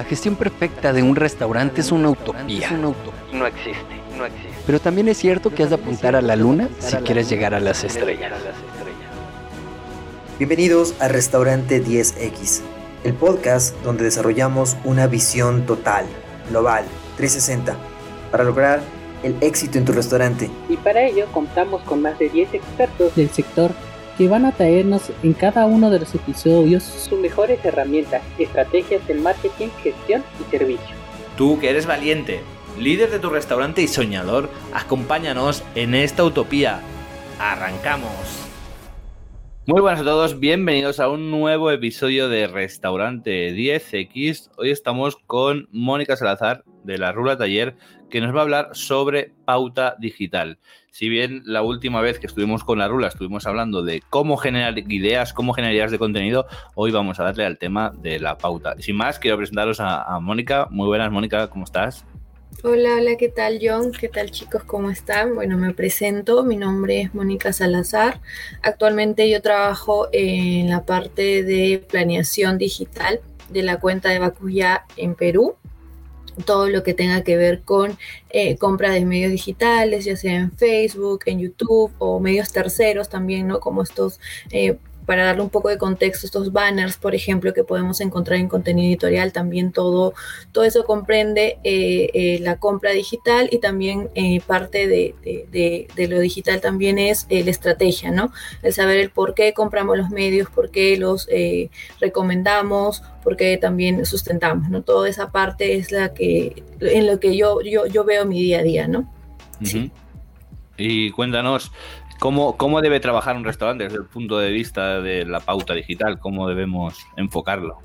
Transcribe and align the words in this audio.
La 0.00 0.04
gestión 0.04 0.34
perfecta 0.34 0.94
de 0.94 1.02
un 1.02 1.14
restaurante 1.14 1.82
es 1.82 1.92
una 1.92 2.08
utopía. 2.08 2.70
No 2.70 3.46
existe, 3.46 4.00
no 4.16 4.24
existe. 4.24 4.48
Pero 4.64 4.80
también 4.80 5.08
es 5.08 5.18
cierto 5.18 5.50
que 5.50 5.62
has 5.62 5.68
de 5.68 5.74
apuntar 5.74 6.16
a 6.16 6.22
la 6.22 6.36
luna 6.36 6.70
si 6.78 6.96
quieres 6.96 7.28
llegar 7.28 7.52
a 7.52 7.60
las 7.60 7.84
estrellas. 7.84 8.32
Bienvenidos 10.38 10.94
a 11.00 11.08
Restaurante 11.08 11.84
10X, 11.84 12.62
el 13.04 13.12
podcast 13.12 13.76
donde 13.82 14.04
desarrollamos 14.04 14.78
una 14.84 15.06
visión 15.06 15.66
total, 15.66 16.06
global, 16.48 16.86
360, 17.18 17.76
para 18.30 18.44
lograr 18.44 18.80
el 19.22 19.36
éxito 19.42 19.76
en 19.76 19.84
tu 19.84 19.92
restaurante. 19.92 20.50
Y 20.70 20.78
para 20.78 21.02
ello 21.02 21.26
contamos 21.30 21.82
con 21.82 22.00
más 22.00 22.18
de 22.18 22.30
10 22.30 22.54
expertos 22.54 23.14
del 23.16 23.28
sector 23.28 23.74
que 24.20 24.28
van 24.28 24.44
a 24.44 24.52
traernos 24.52 25.10
en 25.22 25.32
cada 25.32 25.64
uno 25.64 25.88
de 25.88 26.00
los 26.00 26.14
episodios 26.14 26.82
sus 26.82 27.18
mejores 27.18 27.64
herramientas, 27.64 28.20
estrategias 28.38 29.08
de 29.08 29.14
marketing, 29.14 29.68
gestión 29.82 30.22
y 30.38 30.50
servicio. 30.50 30.94
Tú 31.38 31.58
que 31.58 31.70
eres 31.70 31.86
valiente, 31.86 32.42
líder 32.78 33.10
de 33.10 33.18
tu 33.18 33.30
restaurante 33.30 33.80
y 33.80 33.88
soñador, 33.88 34.50
acompáñanos 34.74 35.64
en 35.74 35.94
esta 35.94 36.22
utopía. 36.22 36.82
¡Arrancamos! 37.38 38.10
Muy 39.64 39.80
buenas 39.80 40.02
a 40.02 40.04
todos, 40.04 40.38
bienvenidos 40.38 41.00
a 41.00 41.08
un 41.08 41.30
nuevo 41.30 41.70
episodio 41.70 42.28
de 42.28 42.46
Restaurante 42.46 43.54
10X. 43.54 44.50
Hoy 44.58 44.70
estamos 44.70 45.16
con 45.16 45.66
Mónica 45.72 46.16
Salazar 46.16 46.62
de 46.84 46.98
la 46.98 47.12
Rula 47.12 47.38
Taller 47.38 47.74
que 48.10 48.20
nos 48.20 48.34
va 48.34 48.40
a 48.40 48.42
hablar 48.42 48.68
sobre 48.72 49.32
pauta 49.46 49.96
digital. 49.98 50.58
Si 50.92 51.08
bien 51.08 51.42
la 51.44 51.62
última 51.62 52.00
vez 52.00 52.18
que 52.18 52.26
estuvimos 52.26 52.64
con 52.64 52.80
la 52.80 52.88
Rula 52.88 53.06
estuvimos 53.06 53.46
hablando 53.46 53.82
de 53.84 54.02
cómo 54.10 54.36
generar 54.36 54.76
ideas, 54.76 55.32
cómo 55.32 55.52
generar 55.52 55.74
ideas 55.74 55.90
de 55.92 56.00
contenido, 56.00 56.46
hoy 56.74 56.90
vamos 56.90 57.20
a 57.20 57.24
darle 57.24 57.46
al 57.46 57.58
tema 57.58 57.92
de 57.96 58.18
la 58.18 58.36
pauta. 58.36 58.74
Sin 58.80 58.96
más, 58.96 59.20
quiero 59.20 59.36
presentaros 59.36 59.78
a, 59.78 60.18
Mónica. 60.20 60.66
Muy 60.68 60.88
buenas, 60.88 61.12
Mónica, 61.12 61.48
¿cómo 61.48 61.64
estás? 61.64 62.04
Hola, 62.64 62.96
hola, 62.96 63.12
¿qué 63.16 63.28
tal 63.28 63.60
John? 63.62 63.92
¿Qué 63.92 64.08
tal 64.08 64.32
chicos? 64.32 64.64
¿Cómo 64.64 64.90
están? 64.90 65.36
Bueno, 65.36 65.56
me 65.56 65.72
presento, 65.72 66.42
mi 66.42 66.56
nombre 66.56 67.02
es 67.02 67.14
Mónica 67.14 67.52
Salazar. 67.52 68.20
Actualmente 68.60 69.30
yo 69.30 69.40
trabajo 69.40 70.08
en 70.12 70.70
la 70.70 70.84
parte 70.84 71.44
de 71.44 71.86
planeación 71.88 72.58
digital 72.58 73.20
de 73.48 73.62
la 73.62 73.78
cuenta 73.78 74.08
de 74.08 74.18
Bacuya 74.18 74.86
en 74.96 75.14
Perú 75.14 75.56
todo 76.44 76.68
lo 76.68 76.82
que 76.82 76.94
tenga 76.94 77.22
que 77.22 77.36
ver 77.36 77.62
con 77.62 77.96
eh, 78.30 78.56
compra 78.56 78.90
de 78.90 79.04
medios 79.04 79.32
digitales, 79.32 80.04
ya 80.04 80.16
sea 80.16 80.36
en 80.36 80.52
Facebook, 80.52 81.22
en 81.26 81.40
YouTube 81.40 81.92
o 81.98 82.20
medios 82.20 82.52
terceros 82.52 83.08
también, 83.08 83.46
¿no? 83.48 83.60
Como 83.60 83.82
estos 83.82 84.20
eh, 84.50 84.76
para 85.06 85.24
darle 85.24 85.42
un 85.42 85.50
poco 85.50 85.68
de 85.68 85.78
contexto, 85.78 86.26
estos 86.26 86.52
banners, 86.52 86.96
por 86.96 87.14
ejemplo, 87.14 87.52
que 87.52 87.64
podemos 87.64 88.00
encontrar 88.00 88.38
en 88.38 88.48
contenido 88.48 88.88
editorial, 88.88 89.32
también 89.32 89.72
todo, 89.72 90.14
todo 90.52 90.64
eso 90.64 90.84
comprende 90.84 91.58
eh, 91.64 92.10
eh, 92.14 92.38
la 92.40 92.56
compra 92.56 92.92
digital 92.92 93.48
y 93.50 93.58
también 93.58 94.08
eh, 94.14 94.40
parte 94.46 94.86
de, 94.86 95.88
lo 96.08 96.20
digital 96.20 96.60
también 96.60 96.98
es 96.98 97.26
la 97.28 97.50
estrategia, 97.50 98.10
¿no? 98.10 98.32
El 98.62 98.72
saber 98.72 98.98
el 98.98 99.10
por 99.10 99.34
qué 99.34 99.52
compramos 99.52 99.96
los 99.96 100.10
medios, 100.10 100.48
por 100.50 100.70
qué 100.70 100.96
los 100.96 101.28
recomendamos, 102.00 103.02
por 103.22 103.36
qué 103.36 103.56
también 103.56 104.04
sustentamos, 104.06 104.68
¿no? 104.70 104.82
Toda 104.82 105.08
esa 105.08 105.30
parte 105.30 105.76
es 105.76 105.92
la 105.92 106.14
que, 106.14 106.62
en 106.80 107.06
lo 107.06 107.20
que 107.20 107.36
yo, 107.36 107.60
yo, 107.62 107.86
yo 107.86 108.04
veo 108.04 108.24
mi 108.26 108.40
día 108.40 108.60
a 108.60 108.62
día, 108.62 108.88
¿no? 108.88 109.12
Sí. 109.62 109.90
Y 110.76 111.10
cuéntanos, 111.10 111.70
¿Cómo, 112.20 112.58
¿Cómo 112.58 112.82
debe 112.82 113.00
trabajar 113.00 113.34
un 113.34 113.44
restaurante 113.44 113.84
desde 113.84 113.96
el 113.96 114.04
punto 114.04 114.38
de 114.38 114.50
vista 114.50 115.00
de 115.00 115.24
la 115.24 115.40
pauta 115.40 115.72
digital? 115.72 116.18
¿Cómo 116.18 116.46
debemos 116.46 117.06
enfocarlo? 117.16 117.78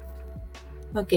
Ok, 0.95 1.13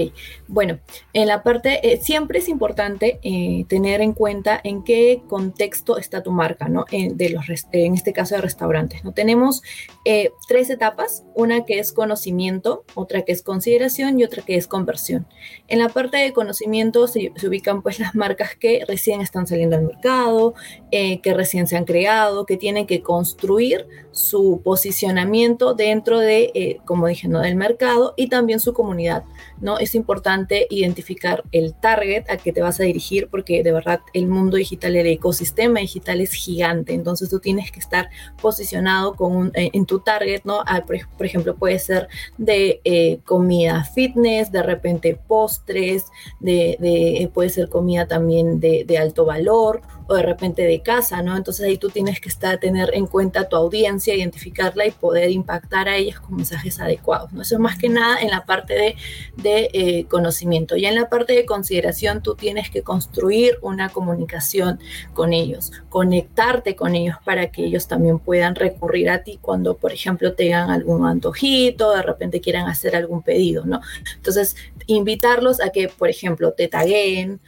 bueno, 0.49 0.79
en 1.13 1.27
la 1.27 1.41
parte, 1.41 1.79
eh, 1.89 2.01
siempre 2.01 2.39
es 2.39 2.49
importante 2.49 3.19
eh, 3.23 3.65
tener 3.69 4.01
en 4.01 4.11
cuenta 4.11 4.59
en 4.61 4.83
qué 4.83 5.21
contexto 5.29 5.97
está 5.97 6.21
tu 6.21 6.31
marca, 6.31 6.67
¿no? 6.67 6.85
En, 6.91 7.15
de 7.15 7.29
los, 7.29 7.45
en 7.71 7.93
este 7.93 8.11
caso 8.11 8.35
de 8.35 8.41
restaurantes, 8.41 9.05
¿no? 9.05 9.13
Tenemos 9.13 9.61
eh, 10.03 10.31
tres 10.49 10.69
etapas, 10.69 11.23
una 11.33 11.63
que 11.63 11.79
es 11.79 11.93
conocimiento, 11.93 12.83
otra 12.93 13.21
que 13.21 13.31
es 13.31 13.41
consideración 13.41 14.19
y 14.19 14.25
otra 14.25 14.43
que 14.43 14.55
es 14.55 14.67
conversión. 14.67 15.25
En 15.69 15.79
la 15.79 15.87
parte 15.87 16.17
de 16.17 16.33
conocimiento 16.33 17.07
se, 17.07 17.31
ubican 17.47 17.81
pues 17.81 17.99
las 17.99 18.15
marcas 18.15 18.57
que 18.57 18.83
recién 18.85 19.21
están 19.21 19.47
saliendo 19.47 19.77
al 19.77 19.83
mercado, 19.83 20.55
que 20.91 21.33
recién 21.33 21.67
se 21.67 21.77
han 21.77 21.85
creado, 21.85 22.45
que 22.45 22.57
tienen 22.57 22.85
que 22.85 23.01
construir 23.01 23.87
su 24.19 24.61
posicionamiento 24.63 25.73
dentro 25.73 26.19
de, 26.19 26.81
como 26.85 27.07
dije, 27.07 27.27
¿no? 27.27 27.39
del 27.39 27.55
mercado 27.55 28.13
y 28.17 28.27
también 28.27 28.59
su 28.59 28.73
comunidad, 28.73 29.23
¿no? 29.61 29.79
Es 29.79 29.95
importante 29.95 30.67
identificar 30.69 31.43
el 31.51 31.73
target 31.73 32.29
a 32.29 32.37
que 32.37 32.51
te 32.51 32.61
vas 32.61 32.79
a 32.79 32.83
dirigir 32.83 33.29
porque 33.29 33.63
de 33.63 33.71
verdad 33.71 34.01
el 34.13 34.27
mundo 34.27 34.57
digital, 34.57 34.95
el 34.95 35.07
ecosistema 35.07 35.79
digital 35.79 36.21
es 36.21 36.33
gigante, 36.33 36.93
entonces 36.93 37.29
tú 37.29 37.39
tienes 37.39 37.71
que 37.71 37.79
estar 37.79 38.09
posicionado 38.41 39.15
con 39.15 39.51
eh, 39.55 39.69
en 39.73 39.85
tu 39.85 39.99
target, 39.99 40.41
¿no? 40.43 40.61
Ah, 40.65 40.83
por, 40.85 41.25
ejemplo, 41.25 41.55
puede 41.55 41.79
ser 41.79 42.07
de 42.37 42.81
eh, 42.83 43.19
comida 43.25 43.83
fitness, 43.83 44.51
de 44.51 44.63
repente 44.63 45.19
postres, 45.27 46.05
de, 46.39 46.77
eh, 46.81 47.29
puede 47.33 47.49
ser 47.49 47.69
comida 47.69 48.07
también 48.07 48.59
de, 48.59 48.83
de 48.85 48.97
alto 48.97 49.25
valor 49.25 49.81
o 50.07 50.15
de 50.15 50.23
repente 50.23 50.63
de 50.63 50.81
casa, 50.81 51.21
¿no? 51.21 51.37
Entonces 51.37 51.65
ahí 51.65 51.77
tú 51.77 51.89
tienes 51.89 52.19
que 52.19 52.29
estar, 52.29 52.59
tener 52.59 52.91
en 52.93 53.05
cuenta 53.05 53.47
tu 53.47 53.55
audiencia, 53.55 54.08
identificarla 54.15 54.85
y 54.85 54.91
poder 54.91 55.29
impactar 55.31 55.89
a 55.89 55.97
ellas 55.97 56.19
con 56.19 56.35
mensajes 56.35 56.79
adecuados, 56.79 57.31
¿no? 57.33 57.41
Eso 57.41 57.55
es 57.55 57.61
más 57.61 57.77
que 57.77 57.89
nada 57.89 58.19
en 58.21 58.29
la 58.29 58.45
parte 58.45 58.73
de, 58.73 58.95
de 59.37 59.69
eh, 59.73 60.05
conocimiento. 60.05 60.75
Ya 60.77 60.89
en 60.89 60.95
la 60.95 61.09
parte 61.09 61.33
de 61.33 61.45
consideración 61.45 62.21
tú 62.21 62.35
tienes 62.35 62.69
que 62.69 62.81
construir 62.81 63.57
una 63.61 63.89
comunicación 63.89 64.79
con 65.13 65.33
ellos, 65.33 65.71
conectarte 65.89 66.75
con 66.75 66.95
ellos 66.95 67.17
para 67.23 67.51
que 67.51 67.65
ellos 67.65 67.87
también 67.87 68.19
puedan 68.19 68.55
recurrir 68.55 69.09
a 69.09 69.23
ti 69.23 69.39
cuando, 69.41 69.77
por 69.77 69.91
ejemplo, 69.91 70.33
tengan 70.33 70.69
algún 70.69 71.05
antojito, 71.05 71.91
de 71.91 72.01
repente 72.01 72.41
quieran 72.41 72.67
hacer 72.67 72.95
algún 72.95 73.21
pedido, 73.21 73.65
¿no? 73.65 73.81
Entonces, 74.15 74.55
invitarlos 74.87 75.61
a 75.61 75.69
que, 75.69 75.89
por 75.89 76.09
ejemplo, 76.09 76.53
te 76.53 76.67
taguen, 76.67 77.41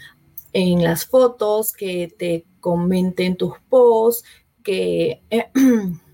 en 0.53 0.83
las 0.83 1.05
fotos, 1.05 1.73
que 1.73 2.13
te 2.17 2.45
comenten 2.59 3.35
tus 3.35 3.53
posts, 3.69 4.27
que 4.63 5.21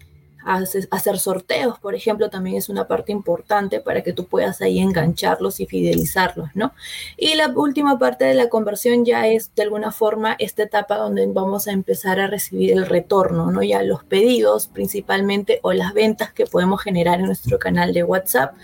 hacer 0.47 1.19
sorteos, 1.19 1.79
por 1.79 1.95
ejemplo, 1.95 2.29
también 2.29 2.57
es 2.57 2.69
una 2.69 2.87
parte 2.87 3.11
importante 3.11 3.79
para 3.79 4.01
que 4.01 4.13
tú 4.13 4.25
puedas 4.25 4.61
ahí 4.61 4.79
engancharlos 4.79 5.59
y 5.59 5.65
fidelizarlos, 5.65 6.49
¿no? 6.55 6.73
Y 7.17 7.35
la 7.35 7.49
última 7.49 7.99
parte 7.99 8.25
de 8.25 8.33
la 8.33 8.49
conversión 8.49 9.03
ya 9.03 9.27
es 9.27 9.53
de 9.55 9.63
alguna 9.63 9.91
forma 9.91 10.35
esta 10.39 10.63
etapa 10.63 10.97
donde 10.97 11.27
vamos 11.27 11.67
a 11.67 11.71
empezar 11.71 12.19
a 12.19 12.27
recibir 12.27 12.71
el 12.71 12.85
retorno, 12.85 13.51
¿no? 13.51 13.61
Ya 13.61 13.83
los 13.83 14.03
pedidos 14.03 14.67
principalmente 14.67 15.59
o 15.63 15.73
las 15.73 15.93
ventas 15.93 16.31
que 16.31 16.45
podemos 16.45 16.81
generar 16.81 17.19
en 17.19 17.25
nuestro 17.27 17.59
canal 17.59 17.93
de 17.93 18.03
WhatsApp 18.03 18.55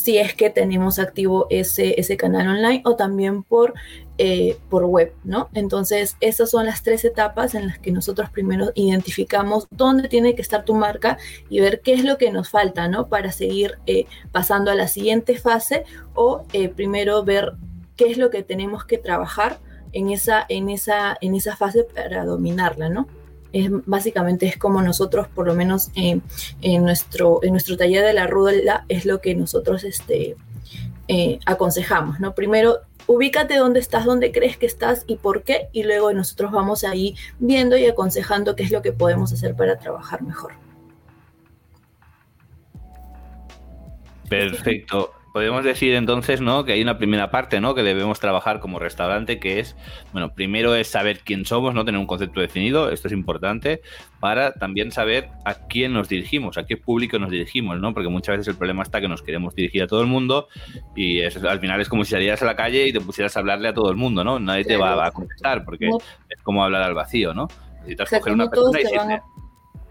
si 0.00 0.16
es 0.16 0.34
que 0.34 0.48
tenemos 0.48 0.98
activo 0.98 1.46
ese, 1.50 2.00
ese 2.00 2.16
canal 2.16 2.48
online 2.48 2.80
o 2.86 2.96
también 2.96 3.42
por, 3.42 3.74
eh, 4.22 4.58
por 4.68 4.84
web, 4.84 5.14
¿no? 5.24 5.48
Entonces, 5.54 6.18
esas 6.20 6.50
son 6.50 6.66
las 6.66 6.82
tres 6.82 7.06
etapas 7.06 7.54
en 7.54 7.68
las 7.68 7.78
que 7.78 7.90
nosotros 7.90 8.28
primero 8.28 8.70
identificamos 8.74 9.66
dónde 9.70 10.08
tiene 10.08 10.34
que 10.34 10.42
estar 10.42 10.66
tu 10.66 10.74
marca 10.74 11.16
y 11.48 11.60
ver 11.60 11.80
qué 11.80 11.94
es 11.94 12.04
lo 12.04 12.18
que 12.18 12.30
nos 12.30 12.50
falta, 12.50 12.86
¿no? 12.86 13.08
Para 13.08 13.32
seguir 13.32 13.78
eh, 13.86 14.04
pasando 14.30 14.70
a 14.70 14.74
la 14.74 14.88
siguiente 14.88 15.38
fase 15.38 15.84
o 16.12 16.44
eh, 16.52 16.68
primero 16.68 17.24
ver 17.24 17.54
qué 17.96 18.10
es 18.10 18.18
lo 18.18 18.28
que 18.28 18.42
tenemos 18.42 18.84
que 18.84 18.98
trabajar 18.98 19.58
en 19.92 20.10
esa, 20.10 20.44
en 20.50 20.68
esa, 20.68 21.16
en 21.22 21.34
esa 21.34 21.56
fase 21.56 21.84
para 21.84 22.26
dominarla, 22.26 22.90
¿no? 22.90 23.08
es, 23.54 23.70
básicamente 23.86 24.44
es 24.44 24.58
como 24.58 24.82
nosotros, 24.82 25.28
por 25.28 25.46
lo 25.46 25.54
menos 25.54 25.88
en, 25.94 26.22
nuestro, 26.84 27.40
en 27.42 27.52
nuestro 27.52 27.78
taller 27.78 28.04
de 28.04 28.12
la 28.12 28.26
rueda, 28.26 28.84
es 28.90 29.06
lo 29.06 29.22
que 29.22 29.34
nosotros 29.34 29.82
este, 29.84 30.36
eh, 31.08 31.38
aconsejamos, 31.46 32.20
¿no? 32.20 32.34
Primero, 32.34 32.80
ubícate 33.10 33.56
dónde 33.56 33.80
estás, 33.80 34.04
dónde 34.04 34.30
crees 34.30 34.56
que 34.56 34.66
estás 34.66 35.02
y 35.08 35.16
por 35.16 35.42
qué, 35.42 35.68
y 35.72 35.82
luego 35.82 36.12
nosotros 36.12 36.52
vamos 36.52 36.84
ahí 36.84 37.16
viendo 37.40 37.76
y 37.76 37.86
aconsejando 37.86 38.54
qué 38.54 38.62
es 38.62 38.70
lo 38.70 38.82
que 38.82 38.92
podemos 38.92 39.32
hacer 39.32 39.56
para 39.56 39.80
trabajar 39.80 40.22
mejor. 40.22 40.52
Perfecto 44.28 45.19
podemos 45.32 45.64
decir 45.64 45.94
entonces, 45.94 46.40
¿no? 46.40 46.64
Que 46.64 46.72
hay 46.72 46.82
una 46.82 46.98
primera 46.98 47.30
parte, 47.30 47.60
¿no? 47.60 47.74
Que 47.74 47.82
debemos 47.82 48.20
trabajar 48.20 48.60
como 48.60 48.78
restaurante, 48.78 49.38
que 49.38 49.60
es, 49.60 49.76
bueno, 50.12 50.34
primero 50.34 50.74
es 50.74 50.88
saber 50.88 51.20
quién 51.20 51.44
somos, 51.44 51.74
¿no? 51.74 51.84
Tener 51.84 52.00
un 52.00 52.06
concepto 52.06 52.40
definido, 52.40 52.90
esto 52.90 53.08
es 53.08 53.12
importante, 53.12 53.82
para 54.18 54.52
también 54.54 54.90
saber 54.90 55.28
a 55.44 55.66
quién 55.66 55.92
nos 55.92 56.08
dirigimos, 56.08 56.58
a 56.58 56.66
qué 56.66 56.76
público 56.76 57.18
nos 57.18 57.30
dirigimos, 57.30 57.80
¿no? 57.80 57.94
Porque 57.94 58.08
muchas 58.08 58.38
veces 58.38 58.48
el 58.48 58.56
problema 58.56 58.82
está 58.82 59.00
que 59.00 59.08
nos 59.08 59.22
queremos 59.22 59.54
dirigir 59.54 59.82
a 59.82 59.86
todo 59.86 60.00
el 60.00 60.08
mundo 60.08 60.48
y 60.96 61.22
al 61.22 61.60
final 61.60 61.80
es 61.80 61.88
como 61.88 62.04
si 62.04 62.12
salieras 62.12 62.42
a 62.42 62.46
la 62.46 62.56
calle 62.56 62.88
y 62.88 62.92
te 62.92 63.00
pusieras 63.00 63.36
a 63.36 63.40
hablarle 63.40 63.68
a 63.68 63.74
todo 63.74 63.90
el 63.90 63.96
mundo, 63.96 64.24
¿no? 64.24 64.38
Nadie 64.38 64.64
te 64.64 64.76
va, 64.76 65.04
a 65.04 65.10
contestar 65.12 65.64
porque 65.64 65.88
es 66.28 66.42
como 66.42 66.64
hablar 66.64 66.82
al 66.82 66.94
vacío, 66.94 67.32
¿no? 67.34 67.48
Necesitas 67.80 68.10
coger 68.10 68.32
una 68.32 68.50
persona 68.50 68.80
y 68.80 68.82
decirle 68.82 69.22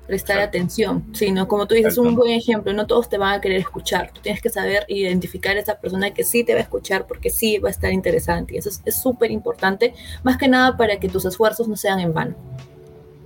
prestar 0.10 0.40
atención, 0.40 1.06
sino 1.14 1.48
como 1.48 1.68
tú 1.68 1.76
dices, 1.76 2.00
un 2.00 2.16
buen 2.16 2.32
ejemplo, 2.32 2.74
no 2.74 2.88
todos 2.88 3.10
te 3.10 3.20
van 3.20 3.36
a 3.36 3.42
querer 3.42 3.60
escuchar, 3.60 4.12
tú 4.12 4.22
tienes 4.22 4.42
que 4.42 4.50
saber 4.50 4.84
identificar 4.88 5.56
a 5.56 5.60
esa 5.60 5.80
persona 5.80 6.12
que 6.16 6.24
sí 6.24 6.44
te 6.44 6.54
va 6.54 6.60
a 6.60 6.64
escuchar 6.64 7.06
porque 7.06 7.30
sí 7.30 7.60
va 7.60 7.70
a 7.70 7.72
estar 7.72 7.94
interesante 7.94 8.56
y 8.56 8.58
eso 8.58 8.72
es 8.86 8.96
súper 8.96 9.30
importante, 9.30 9.94
más 10.24 10.38
que 10.38 10.48
nada 10.48 10.78
para 10.78 11.00
que 11.00 11.10
tus 11.10 11.26
esfuerzos 11.26 11.68
no 11.68 11.76
sean 11.76 12.00
en 12.00 12.12
vano. 12.12 12.36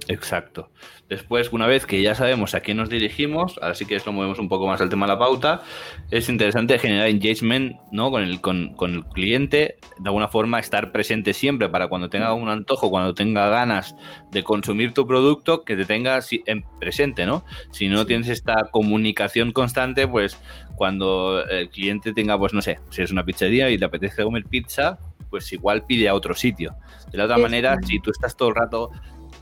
Exacto. 0.07 0.69
Después, 1.09 1.51
una 1.51 1.67
vez 1.67 1.85
que 1.85 2.01
ya 2.01 2.15
sabemos 2.15 2.55
a 2.55 2.61
quién 2.61 2.77
nos 2.77 2.89
dirigimos, 2.89 3.59
ahora 3.61 3.75
sí 3.75 3.85
que 3.85 3.99
lo 4.03 4.13
movemos 4.13 4.39
un 4.39 4.49
poco 4.49 4.67
más 4.67 4.81
al 4.81 4.89
tema 4.89 5.05
de 5.05 5.13
la 5.13 5.19
pauta, 5.19 5.61
es 6.09 6.27
interesante 6.29 6.79
generar 6.79 7.07
engagement 7.07 7.77
¿no? 7.91 8.09
con, 8.09 8.23
el, 8.23 8.41
con, 8.41 8.75
el 8.79 9.05
cliente, 9.05 9.77
de 9.99 10.09
alguna 10.09 10.27
forma 10.27 10.59
estar 10.59 10.91
presente 10.91 11.33
siempre 11.33 11.69
para 11.69 11.87
cuando 11.87 12.09
tenga 12.09 12.33
un 12.33 12.49
antojo, 12.49 12.89
cuando 12.89 13.13
tenga 13.13 13.49
ganas 13.49 13.95
de 14.31 14.43
consumir 14.43 14.93
tu 14.93 15.05
producto, 15.05 15.63
que 15.63 15.75
te 15.75 15.85
tenga 15.85 16.19
en 16.45 16.63
presente, 16.79 17.25
¿no? 17.25 17.45
Si 17.71 17.89
no 17.89 18.05
tienes 18.05 18.29
esta 18.29 18.69
comunicación 18.71 19.51
constante, 19.51 20.07
pues 20.07 20.39
cuando 20.75 21.45
el 21.45 21.69
cliente 21.69 22.13
tenga, 22.13 22.37
pues 22.39 22.53
no 22.53 22.61
sé, 22.61 22.79
si 22.89 23.01
es 23.01 23.11
una 23.11 23.23
pizzería 23.23 23.69
y 23.69 23.77
le 23.77 23.85
apetece 23.85 24.23
comer 24.23 24.45
pizza, 24.45 24.97
pues 25.29 25.51
igual 25.51 25.85
pide 25.85 26.07
a 26.09 26.13
otro 26.13 26.35
sitio. 26.35 26.75
De 27.11 27.17
la 27.17 27.25
otra 27.25 27.37
manera, 27.37 27.77
si 27.81 27.99
tú 27.99 28.11
estás 28.11 28.37
todo 28.37 28.49
el 28.49 28.55
rato 28.55 28.91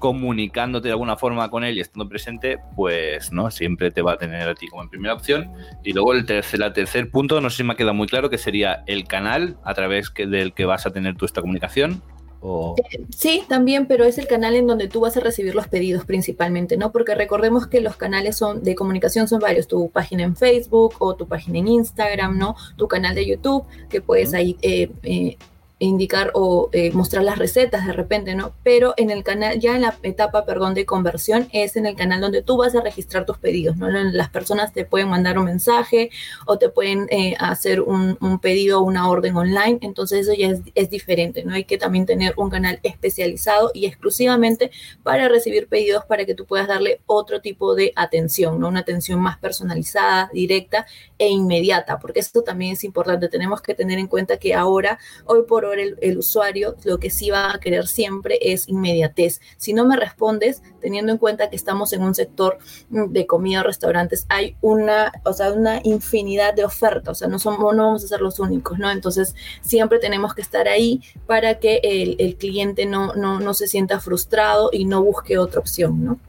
comunicándote 0.02 0.90
de 0.90 0.92
alguna 0.92 1.16
forma 1.16 1.50
con 1.50 1.64
él 1.64 1.78
y 1.78 1.80
estando 1.80 2.10
presente, 2.10 2.58
pues 2.76 3.32
no, 3.32 3.50
siempre 3.52 3.92
te 3.92 4.02
va 4.02 4.14
a 4.14 4.18
tener 4.18 4.50
a 4.50 4.56
ti 4.56 4.68
como 4.68 4.82
en 4.84 4.90
primera 4.90 5.14
opción. 5.14 5.50
Y 5.86 5.94
luego 5.94 6.12
el 6.12 6.26
tercer, 6.26 6.62
el 6.62 6.74
tercer 6.74 7.10
punto, 7.10 7.40
no 7.40 7.50
sé 7.50 7.58
si 7.58 7.64
me 7.64 7.74
ha 7.74 7.76
quedado 7.78 7.94
muy 7.94 8.08
claro, 8.08 8.30
que 8.30 8.38
sería 8.38 8.84
el 8.88 9.08
canal 9.08 9.58
a 9.64 9.74
través 9.74 10.10
que, 10.10 10.28
del 10.28 10.54
que 10.54 10.66
vas 10.66 10.86
a 10.86 10.92
tener 10.92 11.16
tú 11.16 11.26
esta 11.26 11.40
comunicación. 11.40 12.02
O... 12.42 12.76
Sí, 13.16 13.44
también, 13.48 13.86
pero 13.86 14.04
es 14.04 14.18
el 14.18 14.28
canal 14.28 14.56
en 14.56 14.66
donde 14.66 14.88
tú 14.88 15.02
vas 15.02 15.16
a 15.16 15.20
recibir 15.20 15.54
los 15.54 15.68
pedidos 15.68 16.06
principalmente, 16.06 16.76
¿no? 16.76 16.92
Porque 16.92 17.14
recordemos 17.14 17.68
que 17.68 17.82
los 17.82 17.96
canales 17.96 18.36
son 18.36 18.64
de 18.64 18.74
comunicación 18.74 19.28
son 19.28 19.40
varios, 19.40 19.68
tu 19.68 19.92
página 19.92 20.24
en 20.24 20.36
Facebook 20.36 20.96
o 20.98 21.16
tu 21.16 21.28
página 21.28 21.60
en 21.60 21.68
Instagram, 21.68 22.40
¿no? 22.40 22.56
Tu 22.76 22.88
canal 22.88 23.14
de 23.14 23.28
YouTube, 23.28 23.64
que 23.90 24.02
puedes 24.02 24.34
ahí 24.34 24.58
eh, 24.64 24.92
eh, 25.04 25.38
indicar 25.86 26.32
o 26.36 26.70
eh, 26.74 26.92
mostrar 26.92 27.24
las 27.24 27.40
recetas 27.40 27.88
de 27.88 27.94
repente, 27.94 28.36
¿no? 28.36 28.54
Pero 28.64 28.94
en 28.98 29.10
el 29.10 29.24
canal, 29.24 29.60
ya 29.60 29.76
en 29.76 29.82
la 29.82 29.98
etapa, 30.04 30.46
perdón, 30.46 30.76
de 30.76 30.86
conversión, 30.86 31.50
es 31.54 31.76
en 31.76 31.88
el 31.88 31.96
canal 31.96 32.22
donde 32.22 32.44
tú 32.44 32.58
vas 32.58 32.76
a 32.76 32.82
registrar 32.82 33.26
tus 33.26 33.40
pedidos, 33.40 33.78
¿no? 33.78 33.90
Las 33.90 34.30
personas 34.30 34.74
te 34.74 34.86
pueden 34.86 35.10
mandar 35.10 35.40
un 35.40 35.46
mensaje 35.46 36.12
o 36.46 36.60
te 36.60 36.70
pueden 36.70 37.08
eh, 37.10 37.36
hacer 37.40 37.82
un, 37.82 38.18
pedido 38.42 38.80
o 38.80 38.84
una 38.84 39.10
orden 39.10 39.36
online, 39.36 39.80
entonces 39.82 40.28
eso 40.28 40.34
ya 40.38 40.50
es, 40.50 40.62
es, 40.76 40.90
diferente, 40.90 41.44
¿no? 41.44 41.54
Hay 41.54 41.64
que 41.64 41.78
también 41.78 42.06
tener 42.06 42.34
un 42.38 42.50
canal 42.50 42.80
especializado 42.84 43.72
y 43.74 43.86
exclusivamente 43.86 44.72
para 45.04 45.30
recibir 45.30 45.68
pedidos 45.68 46.06
para 46.06 46.26
que 46.26 46.36
tú 46.36 46.46
puedas 46.46 46.68
darle 46.68 47.02
otro 47.08 47.42
tipo 47.42 47.76
de 47.76 47.92
atención, 47.96 48.60
¿no? 48.60 48.68
Una 48.68 48.82
atención 48.82 49.20
más 49.20 49.40
personalizada, 49.40 50.30
directa 50.34 50.86
e 51.18 51.30
inmediata, 51.30 51.98
porque 52.00 52.20
esto 52.20 52.44
también 52.44 52.74
es 52.74 52.84
importante. 52.84 53.30
Tenemos 53.30 53.62
que 53.62 53.74
tener 53.74 53.98
en 53.98 54.08
cuenta 54.08 54.38
que 54.38 54.54
ahora, 54.54 55.00
hoy 55.26 55.44
por 55.48 55.66
hoy, 55.66 55.71
el, 55.80 56.18
usuario 56.18 56.76
lo 56.84 57.00
que 57.00 57.10
sí 57.10 57.30
va 57.30 57.54
a 57.54 57.60
querer 57.60 57.88
siempre 57.88 58.38
es 58.42 58.68
inmediatez. 58.68 59.42
Si 59.58 59.74
no 59.74 59.86
me 59.86 59.96
respondes, 59.96 60.62
teniendo 60.80 61.12
en 61.12 61.18
cuenta 61.18 61.50
que 61.50 61.56
estamos 61.56 61.94
en 61.94 62.04
un 62.04 62.16
sector 62.16 62.58
mm, 62.90 63.12
de 63.12 63.26
comida 63.26 63.64
restaurantes, 63.64 64.26
hay 64.30 64.56
una, 64.62 65.12
o 65.24 65.34
sea, 65.34 65.52
una 65.54 65.80
infinidad 65.84 66.54
de 66.54 66.66
ofertas, 66.66 67.10
o 67.10 67.16
sea, 67.16 67.28
no, 67.28 67.40
somos, 67.40 67.76
no 67.76 67.86
vamos 67.86 68.04
a 68.04 68.08
ser 68.08 68.22
los 68.22 68.40
únicos, 68.40 68.78
¿no? 68.80 68.92
Entonces, 68.92 69.36
siempre 69.62 70.00
tenemos 70.00 70.34
que 70.34 70.42
estar 70.42 70.68
ahí 70.68 71.02
para 71.28 71.60
que 71.60 71.80
el, 71.84 72.16
el 72.20 72.36
cliente 72.36 72.86
no, 72.86 73.14
no, 73.16 73.40
no 73.40 73.54
se 73.54 73.68
sienta 73.68 74.00
frustrado 74.00 74.70
y 74.72 74.86
no 74.86 75.04
busque 75.04 75.38
otra 75.38 75.60
opción, 75.60 76.04
¿no? 76.04 76.20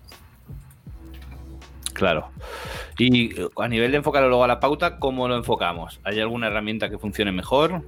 Claro. 1.93 2.31
Y 2.99 3.35
a 3.56 3.69
nivel 3.69 3.91
de 3.91 3.99
enfocarlo 3.99 4.29
luego 4.29 4.44
a 4.44 4.49
la 4.49 4.61
pauta, 4.61 4.99
¿cómo 4.99 5.29
lo 5.29 5.37
enfocamos? 5.37 6.00
¿Hay 6.05 6.21
alguna 6.21 6.49
herramienta 6.49 6.91
que 6.91 6.99
funcione 6.99 7.33
mejor? 7.33 7.83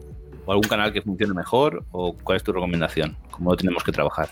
¿O 0.46 0.52
algún 0.52 0.69
canal 0.69 0.93
que 0.93 1.02
funcione 1.02 1.35
mejor? 1.35 1.85
¿O 1.91 2.14
cuál 2.14 2.37
es 2.37 2.43
tu 2.43 2.52
recomendación? 2.52 3.17
¿Cómo 3.31 3.50
lo 3.50 3.56
tenemos 3.56 3.82
que 3.82 3.93
trabajar? 3.93 4.29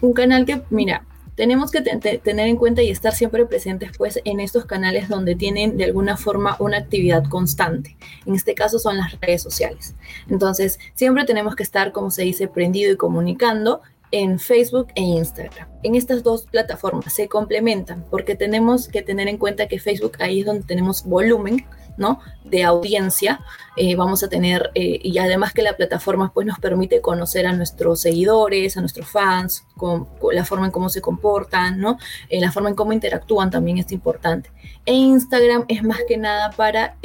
Un 0.00 0.12
canal 0.12 0.44
que, 0.44 0.62
mira, 0.70 1.04
tenemos 1.34 1.70
que 1.70 1.80
tener 1.80 2.46
en 2.46 2.56
cuenta 2.56 2.82
y 2.82 2.90
estar 2.90 3.14
siempre 3.14 3.46
presentes 3.46 3.92
pues 3.96 4.20
en 4.24 4.40
estos 4.40 4.66
canales 4.66 5.08
donde 5.08 5.34
tienen 5.34 5.76
de 5.76 5.84
alguna 5.84 6.16
forma 6.16 6.56
una 6.58 6.78
actividad 6.78 7.24
constante. 7.24 7.96
En 8.26 8.34
este 8.34 8.54
caso 8.54 8.78
son 8.78 8.98
las 8.98 9.18
redes 9.20 9.42
sociales. 9.42 9.94
Entonces, 10.28 10.78
siempre 10.94 11.24
tenemos 11.24 11.56
que 11.56 11.62
estar, 11.62 11.92
como 11.92 12.10
se 12.10 12.22
dice, 12.22 12.48
prendido 12.48 12.92
y 12.92 12.96
comunicando 12.96 13.80
en 14.10 14.38
Facebook 14.38 14.88
e 14.94 15.00
Instagram. 15.00 15.68
En 15.82 15.94
estas 15.94 16.22
dos 16.22 16.46
plataformas 16.46 17.14
se 17.14 17.28
complementan 17.28 18.04
porque 18.10 18.34
tenemos 18.34 18.88
que 18.88 19.00
tener 19.00 19.26
en 19.26 19.38
cuenta 19.38 19.68
que 19.68 19.80
Facebook 19.80 20.18
ahí 20.20 20.40
es 20.40 20.46
donde 20.46 20.66
tenemos 20.66 21.04
volumen, 21.04 21.64
¿no? 21.96 22.20
De 22.44 22.64
audiencia. 22.64 23.40
Eh, 23.76 23.96
vamos 23.96 24.22
a 24.22 24.28
tener, 24.28 24.70
eh, 24.74 25.00
y 25.02 25.18
además 25.18 25.52
que 25.52 25.62
la 25.62 25.76
plataforma 25.76 26.32
pues 26.32 26.46
nos 26.46 26.58
permite 26.58 27.00
conocer 27.00 27.46
a 27.46 27.52
nuestros 27.52 28.00
seguidores, 28.00 28.76
a 28.76 28.80
nuestros 28.80 29.08
fans, 29.08 29.64
con, 29.76 30.08
la 30.32 30.44
forma 30.44 30.66
en 30.66 30.72
cómo 30.72 30.88
se 30.88 31.00
comportan, 31.00 31.80
¿no? 31.80 31.98
Eh, 32.28 32.40
la 32.40 32.52
forma 32.52 32.68
en 32.68 32.74
cómo 32.74 32.92
interactúan 32.92 33.50
también 33.50 33.78
es 33.78 33.92
importante. 33.92 34.50
E 34.84 34.94
Instagram 34.94 35.64
es 35.68 35.82
más 35.82 36.00
que 36.06 36.16
nada 36.16 36.50
para 36.50 36.96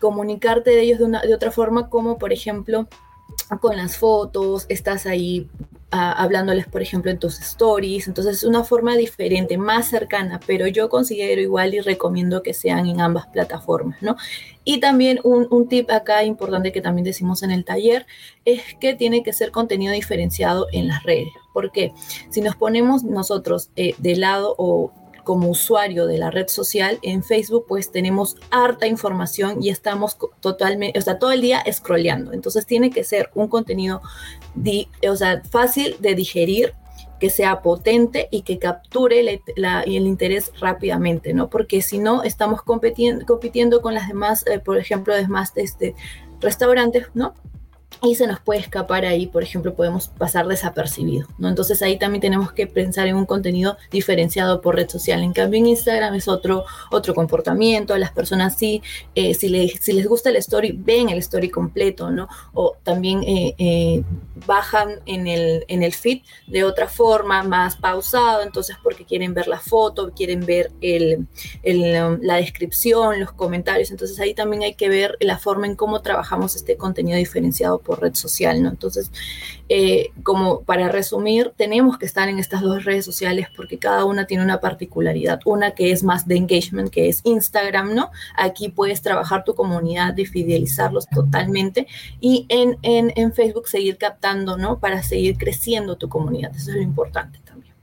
comunicarte 0.00 0.70
de 0.70 0.82
ellos 0.82 0.98
de, 0.98 1.04
una, 1.04 1.20
de 1.22 1.34
otra 1.34 1.52
forma, 1.52 1.88
como 1.88 2.18
por 2.18 2.32
ejemplo 2.32 2.88
con 3.60 3.76
las 3.76 3.96
fotos, 3.96 4.66
estás 4.68 5.06
ahí 5.06 5.48
hablándoles, 5.92 6.66
por 6.66 6.82
ejemplo, 6.82 7.10
en 7.10 7.18
tus 7.18 7.38
stories. 7.38 8.08
Entonces 8.08 8.38
es 8.38 8.44
una 8.44 8.64
forma 8.64 8.96
diferente, 8.96 9.58
más 9.58 9.88
cercana, 9.88 10.40
pero 10.46 10.66
yo 10.66 10.88
considero 10.88 11.40
igual 11.40 11.74
y 11.74 11.80
recomiendo 11.80 12.42
que 12.42 12.54
sean 12.54 12.86
en 12.86 13.00
ambas 13.00 13.26
plataformas, 13.26 14.02
¿no? 14.02 14.16
Y 14.64 14.80
también 14.80 15.20
un, 15.22 15.68
tip 15.68 15.90
acá 15.90 16.24
importante 16.24 16.72
que 16.72 16.80
también 16.80 17.04
decimos 17.04 17.42
en 17.42 17.50
el 17.50 17.64
taller 17.64 18.06
es 18.44 18.62
que 18.80 18.94
tiene 18.94 19.22
que 19.22 19.32
ser 19.32 19.50
contenido 19.50 19.92
diferenciado 19.92 20.66
en 20.72 20.88
las 20.88 21.02
redes. 21.02 21.28
porque 21.52 21.92
Si 22.30 22.40
nos 22.40 22.56
ponemos 22.56 23.04
nosotros 23.04 23.70
eh, 23.76 23.94
de 23.98 24.16
lado 24.16 24.54
o 24.58 24.92
como 25.24 25.48
usuario 25.48 26.06
de 26.06 26.18
la 26.18 26.30
red 26.30 26.48
social 26.48 26.98
en 27.02 27.22
Facebook, 27.22 27.66
pues 27.68 27.90
tenemos 27.90 28.36
harta 28.50 28.86
información 28.86 29.62
y 29.62 29.70
estamos 29.70 30.16
totalmente, 30.40 30.98
o 30.98 31.02
sea, 31.02 31.18
todo 31.18 31.32
el 31.32 31.40
día 31.40 31.62
scrolleando. 31.70 32.32
Entonces 32.32 32.66
tiene 32.66 32.90
que 32.90 33.04
ser 33.04 33.30
un 33.34 33.48
contenido, 33.48 34.02
o 35.08 35.16
sea, 35.16 35.42
fácil 35.50 35.96
de 36.00 36.14
digerir, 36.14 36.74
que 37.18 37.30
sea 37.30 37.62
potente 37.62 38.26
y 38.32 38.42
que 38.42 38.58
capture 38.58 39.20
el 39.20 40.06
interés 40.06 40.50
rápidamente, 40.60 41.32
¿no? 41.32 41.48
Porque 41.48 41.80
si 41.80 41.98
no, 41.98 42.24
estamos 42.24 42.62
compitiendo, 42.62 43.24
compitiendo 43.26 43.80
con 43.80 43.94
las 43.94 44.08
demás, 44.08 44.44
eh, 44.48 44.58
por 44.58 44.76
ejemplo, 44.76 45.14
demás 45.14 45.52
este, 45.54 45.94
restaurantes, 46.40 47.06
¿no? 47.14 47.34
Y 48.02 48.16
se 48.16 48.26
nos 48.26 48.40
puede 48.40 48.60
escapar 48.60 49.04
ahí, 49.04 49.28
por 49.28 49.42
ejemplo, 49.42 49.74
podemos 49.74 50.08
pasar 50.08 50.46
desapercibido, 50.48 51.28
¿no? 51.38 51.48
Entonces 51.48 51.80
ahí 51.82 51.98
también 51.98 52.20
tenemos 52.20 52.52
que 52.52 52.66
pensar 52.66 53.06
en 53.06 53.14
un 53.14 53.26
contenido 53.26 53.76
diferenciado 53.92 54.60
por 54.60 54.74
red 54.74 54.88
social. 54.88 55.22
En 55.22 55.32
cambio, 55.32 55.60
en 55.60 55.68
Instagram 55.68 56.14
es 56.14 56.26
otro, 56.26 56.64
otro 56.90 57.14
comportamiento, 57.14 57.96
las 57.96 58.10
personas 58.10 58.56
sí, 58.58 58.82
eh, 59.14 59.34
si, 59.34 59.48
les, 59.48 59.74
si 59.80 59.92
les 59.92 60.06
gusta 60.06 60.30
el 60.30 60.36
story, 60.36 60.72
ven 60.72 61.10
el 61.10 61.18
story 61.18 61.48
completo, 61.48 62.10
¿no? 62.10 62.28
O 62.54 62.76
también 62.82 63.22
eh, 63.22 63.54
eh, 63.58 64.02
bajan 64.46 65.00
en 65.06 65.28
el, 65.28 65.64
en 65.68 65.84
el 65.84 65.92
feed 65.92 66.22
de 66.48 66.64
otra 66.64 66.88
forma, 66.88 67.44
más 67.44 67.76
pausado, 67.76 68.42
entonces 68.42 68.76
porque 68.82 69.04
quieren 69.04 69.32
ver 69.32 69.46
la 69.46 69.60
foto, 69.60 70.12
quieren 70.12 70.44
ver 70.44 70.72
el, 70.80 71.28
el, 71.62 72.18
la 72.20 72.36
descripción, 72.36 73.20
los 73.20 73.32
comentarios, 73.32 73.92
entonces 73.92 74.18
ahí 74.18 74.34
también 74.34 74.62
hay 74.62 74.74
que 74.74 74.88
ver 74.88 75.16
la 75.20 75.38
forma 75.38 75.66
en 75.66 75.76
cómo 75.76 76.02
trabajamos 76.02 76.56
este 76.56 76.76
contenido 76.76 77.16
diferenciado 77.16 77.78
por 77.78 77.91
red 77.96 78.14
social, 78.14 78.62
¿no? 78.62 78.68
Entonces, 78.68 79.10
eh, 79.68 80.10
como 80.22 80.62
para 80.62 80.88
resumir, 80.88 81.52
tenemos 81.56 81.98
que 81.98 82.06
estar 82.06 82.28
en 82.28 82.38
estas 82.38 82.60
dos 82.62 82.84
redes 82.84 83.04
sociales 83.04 83.48
porque 83.56 83.78
cada 83.78 84.04
una 84.04 84.26
tiene 84.26 84.44
una 84.44 84.60
particularidad. 84.60 85.40
Una 85.44 85.72
que 85.72 85.92
es 85.92 86.02
más 86.02 86.26
de 86.26 86.36
engagement, 86.36 86.90
que 86.90 87.08
es 87.08 87.20
Instagram, 87.24 87.94
¿no? 87.94 88.10
Aquí 88.36 88.68
puedes 88.68 89.02
trabajar 89.02 89.44
tu 89.44 89.54
comunidad 89.54 90.16
y 90.16 90.26
fidelizarlos 90.26 91.08
totalmente. 91.08 91.86
Y 92.20 92.46
en, 92.48 92.78
en, 92.82 93.32
Facebook 93.32 93.68
seguir 93.68 93.96
captando, 93.96 94.58
¿no? 94.58 94.78
Para 94.78 95.02
seguir 95.02 95.38
creciendo 95.38 95.96
tu 95.96 96.08
comunidad. 96.08 96.54
Eso 96.54 96.70
es 96.70 96.76
lo 96.76 96.82
importante 96.82 97.38
también. 97.44 97.74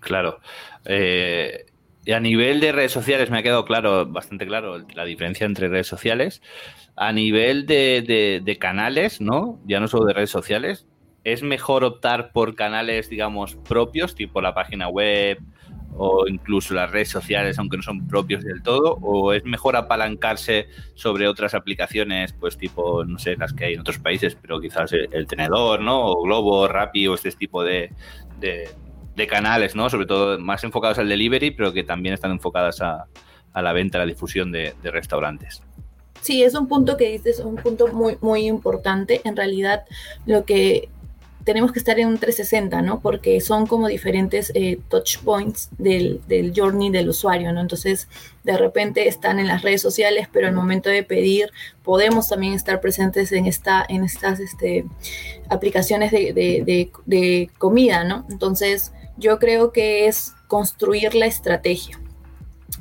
Claro. 0.00 0.38
Eh, 0.84 1.66
a 2.12 2.20
nivel 2.20 2.60
de 2.60 2.72
redes 2.72 2.92
sociales 2.92 3.30
me 3.30 3.38
ha 3.38 3.42
quedado 3.42 3.64
claro, 3.64 4.06
bastante 4.06 4.46
claro, 4.46 4.78
la 4.94 5.04
diferencia 5.04 5.44
entre 5.44 5.68
redes 5.68 5.86
sociales 5.86 6.42
a 6.96 7.12
nivel 7.12 7.66
de, 7.66 8.56
canales, 8.60 9.20
¿no? 9.20 9.60
Ya 9.66 9.80
no 9.80 9.88
solo 9.88 10.06
de 10.06 10.14
redes 10.14 10.30
sociales, 10.30 10.86
¿es 11.24 11.42
mejor 11.42 11.84
optar 11.84 12.32
por 12.32 12.54
canales, 12.54 13.10
digamos, 13.10 13.56
propios, 13.56 14.14
tipo 14.14 14.40
la 14.40 14.54
página 14.54 14.88
web 14.88 15.38
o 15.98 16.28
incluso 16.28 16.74
las 16.74 16.90
redes 16.90 17.08
sociales, 17.08 17.58
aunque 17.58 17.76
no 17.76 17.82
son 17.82 18.06
propios 18.06 18.44
del 18.44 18.62
todo? 18.62 18.98
¿O 19.02 19.32
es 19.32 19.44
mejor 19.44 19.76
apalancarse 19.76 20.68
sobre 20.94 21.28
otras 21.28 21.54
aplicaciones, 21.54 22.32
pues 22.32 22.56
tipo, 22.56 23.04
no 23.04 23.18
sé, 23.18 23.36
las 23.36 23.52
que 23.52 23.66
hay 23.66 23.74
en 23.74 23.80
otros 23.80 23.98
países, 23.98 24.36
pero 24.40 24.60
quizás 24.60 24.92
el, 24.92 25.26
tenedor, 25.26 25.80
¿no? 25.80 26.06
O 26.06 26.22
Globo, 26.22 26.68
Rappi 26.68 27.08
o 27.08 27.14
este 27.14 27.32
tipo 27.32 27.62
de 27.62 27.90
canales, 29.26 29.74
¿no? 29.74 29.88
Sobre 29.88 30.06
todo 30.06 30.38
más 30.38 30.62
enfocados 30.64 30.98
al 30.98 31.08
delivery, 31.08 31.52
pero 31.52 31.72
que 31.72 31.82
también 31.82 32.12
están 32.14 32.32
enfocadas 32.32 32.82
a, 32.82 33.06
la 33.54 33.72
venta, 33.72 33.98
a 33.98 34.00
la 34.00 34.06
difusión 34.06 34.52
de, 34.52 34.74
restaurantes. 34.82 35.62
Sí, 36.20 36.42
es 36.42 36.54
un 36.54 36.66
punto 36.68 36.96
que 36.96 37.08
dices, 37.08 37.40
un 37.40 37.56
punto 37.56 37.86
muy, 37.88 38.18
muy 38.20 38.46
importante. 38.46 39.20
En 39.24 39.36
realidad, 39.36 39.84
lo 40.26 40.44
que 40.44 40.88
tenemos 41.46 41.70
que 41.70 41.78
estar 41.78 41.98
en 42.00 42.08
un 42.08 42.18
360, 42.18 42.82
¿no? 42.82 42.98
Porque 43.00 43.40
son 43.40 43.68
como 43.68 43.86
diferentes 43.86 44.50
eh, 44.56 44.80
touch 44.88 45.18
points 45.18 45.68
del, 45.78 46.20
del, 46.26 46.52
journey 46.54 46.90
del 46.90 47.08
usuario, 47.08 47.52
¿no? 47.52 47.60
Entonces, 47.60 48.08
de 48.42 48.58
repente 48.58 49.06
están 49.06 49.38
en 49.38 49.46
las 49.46 49.62
redes 49.62 49.80
sociales, 49.80 50.28
pero 50.32 50.48
al 50.48 50.54
momento 50.54 50.90
de 50.90 51.04
pedir, 51.04 51.52
podemos 51.84 52.28
también 52.28 52.52
estar 52.52 52.80
presentes 52.80 53.30
en, 53.30 53.46
esta, 53.46 53.86
en 53.88 54.02
estas 54.02 54.40
este, 54.40 54.86
aplicaciones 55.48 56.10
de, 56.10 56.32
de, 56.32 56.90
de 57.06 57.50
comida, 57.58 58.02
¿no? 58.02 58.26
Entonces, 58.28 58.92
yo 59.16 59.38
creo 59.38 59.72
que 59.72 60.06
es 60.06 60.34
construir 60.46 61.14
la 61.14 61.26
estrategia. 61.26 61.98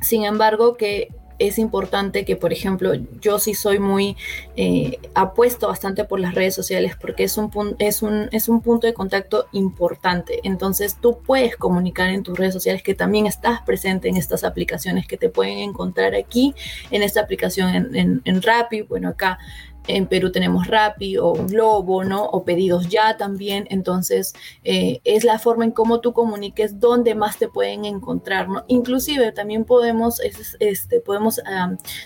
Sin 0.02 0.26
embargo, 0.26 0.78
que 0.78 1.10
es 1.40 1.60
importante 1.60 2.24
que, 2.26 2.36
por 2.36 2.54
ejemplo, 2.54 2.94
yo 3.20 3.40
sí 3.40 3.54
soy 3.54 3.80
muy 3.80 4.16
eh, 4.56 5.00
apuesto 5.14 5.68
bastante 5.68 6.06
por 6.06 6.20
las 6.20 6.34
redes 6.34 6.56
sociales 6.56 6.96
porque 7.00 7.24
es 7.24 7.38
un, 7.38 7.52
es, 7.80 8.02
un, 8.02 8.30
es 8.32 8.48
un 8.48 8.62
punto 8.62 8.88
de 8.88 8.94
contacto 8.94 9.48
importante. 9.52 10.40
Entonces 10.44 10.98
tú 11.00 11.20
puedes 11.26 11.58
comunicar 11.58 12.10
en 12.10 12.24
tus 12.24 12.38
redes 12.38 12.54
sociales 12.54 12.84
que 12.84 12.96
también 12.96 13.26
estás 13.26 13.62
presente 13.62 14.08
en 14.08 14.18
estas 14.18 14.44
aplicaciones 14.44 15.08
que 15.08 15.18
te 15.18 15.30
pueden 15.30 15.60
encontrar 15.60 16.16
aquí, 16.16 16.56
en 16.92 17.04
esta 17.04 17.22
aplicación 17.22 17.70
en, 17.76 17.96
en, 17.96 18.22
en 18.24 18.42
bueno, 18.88 19.10
acá 19.10 19.40
en 19.88 20.08
Perú 20.08 20.32
tenemos 20.32 20.68
Rappi 20.68 21.18
o 21.18 21.34
Globo, 21.34 22.04
¿no? 22.04 22.26
O 22.26 22.44
pedidos 22.44 22.90
ya 22.90 23.18
también. 23.18 23.68
Entonces, 23.70 24.34
eh, 24.64 25.02
es 25.04 25.24
la 25.24 25.40
forma 25.40 25.66
en 25.66 25.72
cómo 25.72 26.00
tú 26.00 26.14
comuniques 26.14 26.80
dónde 26.80 27.16
más 27.16 27.38
te 27.38 27.48
pueden 27.48 27.86
encontrar, 27.86 28.50
¿no? 28.50 28.64
Inclusive 28.68 29.32
también 29.32 29.66
podemos, 29.66 30.22
este, 30.60 31.00
podemos 31.02 31.42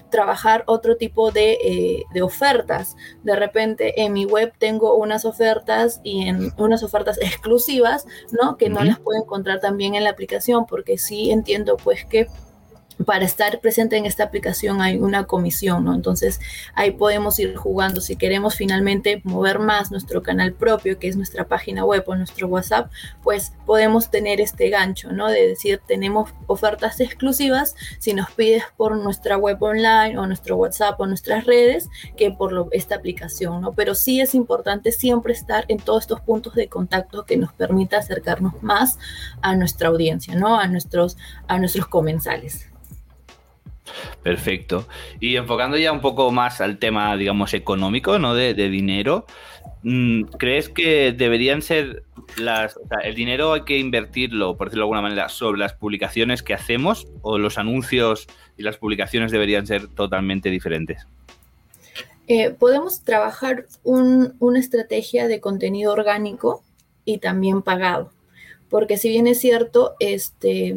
trabajar 0.09 0.63
otro 0.67 0.97
tipo 0.97 1.31
de, 1.31 1.53
eh, 1.63 2.03
de, 2.13 2.21
ofertas. 2.21 2.95
De 3.23 3.35
repente 3.35 4.01
en 4.01 4.13
mi 4.13 4.25
web 4.25 4.53
tengo 4.57 4.95
unas 4.95 5.25
ofertas 5.25 6.01
y 6.03 6.27
en 6.27 6.51
unas 6.57 6.83
ofertas 6.83 7.17
exclusivas, 7.21 8.05
¿no? 8.31 8.57
Que 8.57 8.69
no 8.69 8.83
las 8.83 8.99
puedo 8.99 9.21
encontrar 9.21 9.59
también 9.59 9.95
en 9.95 10.03
la 10.03 10.09
aplicación 10.09 10.65
porque 10.65 10.97
sí 10.97 11.31
entiendo 11.31 11.77
pues 11.77 12.05
que 12.05 12.27
para 13.05 13.25
estar 13.25 13.59
presente 13.61 13.95
en 13.97 14.05
esta 14.05 14.23
aplicación 14.23 14.81
hay 14.81 14.97
una 14.97 15.25
comisión, 15.25 15.85
¿no? 15.85 15.95
Entonces 15.95 16.39
ahí 16.75 16.91
podemos 16.91 17.39
ir 17.39 17.55
jugando. 17.55 18.01
Si 18.01 18.15
queremos 18.15 18.55
finalmente 18.55 19.21
mover 19.23 19.59
más 19.59 19.89
nuestro 19.91 20.21
canal 20.21 20.53
propio, 20.53 20.99
que 20.99 21.07
es 21.07 21.15
nuestra 21.15 21.47
página 21.47 21.85
web 21.85 22.03
o 22.07 22.15
nuestro 22.15 22.47
WhatsApp, 22.47 22.91
pues 23.23 23.53
podemos 23.65 24.11
tener 24.11 24.41
este 24.41 24.69
gancho, 24.69 25.11
¿no? 25.11 25.27
De 25.27 25.47
decir, 25.47 25.81
tenemos 25.87 26.31
ofertas 26.47 26.99
exclusivas 26.99 27.75
si 27.99 28.13
nos 28.13 28.31
pides 28.31 28.63
por 28.75 28.95
nuestra 28.97 29.37
web 29.37 29.61
online 29.61 30.17
o 30.17 30.27
nuestro 30.27 30.57
WhatsApp 30.57 30.99
o 30.99 31.07
nuestras 31.07 31.45
redes 31.45 31.89
que 32.17 32.31
por 32.31 32.69
esta 32.71 32.95
aplicación, 32.95 33.61
¿no? 33.61 33.71
Pero 33.73 33.95
sí 33.95 34.19
es 34.19 34.35
importante 34.35 34.91
siempre 34.91 35.33
estar 35.33 35.65
en 35.69 35.77
todos 35.77 36.03
estos 36.03 36.19
puntos 36.21 36.55
de 36.55 36.67
contacto 36.67 37.25
que 37.25 37.37
nos 37.37 37.53
permita 37.53 37.97
acercarnos 37.97 38.61
más 38.61 38.97
a 39.41 39.55
nuestra 39.55 39.87
audiencia, 39.87 40.35
¿no? 40.35 40.59
A 40.59 40.67
nuestros, 40.67 41.17
a 41.47 41.57
nuestros 41.59 41.87
comensales. 41.87 42.69
Perfecto. 44.23 44.87
Y 45.19 45.35
enfocando 45.35 45.77
ya 45.77 45.91
un 45.91 46.01
poco 46.01 46.31
más 46.31 46.61
al 46.61 46.77
tema, 46.77 47.15
digamos, 47.15 47.53
económico, 47.53 48.19
¿no? 48.19 48.33
De, 48.33 48.53
dinero, 48.53 49.25
mm, 49.83 50.23
¿crees 50.37 50.69
que 50.69 51.13
deberían 51.13 51.61
ser 51.61 52.03
las... 52.37 52.79
El 53.03 53.15
dinero 53.15 53.53
hay 53.53 53.63
que 53.63 53.77
invertirlo, 53.77 54.57
por 54.57 54.67
decirlo 54.67 54.83
de 54.83 54.85
alguna 54.85 55.01
manera, 55.01 55.29
sobre 55.29 55.59
las 55.59 55.73
publicaciones 55.73 56.43
que 56.43 56.53
hacemos 56.53 57.07
o 57.21 57.37
los 57.37 57.57
anuncios 57.57 58.27
y 58.57 58.63
las 58.63 58.77
publicaciones 58.77 59.31
deberían 59.31 59.65
ser 59.65 59.87
totalmente 59.87 60.49
diferentes? 60.49 61.07
Eh, 62.27 62.51
podemos 62.51 63.01
trabajar 63.01 63.65
una 63.83 64.59
estrategia 64.59 65.27
de 65.27 65.39
contenido 65.39 65.93
orgánico 65.93 66.63
y 67.05 67.17
también 67.17 67.63
pagado. 67.63 68.11
Porque 68.69 68.97
si 68.97 69.09
bien 69.09 69.25
es 69.25 69.39
cierto, 69.39 69.95
este, 69.99 70.75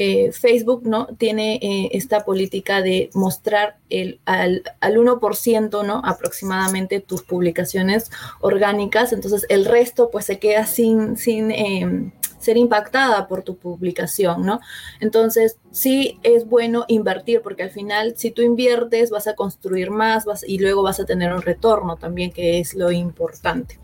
eh, 0.00 0.30
Facebook 0.30 0.82
¿no? 0.86 1.08
tiene 1.18 1.56
eh, 1.56 1.88
esta 1.90 2.24
política 2.24 2.82
de 2.82 3.10
mostrar 3.14 3.78
el, 3.90 4.20
al, 4.26 4.62
al 4.78 4.94
1% 4.96 5.84
¿no? 5.84 6.02
aproximadamente 6.04 7.00
tus 7.00 7.24
publicaciones 7.24 8.12
orgánicas, 8.40 9.12
entonces 9.12 9.44
el 9.48 9.64
resto 9.64 10.10
pues 10.12 10.24
se 10.26 10.38
queda 10.38 10.66
sin, 10.66 11.16
sin 11.16 11.50
em, 11.50 12.12
ser 12.38 12.56
impactada 12.56 13.28
por 13.28 13.42
tu 13.42 13.56
publicación, 13.56 14.44
¿no? 14.44 14.60
Entonces, 15.00 15.58
sí 15.70 16.18
es 16.22 16.46
bueno 16.48 16.84
invertir 16.88 17.42
porque 17.42 17.64
al 17.64 17.70
final 17.70 18.14
si 18.16 18.30
tú 18.30 18.42
inviertes 18.42 19.10
vas 19.10 19.26
a 19.26 19.34
construir 19.34 19.90
más 19.90 20.24
vas, 20.24 20.44
y 20.46 20.58
luego 20.58 20.82
vas 20.82 21.00
a 21.00 21.04
tener 21.04 21.32
un 21.32 21.42
retorno 21.42 21.96
también, 21.96 22.30
que 22.30 22.60
es 22.60 22.74
lo 22.74 22.90
importante. 22.90 23.78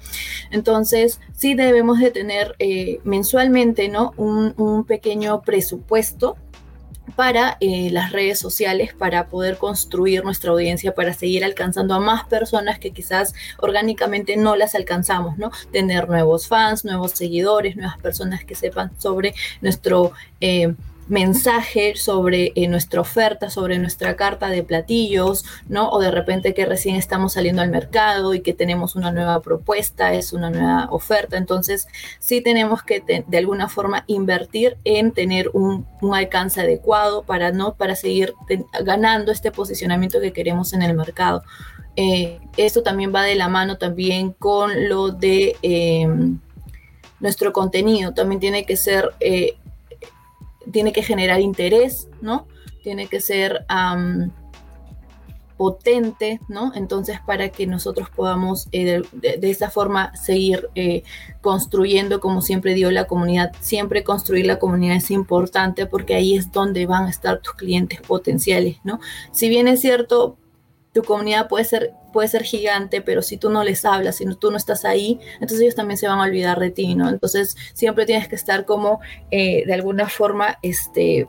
Entonces, 0.50 1.20
sí 1.32 1.54
debemos 1.54 1.99
de 2.00 2.11
tener 2.11 2.54
eh, 2.58 3.00
mensualmente, 3.04 3.88
¿no? 3.88 4.12
Un, 4.16 4.54
un 4.56 4.84
pequeño 4.84 5.42
presupuesto 5.42 6.37
para 7.16 7.56
eh, 7.61 7.90
las 7.90 8.12
redes 8.12 8.38
sociales, 8.38 8.94
para 8.94 9.26
poder 9.28 9.58
construir 9.58 10.25
nuestra 10.25 10.50
audiencia, 10.50 10.94
para 10.94 11.12
seguir 11.12 11.44
alcanzando 11.44 11.94
a 11.94 12.00
más 12.00 12.25
personas 12.26 12.78
que 12.78 12.92
quizás 12.92 13.34
orgánicamente 13.58 14.37
no 14.37 14.56
las 14.56 14.75
alcanzamos, 14.75 15.38
¿no? 15.38 15.50
Tener 15.73 16.08
nuevos 16.08 16.49
fans, 16.49 16.84
nuevos 16.84 17.12
seguidores, 17.12 17.76
nuevas 17.76 17.99
personas 17.99 18.44
que 18.44 18.54
sepan 18.54 18.90
sobre 18.99 19.34
nuestro... 19.61 20.12
Eh, 20.40 20.75
mensaje 21.08 21.96
sobre 21.96 22.52
eh, 22.54 22.68
nuestra 22.68 23.00
oferta, 23.00 23.50
sobre 23.50 23.78
nuestra 23.78 24.16
carta 24.16 24.49
de 24.49 24.62
platillos, 24.62 25.44
¿no? 25.68 25.90
O 25.90 26.00
de 26.00 26.11
repente 26.11 26.54
que 26.54 26.66
recién 26.66 26.96
estamos 26.96 27.34
saliendo 27.34 27.62
al 27.62 27.70
mercado 27.70 28.34
y 28.34 28.40
que 28.40 28.54
tenemos 28.54 28.96
una 28.96 29.12
nueva 29.12 29.40
propuesta, 29.42 30.14
es 30.14 30.32
una 30.32 30.50
nueva 30.50 30.88
oferta. 30.90 31.37
Entonces, 31.37 31.87
sí 32.18 32.40
tenemos 32.40 32.82
que 32.82 33.02
de 33.26 33.38
alguna 33.38 33.68
forma 33.68 34.04
invertir 34.06 34.76
en 34.84 35.12
tener 35.12 35.50
un, 35.52 35.87
alcance 36.12 36.61
adecuado 36.61 37.23
para, 37.23 37.50
¿no? 37.50 37.75
para 37.75 37.96
seguir 37.96 38.34
ganando 38.84 39.32
este 39.32 39.50
posicionamiento 39.50 40.20
que 40.20 40.32
queremos 40.32 40.73
en 40.73 40.82
el 40.82 40.94
mercado. 40.94 41.42
Eh, 41.96 42.40
esto 42.56 42.82
también 42.82 43.12
va 43.14 43.23
de 43.23 43.34
la 43.37 43.49
mano 43.49 43.78
también 43.78 44.32
con 44.32 44.88
lo 44.88 45.11
de 45.11 45.56
em, 45.62 46.38
nuestro 47.20 47.52
contenido. 47.52 48.14
También 48.14 48.40
tiene 48.40 48.64
que 48.64 48.76
ser 48.76 49.11
eh, 49.20 49.56
tiene 50.71 50.92
que 50.92 51.02
generar 51.02 51.40
interés, 51.40 52.09
¿no? 52.21 52.47
Tiene 52.83 53.06
que 53.06 53.21
ser 53.21 53.64
potente, 55.56 56.40
¿no? 56.49 56.73
Entonces, 56.75 57.21
para 57.25 57.49
que 57.49 57.66
nosotros 57.66 58.09
podamos 58.11 58.68
eh, 58.73 59.02
de, 59.12 59.50
esta 59.50 59.71
forma 59.71 60.14
seguir 60.16 60.68
eh, 60.75 61.04
construyendo, 61.40 62.21
como 62.21 62.42
siempre 62.42 62.75
digo, 62.75 62.90
la 62.90 63.06
comunidad. 63.06 63.52
Siempre 63.61 64.02
construir 64.02 64.47
la 64.47 64.59
comunidad 64.59 64.97
es 64.97 65.11
importante 65.11 65.87
porque 65.87 66.14
ahí 66.14 66.35
es 66.35 66.50
donde 66.50 66.87
van 66.87 67.06
a 67.06 67.11
estar 67.11 67.40
tus 67.40 67.54
clientes 67.54 68.00
potenciales, 68.00 68.78
¿no? 68.85 69.00
Si 69.33 69.49
bien 69.49 69.68
es 69.68 69.80
cierto, 69.80 70.37
tu 70.95 71.03
comunidad 71.03 71.49
puede 71.49 71.65
ser, 71.65 71.93
puede 72.13 72.29
ser 72.29 72.45
gigante, 72.45 73.03
pero 73.03 73.21
si 73.21 73.37
tú 73.37 73.51
no 73.51 73.65
les 73.65 73.85
hablas, 73.85 74.17
si 74.17 74.27
tú 74.37 74.53
no 74.53 74.57
estás 74.57 74.85
ahí, 74.85 75.19
entonces 75.35 75.61
ellos 75.61 75.75
también 75.75 75.99
se 75.99 76.07
van 76.07 76.21
a 76.21 76.23
olvidar 76.23 76.61
de 76.61 76.71
ti, 76.71 76.95
¿no? 76.95 77.09
Entonces 77.09 77.57
siempre 77.75 78.07
tienes 78.07 78.29
que 78.29 78.37
estar 78.37 78.65
como 78.65 79.01
eh, 79.33 79.65
de 79.67 79.75
alguna 79.75 80.09
forma, 80.09 80.59
este, 80.63 81.27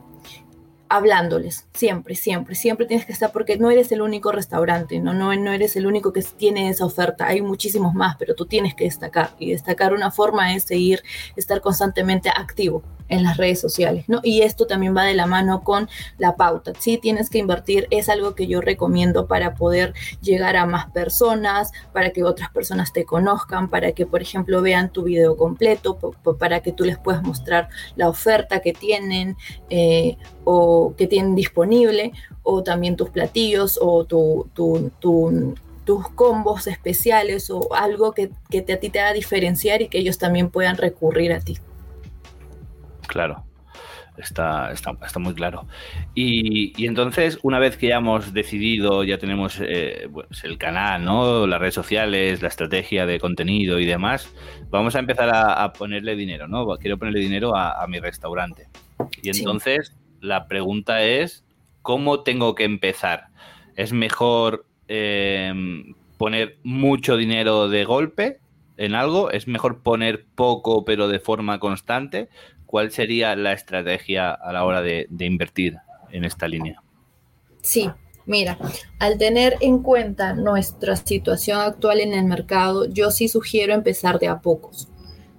hablándoles, 0.90 1.68
siempre, 1.74 2.16
siempre, 2.16 2.56
siempre 2.56 2.86
tienes 2.86 3.06
que 3.06 3.12
estar 3.12 3.32
porque 3.32 3.58
no 3.58 3.72
eres 3.72 3.92
el 3.92 4.02
único 4.02 4.32
restaurante, 4.32 5.00
¿no? 5.00 5.14
No, 5.14 5.34
no 5.36 5.52
eres 5.52 5.76
el 5.76 5.88
único 5.88 6.14
que 6.14 6.22
tiene 6.22 6.70
esa 6.70 6.86
oferta, 6.86 7.28
hay 7.28 7.42
muchísimos 7.42 7.94
más, 7.94 8.16
pero 8.18 8.36
tú 8.36 8.46
tienes 8.46 8.76
que 8.76 8.86
destacar 8.86 9.32
y 9.40 9.52
destacar 9.52 9.94
una 9.94 10.12
forma 10.12 10.54
es 10.54 10.64
seguir, 10.64 11.04
estar 11.36 11.62
constantemente 11.62 12.30
activo 12.30 12.84
en 13.08 13.24
las 13.24 13.38
redes 13.38 13.62
sociales, 13.62 14.06
¿no? 14.08 14.20
Y 14.24 14.42
esto 14.42 14.66
también 14.66 14.96
va 14.96 15.04
de 15.04 15.14
la 15.14 15.28
mano 15.28 15.64
con 15.64 15.90
la 16.18 16.36
pauta. 16.36 16.74
Sí, 16.80 16.98
tienes 16.98 17.30
que 17.30 17.38
invertir, 17.38 17.88
es 17.92 18.10
algo 18.10 18.36
que 18.36 18.48
yo 18.48 18.62
recomiendo 18.62 19.28
para 19.28 19.54
poder 19.54 19.94
llegar 20.22 20.56
a 20.58 20.66
más 20.66 20.90
personas, 20.92 21.72
para 21.94 22.12
que 22.12 22.24
otras 22.24 22.50
personas 22.50 22.94
te 22.94 23.06
conozcan, 23.06 23.70
para 23.70 23.92
que, 23.92 24.06
por 24.06 24.22
ejemplo, 24.22 24.62
vean 24.62 24.90
tu 24.92 25.04
video 25.04 25.38
completo, 25.38 25.98
para 26.40 26.62
que 26.62 26.72
tú 26.72 26.84
les 26.84 26.98
puedas 26.98 27.22
mostrar 27.22 27.70
la 27.96 28.10
oferta 28.10 28.60
que 28.60 28.74
tienen 28.74 29.38
eh, 29.70 30.18
o 30.44 30.75
que 30.98 31.08
tienen 31.08 31.36
disponible, 31.36 32.12
o 32.44 32.64
también 32.64 32.96
tus 32.96 33.10
platillos 33.10 33.80
o 33.82 34.06
tu, 34.06 34.50
tus 35.86 36.10
combos 36.16 36.68
especiales 36.68 37.50
o 37.50 37.74
algo 37.74 38.14
que, 38.14 38.32
que 38.50 38.62
te, 38.62 38.74
a 38.74 38.80
ti 38.80 38.90
te 38.90 39.00
haga 39.00 39.14
diferenciar 39.14 39.82
y 39.82 39.88
que 39.88 40.00
ellos 40.00 40.18
también 40.18 40.50
puedan 40.50 40.78
recurrir 40.78 41.32
a 41.34 41.40
ti. 41.40 41.58
Claro. 43.08 43.44
Está, 44.18 44.72
está, 44.72 44.96
está 45.06 45.20
muy 45.20 45.34
claro. 45.34 45.68
Y, 46.14 46.74
y, 46.82 46.88
entonces, 46.88 47.38
una 47.44 47.60
vez 47.60 47.76
que 47.76 47.88
ya 47.88 47.98
hemos 47.98 48.34
decidido, 48.34 49.04
ya 49.04 49.18
tenemos 49.18 49.60
eh, 49.62 50.08
pues 50.12 50.44
el 50.46 50.58
canal, 50.58 51.04
¿no? 51.04 51.46
Las 51.46 51.60
redes 51.60 51.74
sociales, 51.74 52.42
la 52.42 52.48
estrategia 52.48 53.06
de 53.06 53.20
contenido 53.20 53.78
y 53.78 53.86
demás, 53.86 54.30
vamos 54.70 54.96
a 54.96 55.00
empezar 55.00 55.30
a, 55.36 55.62
a 55.62 55.74
ponerle 55.74 56.16
dinero, 56.16 56.48
¿no? 56.48 56.66
Quiero 56.78 56.98
ponerle 56.98 57.20
dinero 57.20 57.58
a, 57.58 57.84
a 57.84 57.88
mi 57.88 58.00
restaurante. 58.00 58.70
Y 59.22 59.38
entonces, 59.38 59.90
sí. 59.94 60.05
La 60.26 60.48
pregunta 60.48 61.04
es, 61.04 61.46
¿cómo 61.82 62.22
tengo 62.24 62.56
que 62.56 62.64
empezar? 62.64 63.28
¿Es 63.76 63.94
mejor 63.94 64.66
eh, 64.88 65.54
poner 66.18 66.58
mucho 66.64 67.18
dinero 67.18 67.70
de 67.70 67.86
golpe 67.86 68.40
en 68.78 68.96
algo? 68.96 69.32
¿Es 69.32 69.48
mejor 69.48 69.82
poner 69.84 70.26
poco 70.36 70.86
pero 70.86 71.08
de 71.08 71.20
forma 71.20 71.60
constante? 71.60 72.30
¿Cuál 72.66 72.92
sería 72.92 73.36
la 73.36 73.54
estrategia 73.54 74.32
a 74.32 74.52
la 74.52 74.66
hora 74.66 74.82
de, 74.82 75.08
de 75.10 75.26
invertir 75.26 75.78
en 76.12 76.26
esta 76.26 76.48
línea? 76.48 76.82
Sí, 77.62 77.90
Mira, 78.28 78.58
al 78.98 79.20
tener 79.20 79.56
en 79.62 79.84
cuenta 79.84 80.34
nuestra 80.34 80.96
situación 80.96 81.60
actual 81.60 82.00
en 82.00 82.12
el 82.12 82.26
mercado, 82.26 82.86
yo 82.86 83.12
sí 83.12 83.28
sugiero 83.28 83.74
empezar 83.74 84.18
de 84.18 84.28
a 84.28 84.40
pocos, 84.40 84.88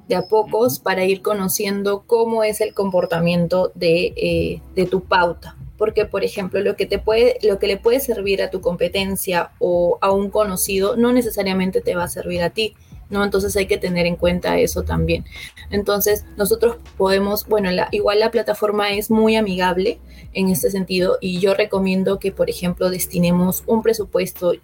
de 0.09 0.15
a 0.15 0.23
pocos 0.23 0.79
para 0.79 1.05
ir 1.05 1.23
conociendo 1.23 2.05
cómo 2.07 2.45
es 2.45 2.61
el 2.61 2.75
comportamiento 2.75 3.73
de, 3.75 4.13
eh, 4.17 4.63
de 4.75 4.87
tu 4.87 5.03
pauta. 5.03 5.57
Porque, 5.77 6.07
por 6.07 6.25
ejemplo, 6.25 6.61
lo 6.61 6.75
que, 6.77 6.87
te 6.87 6.99
puede, 6.99 7.39
lo 7.43 7.59
que 7.59 7.67
le 7.67 7.77
puede 7.77 8.01
servir 8.01 8.43
a 8.43 8.51
tu 8.51 8.61
competencia 8.61 9.51
o 9.59 9.99
a 10.01 10.11
un 10.11 10.31
conocido 10.31 10.97
no 10.97 11.13
necesariamente 11.13 11.81
te 11.81 11.95
va 11.95 12.05
a 12.05 12.09
servir 12.09 12.43
a 12.43 12.51
ti. 12.51 12.75
¿no? 13.11 13.23
Entonces 13.23 13.57
hay 13.57 13.67
que 13.67 13.79
tener 13.79 14.07
en 14.07 14.17
cuenta 14.17 14.59
eso 14.59 14.83
también. 14.83 15.25
Entonces 15.71 16.25
nosotros 16.37 16.77
podemos, 16.97 17.47
bueno, 17.47 17.71
la, 17.71 17.89
igual 17.93 18.21
la 18.21 18.31
plataforma 18.31 18.91
es 18.91 19.11
muy 19.11 19.37
amigable 19.37 19.99
en 20.33 20.49
este 20.49 20.71
sentido 20.71 21.19
y 21.21 21.39
yo 21.39 21.55
recomiendo 21.55 22.19
que, 22.19 22.33
por 22.33 22.51
ejemplo, 22.51 22.91
destinemos 22.91 23.63
un 23.67 23.83
presupuesto 23.83 24.55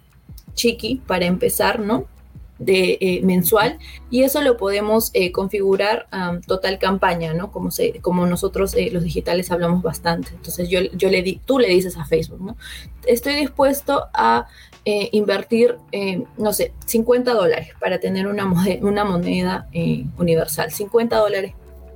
chiqui 0.55 1.01
para 1.07 1.25
empezar, 1.25 1.79
¿no? 1.79 2.05
De 2.63 2.97
eh, 3.01 3.21
mensual 3.23 3.79
y 4.09 4.23
eso 4.23 4.41
lo 4.41 4.57
podemos 4.57 5.11
eh, 5.13 5.31
configurar 5.31 6.07
um, 6.13 6.41
total 6.41 6.79
campaña, 6.79 7.33
¿no? 7.33 7.51
Como, 7.51 7.71
se, 7.71 7.99
como 8.01 8.25
nosotros 8.25 8.73
eh, 8.75 8.89
los 8.91 9.03
digitales 9.03 9.51
hablamos 9.51 9.81
bastante. 9.81 10.29
Entonces 10.33 10.69
yo, 10.69 10.81
yo 10.93 11.09
le 11.09 11.21
di, 11.21 11.41
tú 11.45 11.59
le 11.59 11.67
dices 11.67 11.97
a 11.97 12.05
Facebook, 12.05 12.41
¿no? 12.41 12.57
Estoy 13.05 13.35
dispuesto 13.35 14.07
a 14.13 14.47
eh, 14.85 15.09
invertir, 15.13 15.77
eh, 15.91 16.23
no 16.37 16.53
sé, 16.53 16.73
50 16.85 17.33
dólares 17.33 17.69
para 17.79 17.99
tener 17.99 18.27
una, 18.27 18.51
una 18.81 19.03
moneda 19.03 19.67
universal, 20.17 20.71
50 20.71 21.17
dólares 21.17 21.53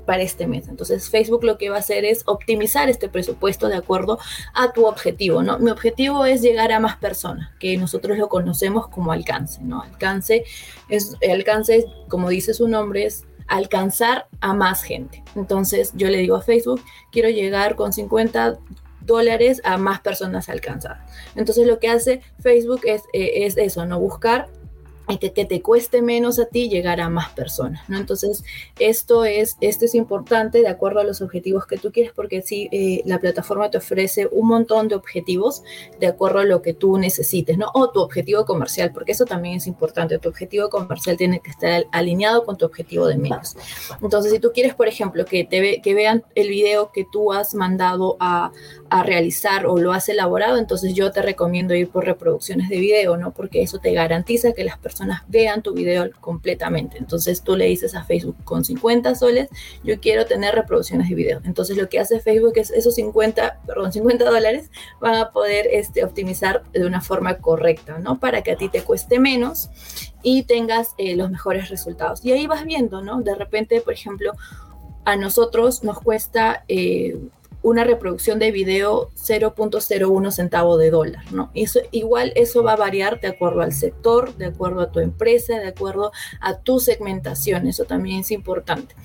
para 0.07 0.23
este 0.23 0.47
mes. 0.47 0.67
Entonces 0.69 1.09
Facebook 1.09 1.43
lo 1.43 1.59
que 1.59 1.69
va 1.69 1.75
a 1.75 1.79
hacer 1.79 2.05
es 2.05 2.23
optimizar 2.25 2.89
este 2.89 3.09
presupuesto 3.09 3.67
de 3.67 3.75
acuerdo 3.75 4.17
a 4.55 4.71
tu 4.71 4.87
objetivo, 4.87 5.43
¿no? 5.43 5.59
Mi 5.59 5.69
objetivo 5.69 6.25
es 6.25 6.41
llegar 6.41 6.71
a 6.71 6.79
más 6.79 6.95
personas, 6.95 7.51
que 7.59 7.77
nosotros 7.77 8.17
lo 8.17 8.29
conocemos 8.29 8.87
como 8.87 9.11
alcance, 9.11 9.61
¿no? 9.61 9.83
Alcance 9.83 10.45
es, 10.89 11.15
alcance, 11.29 11.85
como 12.07 12.29
dice 12.29 12.55
su 12.55 12.67
nombre, 12.67 13.05
es 13.05 13.25
alcanzar 13.47 14.27
a 14.39 14.53
más 14.53 14.81
gente. 14.81 15.23
Entonces 15.35 15.91
yo 15.93 16.07
le 16.07 16.19
digo 16.19 16.37
a 16.37 16.41
Facebook, 16.41 16.81
quiero 17.11 17.29
llegar 17.29 17.75
con 17.75 17.91
50 17.91 18.57
dólares 19.01 19.61
a 19.65 19.77
más 19.77 19.99
personas 19.99 20.47
alcanzadas. 20.47 20.99
Entonces 21.35 21.67
lo 21.67 21.79
que 21.79 21.89
hace 21.89 22.21
Facebook 22.39 22.81
es, 22.85 23.03
eh, 23.13 23.45
es 23.45 23.57
eso, 23.57 23.85
no 23.85 23.99
buscar 23.99 24.47
que, 25.15 25.31
que, 25.31 25.45
te 25.45 25.61
cueste 25.61 26.01
menos 26.01 26.37
a 26.37 26.45
ti 26.47 26.67
llegar 26.67 26.99
a 26.99 27.09
más 27.09 27.29
personas, 27.29 27.87
¿no? 27.87 27.97
Entonces, 27.97 28.43
esto 28.77 29.23
es, 29.23 29.55
esto 29.61 29.85
es 29.85 29.95
importante 29.95 30.59
de 30.59 30.67
acuerdo 30.67 30.99
a 30.99 31.05
los 31.05 31.21
objetivos 31.21 31.65
que 31.65 31.77
tú 31.77 31.93
quieres, 31.93 32.11
porque 32.13 32.41
sí, 32.41 32.67
eh, 32.73 33.01
la 33.05 33.19
plataforma 33.19 33.71
te 33.71 33.77
ofrece 33.77 34.27
un 34.29 34.49
montón 34.49 34.89
de 34.89 34.95
objetivos 34.95 35.63
de 35.99 36.07
acuerdo 36.07 36.39
a 36.39 36.43
lo 36.43 36.61
que 36.61 36.73
tú 36.73 36.97
necesites, 36.97 37.57
¿no? 37.57 37.67
O 37.73 37.89
tu 37.89 38.01
objetivo 38.01 38.45
comercial, 38.45 38.91
porque 38.91 39.13
eso 39.13 39.25
también 39.25 39.55
es 39.55 39.67
importante, 39.67 40.19
tu 40.19 40.27
objetivo 40.27 40.69
comercial 40.69 41.15
tiene 41.15 41.39
que 41.39 41.51
estar 41.51 41.85
alineado 41.91 42.43
con 42.43 42.57
tu 42.57 42.65
objetivo 42.65 43.07
de 43.07 43.17
medios. 43.17 43.55
Entonces, 44.01 44.33
si 44.33 44.39
tú 44.39 44.51
quieres, 44.53 44.75
por 44.75 44.89
ejemplo, 44.89 45.23
que, 45.23 45.45
te 45.45 45.61
ve, 45.61 45.81
que 45.81 45.93
vean 45.93 46.25
el 46.35 46.49
video 46.49 46.91
que 46.91 47.05
tú 47.09 47.31
has 47.31 47.53
mandado 47.53 48.17
a, 48.19 48.51
a 48.89 49.03
realizar 49.03 49.65
o 49.65 49.77
lo 49.77 49.93
has 49.93 50.09
elaborado, 50.09 50.57
entonces 50.57 50.93
yo 50.93 51.11
te 51.11 51.21
recomiendo 51.21 51.73
ir 51.73 51.89
por 51.89 52.05
reproducciones 52.05 52.69
de 52.69 52.79
video, 52.79 53.15
¿no? 53.15 53.31
Porque 53.31 53.61
eso 53.61 53.79
te 53.79 53.93
garantiza 53.93 54.53
que 54.53 54.63
las 54.63 54.77
personas 54.97 55.21
vean 55.27 55.61
tu 55.61 55.73
video 55.73 56.09
completamente. 56.19 56.97
Entonces 56.97 57.43
tú 57.43 57.55
le 57.55 57.65
dices 57.65 57.93
a 57.93 58.03
Facebook 58.03 58.35
con 58.43 58.65
50 58.65 59.13
soles, 59.15 59.49
yo 59.83 59.99
quiero 59.99 60.25
tener 60.25 60.55
reproducciones 60.55 61.09
de 61.09 61.15
video. 61.15 61.41
Entonces 61.45 61.77
lo 61.77 61.87
que 61.87 61.99
hace 61.99 62.19
Facebook 62.19 62.53
es 62.55 62.71
esos 62.71 62.95
50, 62.95 63.59
perdón, 63.67 63.93
50 63.93 64.25
dólares 64.25 64.71
van 64.99 65.15
a 65.15 65.31
poder 65.31 65.67
este, 65.71 66.03
optimizar 66.03 66.63
de 66.71 66.85
una 66.85 67.01
forma 67.01 67.37
correcta, 67.37 67.99
¿no? 67.99 68.19
Para 68.19 68.41
que 68.41 68.51
a 68.51 68.57
ti 68.57 68.69
te 68.69 68.81
cueste 68.81 69.19
menos 69.19 69.69
y 70.23 70.43
tengas 70.43 70.95
eh, 70.97 71.15
los 71.15 71.29
mejores 71.29 71.69
resultados. 71.69 72.25
Y 72.25 72.31
ahí 72.31 72.47
vas 72.47 72.65
viendo, 72.65 73.03
¿no? 73.03 73.21
De 73.21 73.35
repente, 73.35 73.81
por 73.81 73.93
ejemplo, 73.93 74.33
a 75.05 75.15
nosotros 75.15 75.83
nos 75.83 76.01
cuesta 76.01 76.65
eh, 76.67 77.17
una 77.67 77.83
reproducción 77.83 78.39
de 78.39 78.51
video 78.51 79.11
0.01 79.15 80.31
centavo 80.31 80.77
de 80.77 80.89
dólar, 80.89 81.29
¿no? 81.33 81.51
Eso, 81.53 81.81
igual 81.91 82.31
eso 82.35 82.63
va 82.63 82.73
a 82.73 82.77
variar 82.77 83.19
de 83.19 83.27
acuerdo 83.27 83.61
al 83.61 83.73
sector, 83.73 84.33
de 84.37 84.45
acuerdo 84.45 84.79
a 84.79 84.91
tu 84.91 85.01
empresa, 85.01 85.59
de 85.59 85.67
acuerdo 85.67 86.13
a 86.39 86.59
tu 86.59 86.79
segmentación, 86.79 87.67
eso 87.67 87.83
también 87.83 88.21
es 88.21 88.31
importante. 88.31 88.95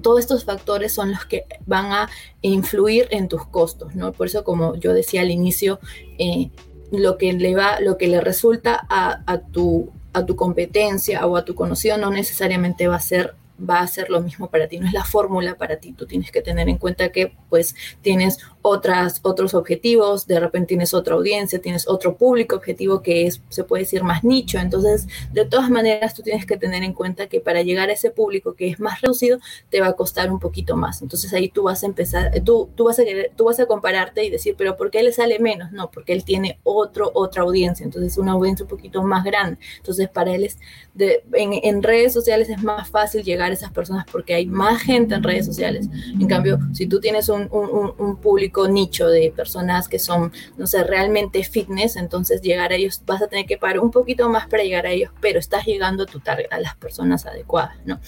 Todos 0.00 0.20
estos 0.20 0.44
factores 0.44 0.94
son 0.94 1.10
los 1.10 1.24
que 1.24 1.44
van 1.66 1.86
a 1.86 2.08
influir 2.40 3.08
en 3.10 3.26
tus 3.26 3.44
costos, 3.46 3.96
¿no? 3.96 4.12
Por 4.12 4.28
eso, 4.28 4.44
como 4.44 4.76
yo 4.76 4.92
decía 4.92 5.22
al 5.22 5.32
inicio, 5.32 5.80
eh, 6.18 6.50
lo 6.92 7.18
que 7.18 7.32
le 7.32 7.56
va, 7.56 7.80
lo 7.80 7.98
que 7.98 8.06
le 8.06 8.20
resulta 8.20 8.86
a, 8.88 9.24
a, 9.26 9.40
tu, 9.40 9.90
a 10.12 10.24
tu 10.24 10.36
competencia 10.36 11.26
o 11.26 11.36
a 11.36 11.44
tu 11.44 11.56
conocido 11.56 11.98
no 11.98 12.10
necesariamente 12.10 12.86
va 12.86 12.94
a 12.94 13.00
ser 13.00 13.34
va 13.58 13.80
a 13.80 13.86
ser 13.86 14.10
lo 14.10 14.20
mismo 14.20 14.48
para 14.48 14.68
ti, 14.68 14.78
no 14.78 14.86
es 14.86 14.92
la 14.92 15.04
fórmula 15.04 15.56
para 15.56 15.76
ti, 15.76 15.92
tú 15.92 16.06
tienes 16.06 16.30
que 16.30 16.42
tener 16.42 16.68
en 16.68 16.78
cuenta 16.78 17.10
que 17.10 17.32
pues 17.48 17.74
tienes 18.02 18.38
otras, 18.62 19.20
otros 19.22 19.54
objetivos, 19.54 20.26
de 20.26 20.40
repente 20.40 20.68
tienes 20.68 20.94
otra 20.94 21.14
audiencia, 21.14 21.60
tienes 21.60 21.88
otro 21.88 22.16
público 22.16 22.56
objetivo 22.56 23.02
que 23.02 23.26
es, 23.26 23.40
se 23.48 23.64
puede 23.64 23.84
decir, 23.84 24.04
más 24.04 24.24
nicho. 24.24 24.58
Entonces, 24.58 25.06
de 25.32 25.44
todas 25.44 25.70
maneras, 25.70 26.14
tú 26.14 26.22
tienes 26.22 26.46
que 26.46 26.56
tener 26.56 26.82
en 26.82 26.92
cuenta 26.92 27.26
que 27.28 27.40
para 27.40 27.62
llegar 27.62 27.88
a 27.88 27.92
ese 27.92 28.10
público 28.10 28.54
que 28.54 28.68
es 28.68 28.80
más 28.80 29.00
reducido, 29.00 29.38
te 29.70 29.80
va 29.80 29.88
a 29.88 29.92
costar 29.94 30.30
un 30.30 30.38
poquito 30.38 30.76
más. 30.76 31.02
Entonces, 31.02 31.32
ahí 31.32 31.48
tú 31.48 31.64
vas 31.64 31.82
a 31.82 31.86
empezar, 31.86 32.30
tú, 32.44 32.68
tú, 32.74 32.84
vas, 32.84 32.98
a 32.98 33.02
tú 33.36 33.44
vas 33.44 33.58
a 33.60 33.66
compararte 33.66 34.24
y 34.24 34.30
decir, 34.30 34.54
pero 34.56 34.76
¿por 34.76 34.90
qué 34.90 35.02
le 35.02 35.12
sale 35.12 35.38
menos? 35.38 35.72
No, 35.72 35.90
porque 35.90 36.12
él 36.12 36.24
tiene 36.24 36.58
otro, 36.62 37.10
otra 37.14 37.42
audiencia, 37.42 37.84
entonces 37.84 38.18
una 38.18 38.32
audiencia 38.32 38.64
un 38.64 38.70
poquito 38.70 39.02
más 39.02 39.24
grande. 39.24 39.58
Entonces, 39.78 40.08
para 40.08 40.34
él 40.34 40.44
es, 40.44 40.58
en 40.98 41.82
redes 41.82 42.12
sociales 42.12 42.48
es 42.48 42.62
más 42.62 42.90
fácil 42.90 43.22
llegar 43.22 43.47
a 43.50 43.54
esas 43.54 43.72
personas 43.72 44.04
porque 44.10 44.34
hay 44.34 44.46
más 44.46 44.82
gente 44.82 45.14
en 45.14 45.22
redes 45.22 45.46
sociales. 45.46 45.88
En 46.18 46.26
cambio, 46.26 46.58
si 46.72 46.86
tú 46.86 47.00
tienes 47.00 47.28
un, 47.28 47.48
un, 47.50 47.92
un 47.96 48.16
público 48.16 48.68
nicho 48.68 49.08
de 49.08 49.32
personas 49.34 49.88
que 49.88 49.98
son, 49.98 50.32
no 50.56 50.66
sé, 50.66 50.84
realmente 50.84 51.42
fitness, 51.44 51.96
entonces 51.96 52.40
llegar 52.42 52.72
a 52.72 52.76
ellos, 52.76 53.02
vas 53.06 53.22
a 53.22 53.28
tener 53.28 53.46
que 53.46 53.58
pagar 53.58 53.80
un 53.80 53.90
poquito 53.90 54.28
más 54.28 54.46
para 54.46 54.62
llegar 54.62 54.86
a 54.86 54.90
ellos, 54.90 55.10
pero 55.20 55.38
estás 55.38 55.66
llegando 55.66 56.04
a, 56.04 56.06
tu 56.06 56.20
target, 56.20 56.46
a 56.50 56.60
las 56.60 56.76
personas 56.76 57.26
adecuadas, 57.26 57.76
¿no? 57.84 58.00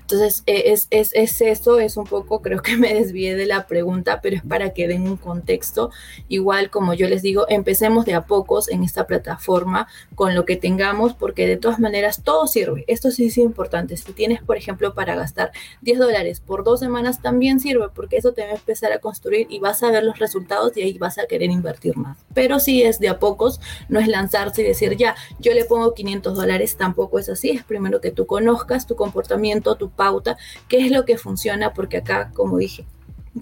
Entonces, 0.00 0.42
es, 0.46 0.86
es, 0.90 1.10
es 1.14 1.40
eso, 1.40 1.78
es 1.78 1.96
un 1.96 2.04
poco, 2.04 2.42
creo 2.42 2.62
que 2.62 2.76
me 2.76 2.94
desvié 2.94 3.34
de 3.34 3.46
la 3.46 3.66
pregunta, 3.66 4.20
pero 4.20 4.36
es 4.36 4.42
para 4.42 4.70
que 4.70 4.88
den 4.88 5.02
un 5.02 5.16
contexto. 5.16 5.90
Igual, 6.28 6.70
como 6.70 6.94
yo 6.94 7.08
les 7.08 7.22
digo, 7.22 7.46
empecemos 7.48 8.04
de 8.04 8.14
a 8.14 8.26
pocos 8.26 8.68
en 8.68 8.84
esta 8.84 9.06
plataforma 9.06 9.88
con 10.14 10.34
lo 10.34 10.44
que 10.44 10.56
tengamos, 10.56 11.14
porque 11.14 11.46
de 11.46 11.56
todas 11.56 11.78
maneras 11.78 12.22
todo 12.22 12.46
sirve. 12.46 12.84
Esto 12.86 13.10
sí 13.10 13.26
es 13.26 13.38
importante. 13.38 13.96
Si 13.96 14.12
tienes, 14.12 14.42
por 14.42 14.56
ejemplo, 14.56 14.85
para 14.94 15.14
gastar 15.14 15.52
10 15.82 15.98
dólares 15.98 16.40
por 16.40 16.64
dos 16.64 16.80
semanas, 16.80 17.22
también 17.22 17.60
sirve, 17.60 17.88
porque 17.94 18.16
eso 18.16 18.32
te 18.32 18.42
va 18.42 18.52
a 18.52 18.56
empezar 18.56 18.92
a 18.92 18.98
construir 18.98 19.46
y 19.50 19.58
vas 19.58 19.82
a 19.82 19.90
ver 19.90 20.04
los 20.04 20.18
resultados 20.18 20.76
y 20.76 20.82
ahí 20.82 20.98
vas 20.98 21.18
a 21.18 21.26
querer 21.26 21.50
invertir 21.50 21.96
más. 21.96 22.18
Pero 22.34 22.60
si 22.60 22.82
es 22.82 22.98
de 23.00 23.08
a 23.08 23.18
pocos, 23.18 23.60
no 23.88 24.00
es 24.00 24.08
lanzarse 24.08 24.62
y 24.62 24.64
decir, 24.64 24.96
ya, 24.96 25.14
yo 25.38 25.52
le 25.54 25.64
pongo 25.64 25.94
500 25.94 26.36
dólares, 26.36 26.76
tampoco 26.76 27.18
es 27.18 27.28
así. 27.28 27.50
Es 27.50 27.64
primero 27.64 28.00
que 28.00 28.10
tú 28.10 28.26
conozcas 28.26 28.86
tu 28.86 28.96
comportamiento, 28.96 29.76
tu 29.76 29.90
pauta, 29.90 30.36
qué 30.68 30.84
es 30.84 30.90
lo 30.90 31.04
que 31.04 31.18
funciona, 31.18 31.72
porque 31.72 31.98
acá, 31.98 32.30
como 32.34 32.58
dije, 32.58 32.86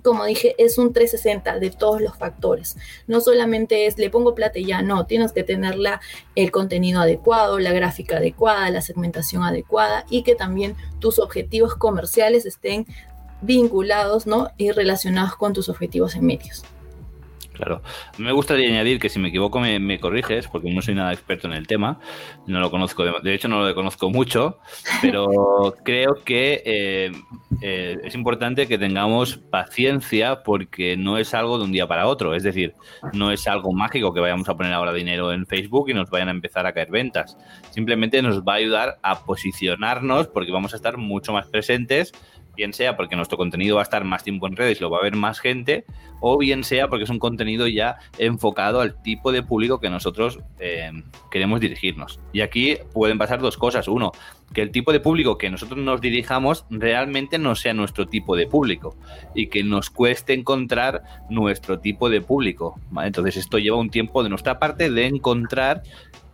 como 0.03 0.25
dije, 0.25 0.55
es 0.59 0.79
un 0.79 0.93
360 0.93 1.59
de 1.59 1.71
todos 1.71 2.01
los 2.01 2.17
factores. 2.17 2.77
No 3.07 3.21
solamente 3.21 3.87
es 3.87 3.99
le 3.99 4.11
pongo 4.11 4.35
plata 4.35 4.59
y 4.59 4.67
ya, 4.67 4.83
no, 4.83 5.07
tienes 5.07 5.33
que 5.33 5.45
tener 5.45 5.77
la, 5.77 6.01
el 6.35 6.51
contenido 6.51 7.01
adecuado, 7.01 7.59
la 7.59 7.73
gráfica 7.73 8.17
adecuada, 8.17 8.71
la 8.71 8.81
segmentación 8.81 9.43
adecuada 9.43 10.05
y 10.11 10.23
que 10.23 10.35
también 10.35 10.77
tus 10.99 11.19
objetivos 11.19 11.75
comerciales 11.75 12.47
estén 12.47 12.87
vinculados 13.43 14.27
¿no? 14.27 14.51
y 14.57 14.71
relacionados 14.71 15.37
con 15.37 15.53
tus 15.53 15.69
objetivos 15.69 16.15
en 16.15 16.27
medios. 16.27 16.65
Claro. 17.55 17.83
Me 18.19 18.33
gustaría 18.33 18.69
añadir 18.69 18.99
que 18.99 19.09
si 19.09 19.21
me 19.21 19.29
equivoco 19.29 19.61
me, 19.61 20.01
corriges, 20.01 20.49
porque 20.49 20.73
no 20.73 20.83
soy 20.83 20.97
nada 20.97 21.13
experto 21.13 21.47
en 21.47 21.55
el 21.55 21.69
tema, 21.69 22.01
no 22.49 22.59
lo 22.59 22.69
conozco, 22.69 23.05
de, 23.05 23.35
hecho 23.35 23.47
no 23.47 23.65
lo 23.65 23.75
conozco 23.77 24.11
mucho, 24.11 24.59
pero 25.01 25.77
creo 25.85 26.17
que 26.25 26.63
eh, 26.65 27.13
eh, 27.63 27.97
es 28.03 28.15
importante 28.17 28.67
que 28.67 28.77
tengamos 28.77 29.37
paciencia 29.37 30.43
porque 30.43 30.97
no 30.97 31.17
es 31.17 31.33
algo 31.33 31.59
de 31.59 31.65
un 31.65 31.73
día 31.73 31.87
para 31.87 32.09
otro, 32.09 32.35
es 32.35 32.43
decir, 32.43 32.75
no 33.13 33.31
es 33.31 33.47
algo 33.47 33.73
mágico 33.73 34.13
que 34.13 34.21
vayamos 34.21 34.49
a 34.49 34.57
poner 34.57 34.73
ahora 34.73 34.93
dinero 34.93 35.33
en 35.33 35.47
Facebook 35.47 35.91
y 35.91 35.95
nos 35.95 36.11
vayan 36.11 36.29
a 36.29 36.33
empezar 36.33 36.67
a 36.67 36.73
caer 36.73 36.91
ventas, 36.91 37.39
simplemente 37.71 38.21
nos 38.21 38.43
va 38.43 38.55
a 38.55 38.57
ayudar 38.57 38.99
a 39.03 39.21
posicionarnos 39.21 40.27
porque 40.27 40.51
vamos 40.51 40.73
a 40.73 40.77
estar 40.77 40.97
mucho 40.97 41.33
más 41.33 41.47
presentes 41.47 42.13
bien 42.57 42.73
sea 42.73 42.97
porque 42.97 43.17
nuestro 43.17 43.39
contenido 43.39 43.77
va 43.77 43.83
a 43.83 43.85
estar 43.85 44.05
más 44.05 44.25
tiempo 44.25 44.47
en 44.47 44.57
redes 44.57 44.79
y 44.79 44.83
lo 44.83 44.91
va 44.91 44.99
a 44.99 45.03
ver 45.03 45.17
más 45.17 45.41
gente, 45.41 45.85
o 46.21 46.39
bien 46.39 46.65
sea 46.65 46.89
porque 46.89 47.05
es 47.05 47.11
un 47.11 47.19
contenido 47.19 47.67
ya 47.67 47.97
enfocado 48.19 48.81
al 48.81 49.01
tipo 49.03 49.33
de 49.33 49.43
público 49.43 49.81
que 49.81 49.91
nosotros 49.91 50.39
eh, 50.59 50.91
queremos 51.31 51.61
dirigirnos. 51.61 52.21
Y 52.33 52.41
aquí 52.41 52.77
pueden 52.93 53.19
pasar 53.19 53.41
dos 53.41 53.57
cosas. 53.57 53.89
Uno, 53.89 54.13
que 54.53 54.63
el 54.63 54.71
tipo 54.71 54.93
de 54.93 55.01
público 55.01 55.37
que 55.37 55.51
nosotros 55.51 55.79
nos 55.79 56.01
dirijamos 56.01 56.65
realmente 56.71 57.39
no 57.39 57.55
sea 57.55 57.75
nuestro 57.75 58.07
tipo 58.07 58.37
de 58.37 58.47
público 58.47 58.97
y 59.35 59.49
que 59.49 59.65
nos 59.65 59.91
cueste 59.91 60.33
encontrar 60.33 61.03
nuestro 61.29 61.81
tipo 61.81 62.09
de 62.09 62.21
público. 62.21 62.81
Entonces 63.03 63.37
esto 63.37 63.59
lleva 63.59 63.77
un 63.77 63.91
tiempo 63.91 64.23
de 64.23 64.31
nuestra 64.31 64.59
parte 64.59 64.91
de 64.91 65.07
encontrar 65.07 65.83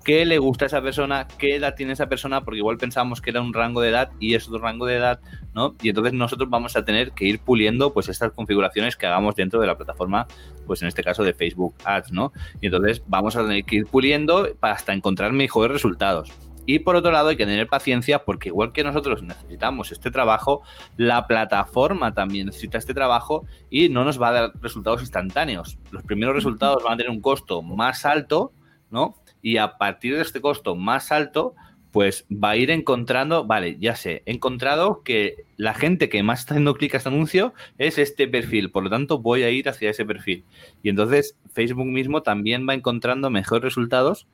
qué 0.05 0.25
le 0.25 0.39
gusta 0.39 0.65
a 0.65 0.67
esa 0.67 0.83
persona, 0.83 1.27
qué 1.39 1.57
edad 1.57 1.75
tiene 1.75 1.93
esa 1.93 2.09
persona, 2.09 2.43
porque 2.43 2.59
igual 2.59 2.79
pensamos 2.79 3.21
que 3.21 3.31
era 3.31 3.41
un 3.41 3.53
rango 3.53 3.81
de 3.81 3.91
edad 3.91 4.11
y 4.19 4.35
es 4.35 4.49
otro 4.49 4.61
rango 4.61 4.87
de 4.87 4.97
edad, 4.97 5.21
¿no? 5.55 5.75
Y 5.83 5.91
entonces 5.91 6.13
nosotros 6.13 6.49
vamos 6.49 6.77
a 6.77 6.85
tener 6.85 7.13
que 7.13 7.27
ir 7.27 7.41
puliendo 7.41 7.93
pues 7.93 8.09
estas 8.09 8.33
configuraciones 8.33 8.97
que 8.97 9.07
hagamos 9.07 9.37
dentro 9.37 9.61
de 9.61 9.67
la 9.67 9.77
plataforma, 9.77 10.27
pues 10.67 10.83
en 10.83 10.89
este 10.89 11.03
caso 11.03 11.23
de 11.23 11.35
Facebook 11.35 11.75
Ads, 11.85 12.13
¿no? 12.13 12.33
Y 12.61 12.67
entonces 12.67 13.03
vamos 13.07 13.37
a 13.37 13.43
tener 13.43 13.65
que 13.65 13.77
ir 13.77 13.87
puliendo 13.87 14.49
hasta 14.61 14.93
encontrar 14.93 15.33
mejores 15.33 15.73
resultados. 15.73 16.31
Y 16.67 16.81
por 16.81 16.95
otro 16.95 17.11
lado 17.11 17.31
hay 17.31 17.37
que 17.37 17.47
tener 17.47 17.67
paciencia 17.67 18.25
porque 18.25 18.51
igual 18.51 18.73
que 18.73 18.85
nosotros 18.85 19.23
necesitamos 19.23 19.91
este 19.93 20.11
trabajo, 20.11 20.63
la 20.97 21.27
plataforma 21.27 22.15
también 22.15 22.47
necesita 22.47 22.79
este 22.79 22.95
trabajo 22.95 23.45
y 23.71 23.89
no 23.89 24.05
nos 24.05 24.21
va 24.21 24.29
a 24.29 24.33
dar 24.33 24.53
resultados 24.61 25.01
instantáneos. 25.01 25.79
Los 25.91 26.05
primeros 26.05 26.35
resultados 26.35 26.85
van 26.85 26.95
a 26.95 26.97
tener 26.99 27.11
un 27.11 27.21
costo 27.21 27.63
más 27.63 28.05
alto, 28.05 28.53
¿no? 28.91 29.17
Y 29.43 29.57
a 29.57 29.79
partir 29.79 30.17
de 30.17 30.23
este 30.23 30.41
costo 30.41 30.77
más 30.77 31.13
alto, 31.13 31.55
pues 31.91 32.27
va 32.31 32.51
a 32.51 32.57
ir 32.57 32.71
encontrando, 32.71 33.45
vale, 33.45 33.77
ya 33.81 33.97
sé, 33.97 34.23
he 34.27 34.33
encontrado 34.33 35.03
que 35.03 35.45
la 35.57 35.75
gente 35.75 36.09
que 36.09 36.23
más 36.23 36.41
está 36.41 36.55
haciendo 36.55 36.75
clic 36.75 36.95
a 36.95 36.99
este 36.99 37.09
anuncio 37.09 37.53
es 37.79 37.99
este 37.99 38.29
perfil, 38.29 38.71
por 38.71 38.85
lo 38.85 38.91
tanto 38.91 39.19
voy 39.19 39.43
a 39.43 39.51
ir 39.51 39.69
hacia 39.69 39.91
ese 39.91 40.05
perfil. 40.05 40.45
Y 40.83 40.89
entonces 40.89 41.37
Facebook 41.53 41.87
mismo 41.87 42.23
también 42.23 42.67
va 42.69 42.75
encontrando 42.75 43.31
mejores 43.31 43.65
resultados 43.65 44.29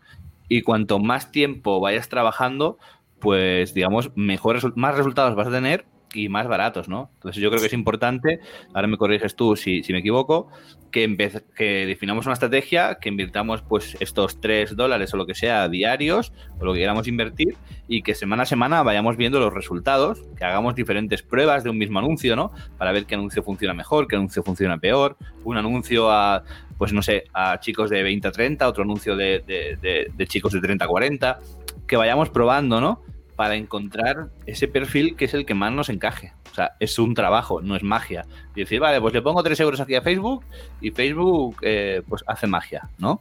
y 0.49 0.62
cuanto 0.62 0.99
más 0.99 1.33
tiempo 1.33 1.81
vayas 1.81 2.09
trabajando, 2.09 2.79
pues 3.21 3.73
digamos, 3.73 4.11
mejores, 4.16 4.64
más 4.75 4.97
resultados 4.97 5.35
vas 5.35 5.49
a 5.49 5.53
tener 5.53 5.87
y 6.16 6.29
más 6.29 6.48
baratos, 6.48 6.88
¿no? 6.88 7.11
Entonces 7.14 7.42
yo 7.42 7.50
creo 7.50 7.61
que 7.61 7.66
es 7.66 7.72
importante, 7.72 8.40
ahora 8.74 8.88
me 8.88 8.96
corriges 8.96 9.37
tú 9.37 9.57
si, 9.57 9.83
me 9.90 9.98
equivoco, 9.98 10.48
que, 10.90 11.14
que 11.55 11.87
definamos 11.87 12.26
una 12.26 12.33
estrategia, 12.33 12.98
que 13.00 13.09
invirtamos 13.09 13.62
pues 13.62 13.96
estos 14.00 14.40
3 14.40 14.76
dólares 14.76 15.12
o 15.12 15.16
lo 15.16 15.26
que 15.26 15.35
sea 15.35 15.68
diarios, 15.68 16.33
o 16.59 16.64
lo 16.64 16.72
que 16.72 16.81
queramos 16.81 17.07
invertir, 17.07 17.57
y 17.88 18.02
que 18.02 18.14
semana 18.14 18.44
a 18.44 18.46
semana 18.46 18.83
vayamos 18.83 19.16
viendo 19.16 19.38
los 19.38 19.52
resultados, 19.52 20.22
que 20.37 20.44
hagamos 20.44 20.74
diferentes 20.74 21.22
pruebas 21.22 21.64
de 21.64 21.70
un 21.70 21.79
mismo 21.79 21.98
anuncio, 21.98 22.35
¿no? 22.35 22.52
Para 22.79 22.92
ver 22.92 23.07
qué 23.07 23.14
anuncio 23.14 23.42
funciona 23.42 23.74
mejor, 23.74 24.09
qué 24.09 24.16
anuncio 24.16 24.42
funciona 24.42 24.79
peor, 24.79 25.16
un 25.44 25.57
anuncio 25.59 26.11
a, 26.11 26.42
pues 26.79 26.92
no 26.92 27.02
sé, 27.02 27.24
a 27.33 27.61
chicos 27.61 27.90
de 27.90 28.02
20 28.02 28.29
a 28.29 28.33
30, 28.33 28.68
otro 28.68 28.85
anuncio 28.85 29.16
de, 29.16 29.44
de, 29.46 30.11
de 30.12 30.26
chicos 30.26 30.52
de 30.52 30.61
30 30.61 30.85
a 30.85 30.88
40, 30.88 31.40
que 31.87 31.96
vayamos 31.96 32.31
probando, 32.31 32.81
¿no? 32.81 33.02
Para 33.37 33.55
encontrar 33.55 34.31
ese 34.46 34.66
perfil 34.66 35.14
que 35.14 35.27
es 35.27 35.35
el 35.35 35.46
que 35.46 35.55
más 35.55 35.72
nos 35.72 35.88
encaje. 35.90 36.33
O 36.51 36.55
sea, 36.55 36.72
es 36.81 36.99
un 36.99 37.14
trabajo, 37.14 37.61
no 37.61 37.77
es 37.77 37.83
magia. 37.83 38.27
Y 38.55 38.61
decir, 38.61 38.81
vale, 38.81 39.01
pues 39.01 39.12
le 39.12 39.22
pongo 39.22 39.42
3 39.42 39.61
euros 39.61 39.81
aquí 39.81 39.94
a 39.94 40.03
Facebook 40.03 40.44
y 40.81 40.90
Facebook 40.90 41.57
eh, 41.62 42.03
pues 42.09 42.25
hace 42.27 42.46
magia, 42.46 42.88
¿no? 42.99 43.20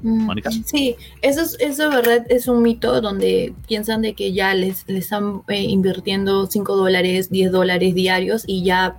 Mm, 0.00 0.24
Mónica. 0.24 0.50
Sí, 0.50 0.96
eso 1.20 1.42
es, 1.42 1.56
eso 1.60 1.90
verdad 1.90 2.24
es 2.30 2.48
un 2.48 2.62
mito 2.62 3.02
donde 3.02 3.52
piensan 3.68 4.00
de 4.00 4.14
que 4.14 4.32
ya 4.32 4.54
les, 4.54 4.88
les 4.88 5.04
están 5.04 5.42
eh, 5.48 5.60
invirtiendo 5.60 6.46
5 6.46 6.76
dólares, 6.76 7.30
10 7.30 7.52
dólares 7.52 7.94
diarios 7.94 8.44
y 8.46 8.64
ya 8.64 8.96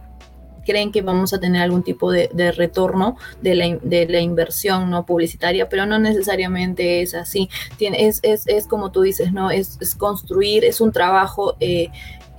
creen 0.65 0.91
que 0.91 1.01
vamos 1.01 1.33
a 1.33 1.39
tener 1.39 1.61
algún 1.61 1.83
tipo 1.83 2.11
de, 2.11 2.29
retorno 2.51 3.17
de 3.41 3.55
la, 3.55 3.77
de 3.81 4.07
la, 4.07 4.19
inversión 4.19 4.89
no 4.89 5.05
publicitaria, 5.05 5.69
pero 5.69 5.85
no 5.85 5.99
necesariamente 5.99 7.01
es 7.01 7.13
así. 7.13 7.49
Es, 7.79 8.19
es, 8.23 8.47
es 8.47 8.67
como 8.67 8.91
tú 8.91 9.01
dices, 9.01 9.33
¿no? 9.33 9.51
Es, 9.51 9.77
es 9.81 9.95
construir, 9.95 10.65
es 10.65 10.81
un 10.81 10.91
trabajo 10.91 11.55
eh, 11.59 11.89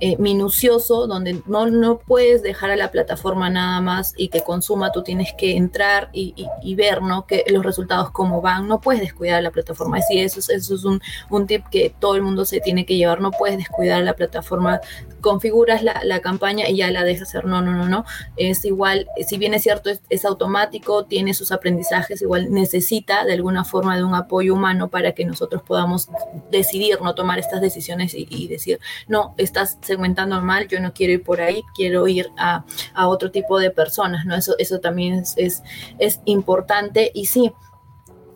eh, 0.05 0.17
minucioso, 0.17 1.07
donde 1.07 1.41
no, 1.45 1.67
no 1.67 1.97
puedes 1.97 2.43
dejar 2.43 2.71
a 2.71 2.75
la 2.75 2.91
plataforma 2.91 3.49
nada 3.49 3.79
más 3.79 4.13
y 4.17 4.27
que 4.27 4.41
consuma, 4.41 4.91
tú 4.91 5.01
tienes 5.01 5.33
que 5.37 5.55
entrar 5.55 6.09
y, 6.11 6.35
ver 6.75 7.01
¿no? 7.01 7.25
que 7.25 7.45
los 7.47 7.63
resultados 7.63 8.11
cómo 8.11 8.41
van, 8.41 8.67
no 8.67 8.81
puedes 8.81 9.01
descuidar 9.01 9.41
la 9.41 9.51
plataforma. 9.51 10.01
Sí, 10.01 10.19
eso 10.19 10.41
es, 10.41 10.49
eso 10.49 10.75
es 10.75 10.83
un, 10.83 10.99
un, 11.29 11.47
tip 11.47 11.65
que 11.69 11.95
todo 11.99 12.15
el 12.15 12.21
mundo 12.21 12.43
se 12.43 12.59
tiene 12.59 12.85
que 12.85 12.97
llevar, 12.97 13.21
no 13.21 13.31
puedes 13.31 13.57
descuidar 13.57 14.03
la 14.03 14.13
plataforma, 14.13 14.81
configuras 15.23 15.81
la, 15.81 16.19
campaña 16.21 16.69
y 16.69 16.77
ya 16.77 16.91
la 16.91 17.03
dejas 17.03 17.29
hacer, 17.29 17.45
no, 17.45 17.61
no, 17.61 17.71
no, 17.71 17.87
no, 17.89 18.05
es 18.37 18.63
igual, 18.65 19.07
si 19.25 19.37
bien 19.37 19.53
es 19.53 19.63
cierto, 19.63 19.89
es, 20.09 20.25
automático, 20.25 21.05
tiene 21.05 21.33
sus 21.33 21.51
aprendizajes, 21.51 22.21
igual 22.21 22.51
necesita 22.51 23.25
de 23.25 23.33
alguna 23.33 23.63
forma 23.63 23.97
de 23.97 24.03
un 24.03 24.13
apoyo 24.13 24.53
humano 24.53 24.89
para 24.89 25.13
que 25.13 25.25
nosotros 25.25 25.63
podamos 25.63 26.09
decidir, 26.51 27.01
no 27.01 27.15
tomar 27.15 27.39
estas 27.39 27.61
decisiones 27.61 28.13
y, 28.13 28.27
y 28.29 28.47
decir, 28.47 28.79
no, 29.07 29.33
estás 29.37 29.79
segmentando 29.81 30.39
mal, 30.41 30.67
yo 30.67 30.79
no 30.79 30.93
quiero 30.93 31.13
ir 31.13 31.23
por 31.23 31.41
ahí, 31.41 31.63
quiero 31.73 32.07
ir 32.07 32.29
a, 32.37 32.65
a 32.93 33.07
otro 33.07 33.31
tipo 33.31 33.59
de 33.59 33.71
personas, 33.71 34.25
¿no? 34.25 34.35
Eso, 34.35 34.55
eso 34.59 34.79
también 34.79 35.15
es, 35.15 35.33
es, 35.37 35.63
es 35.99 36.19
importante 36.25 37.11
y 37.13 37.25
sí. 37.25 37.53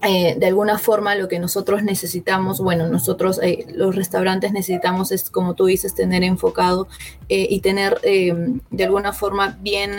Eh, 0.04 0.36
de 0.38 0.46
alguna 0.46 0.78
forma 0.78 1.16
lo 1.16 1.28
que 1.28 1.40
nosotros 1.40 1.82
necesitamos, 1.82 2.62
bueno, 2.62 2.88
nosotros 2.88 3.40
eh, 3.42 3.66
los 3.74 3.96
restaurantes 3.96 4.52
necesitamos 4.52 5.12
es, 5.12 5.32
como 5.32 5.56
tú 5.56 5.66
dices, 5.66 5.96
tener 5.96 6.24
enfocado 6.24 6.88
eh, 7.30 7.48
y 7.50 7.62
tener 7.62 8.00
de 8.02 8.84
alguna 8.84 9.12
forma 9.12 9.58
bien 9.62 9.92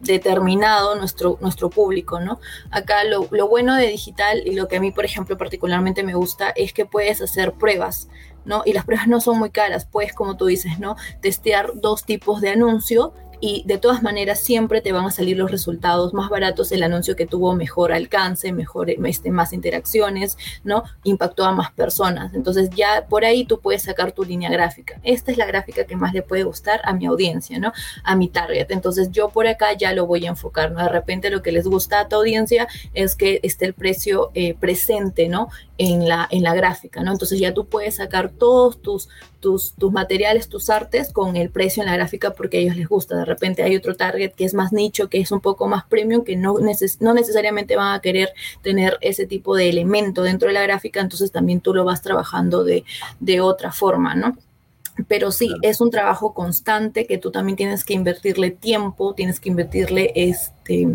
determinado 0.00 0.96
nuestro, 0.96 1.38
nuestro 1.40 1.70
público, 1.70 2.18
¿no? 2.18 2.40
Acá 2.70 3.04
lo, 3.04 3.28
lo, 3.30 3.48
bueno 3.48 3.76
de 3.76 3.86
digital 3.86 4.42
y 4.44 4.54
lo 4.54 4.66
que 4.66 4.76
a 4.76 4.80
mí, 4.80 4.90
por 4.90 5.04
ejemplo, 5.04 5.38
particularmente 5.38 6.02
me 6.02 6.14
gusta 6.14 6.50
es 6.50 6.72
que 6.72 6.84
puedes 6.84 7.22
hacer 7.22 7.52
pruebas. 7.52 8.08
¿no? 8.44 8.62
Y 8.66 8.72
las 8.72 8.84
pruebas 8.84 9.06
no 9.06 9.20
son 9.20 9.38
muy 9.38 9.50
caras, 9.50 9.86
puedes, 9.86 10.12
como 10.14 10.36
tú 10.36 10.46
dices, 10.46 10.80
¿no? 10.80 10.96
Testear 11.20 11.70
dos 11.76 12.04
tipos 12.04 12.40
de 12.40 12.50
anuncio 12.50 13.14
y 13.44 13.64
de 13.66 13.76
todas 13.76 14.04
maneras 14.04 14.38
siempre 14.38 14.80
te 14.80 14.92
van 14.92 15.04
a 15.04 15.10
salir 15.10 15.36
los 15.36 15.50
resultados 15.50 16.14
más 16.14 16.30
baratos 16.30 16.70
el 16.70 16.84
anuncio 16.84 17.16
que 17.16 17.26
tuvo 17.26 17.56
mejor 17.56 17.92
alcance, 17.92 18.52
mejor, 18.52 18.88
este, 18.88 19.32
más 19.32 19.52
interacciones, 19.52 20.38
¿no? 20.62 20.84
Impactó 21.02 21.44
a 21.44 21.50
más 21.50 21.72
personas. 21.72 22.32
Entonces 22.34 22.70
ya 22.70 23.04
por 23.08 23.24
ahí 23.24 23.44
tú 23.44 23.58
puedes 23.58 23.82
sacar 23.82 24.12
tu 24.12 24.22
línea 24.22 24.48
gráfica. 24.48 25.00
Esta 25.02 25.32
es 25.32 25.38
la 25.38 25.46
gráfica 25.46 25.86
que 25.86 25.96
más 25.96 26.14
le 26.14 26.22
puede 26.22 26.44
gustar 26.44 26.80
a 26.84 26.92
mi 26.92 27.04
audiencia, 27.06 27.58
¿no? 27.58 27.72
A 28.04 28.14
mi 28.14 28.28
target. 28.28 28.70
Entonces 28.70 29.10
yo 29.10 29.30
por 29.30 29.48
acá 29.48 29.72
ya 29.76 29.92
lo 29.92 30.06
voy 30.06 30.24
a 30.24 30.28
enfocar, 30.28 30.70
¿no? 30.70 30.80
De 30.80 30.88
repente 30.88 31.28
lo 31.28 31.42
que 31.42 31.50
les 31.50 31.66
gusta 31.66 31.98
a 31.98 32.08
tu 32.08 32.14
audiencia 32.14 32.68
es 32.94 33.16
que 33.16 33.40
esté 33.42 33.66
el 33.66 33.74
precio 33.74 34.30
eh, 34.34 34.54
presente, 34.54 35.28
¿no? 35.28 35.48
En 35.84 36.08
la, 36.08 36.28
en 36.30 36.44
la 36.44 36.54
gráfica, 36.54 37.02
¿no? 37.02 37.10
Entonces 37.10 37.40
ya 37.40 37.52
tú 37.52 37.66
puedes 37.66 37.96
sacar 37.96 38.30
todos 38.30 38.80
tus, 38.80 39.08
tus, 39.40 39.74
tus 39.74 39.90
materiales, 39.90 40.48
tus 40.48 40.70
artes 40.70 41.12
con 41.12 41.34
el 41.34 41.50
precio 41.50 41.82
en 41.82 41.88
la 41.88 41.96
gráfica 41.96 42.34
porque 42.34 42.58
a 42.58 42.60
ellos 42.60 42.76
les 42.76 42.88
gusta. 42.88 43.16
De 43.16 43.24
repente 43.24 43.64
hay 43.64 43.74
otro 43.74 43.96
target 43.96 44.32
que 44.32 44.44
es 44.44 44.54
más 44.54 44.72
nicho, 44.72 45.08
que 45.08 45.18
es 45.18 45.32
un 45.32 45.40
poco 45.40 45.66
más 45.66 45.84
premium, 45.84 46.22
que 46.22 46.36
no, 46.36 46.54
no 47.00 47.14
necesariamente 47.14 47.74
van 47.74 47.94
a 47.94 48.00
querer 48.00 48.32
tener 48.62 48.96
ese 49.00 49.26
tipo 49.26 49.56
de 49.56 49.70
elemento 49.70 50.22
dentro 50.22 50.46
de 50.46 50.54
la 50.54 50.62
gráfica, 50.62 51.00
entonces 51.00 51.32
también 51.32 51.60
tú 51.60 51.74
lo 51.74 51.84
vas 51.84 52.00
trabajando 52.00 52.62
de, 52.62 52.84
de 53.18 53.40
otra 53.40 53.72
forma, 53.72 54.14
¿no? 54.14 54.36
Pero 55.08 55.32
sí, 55.32 55.54
es 55.62 55.80
un 55.80 55.90
trabajo 55.90 56.34
constante 56.34 57.06
que 57.06 57.16
tú 57.16 57.30
también 57.30 57.56
tienes 57.56 57.82
que 57.82 57.94
invertirle 57.94 58.50
tiempo, 58.50 59.14
tienes 59.14 59.40
que 59.40 59.48
invertirle 59.48 60.12
este, 60.14 60.86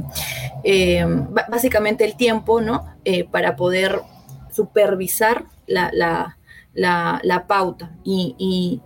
eh, 0.63 1.05
básicamente 1.49 2.05
el 2.05 2.15
tiempo, 2.15 2.61
¿no? 2.61 2.85
Eh, 3.05 3.23
para 3.23 3.55
poder 3.55 4.01
supervisar 4.57 5.45
la, 5.67 5.89
la, 5.93 6.37
la, 7.23 7.47
pauta 7.47 7.95
y, 8.03 8.81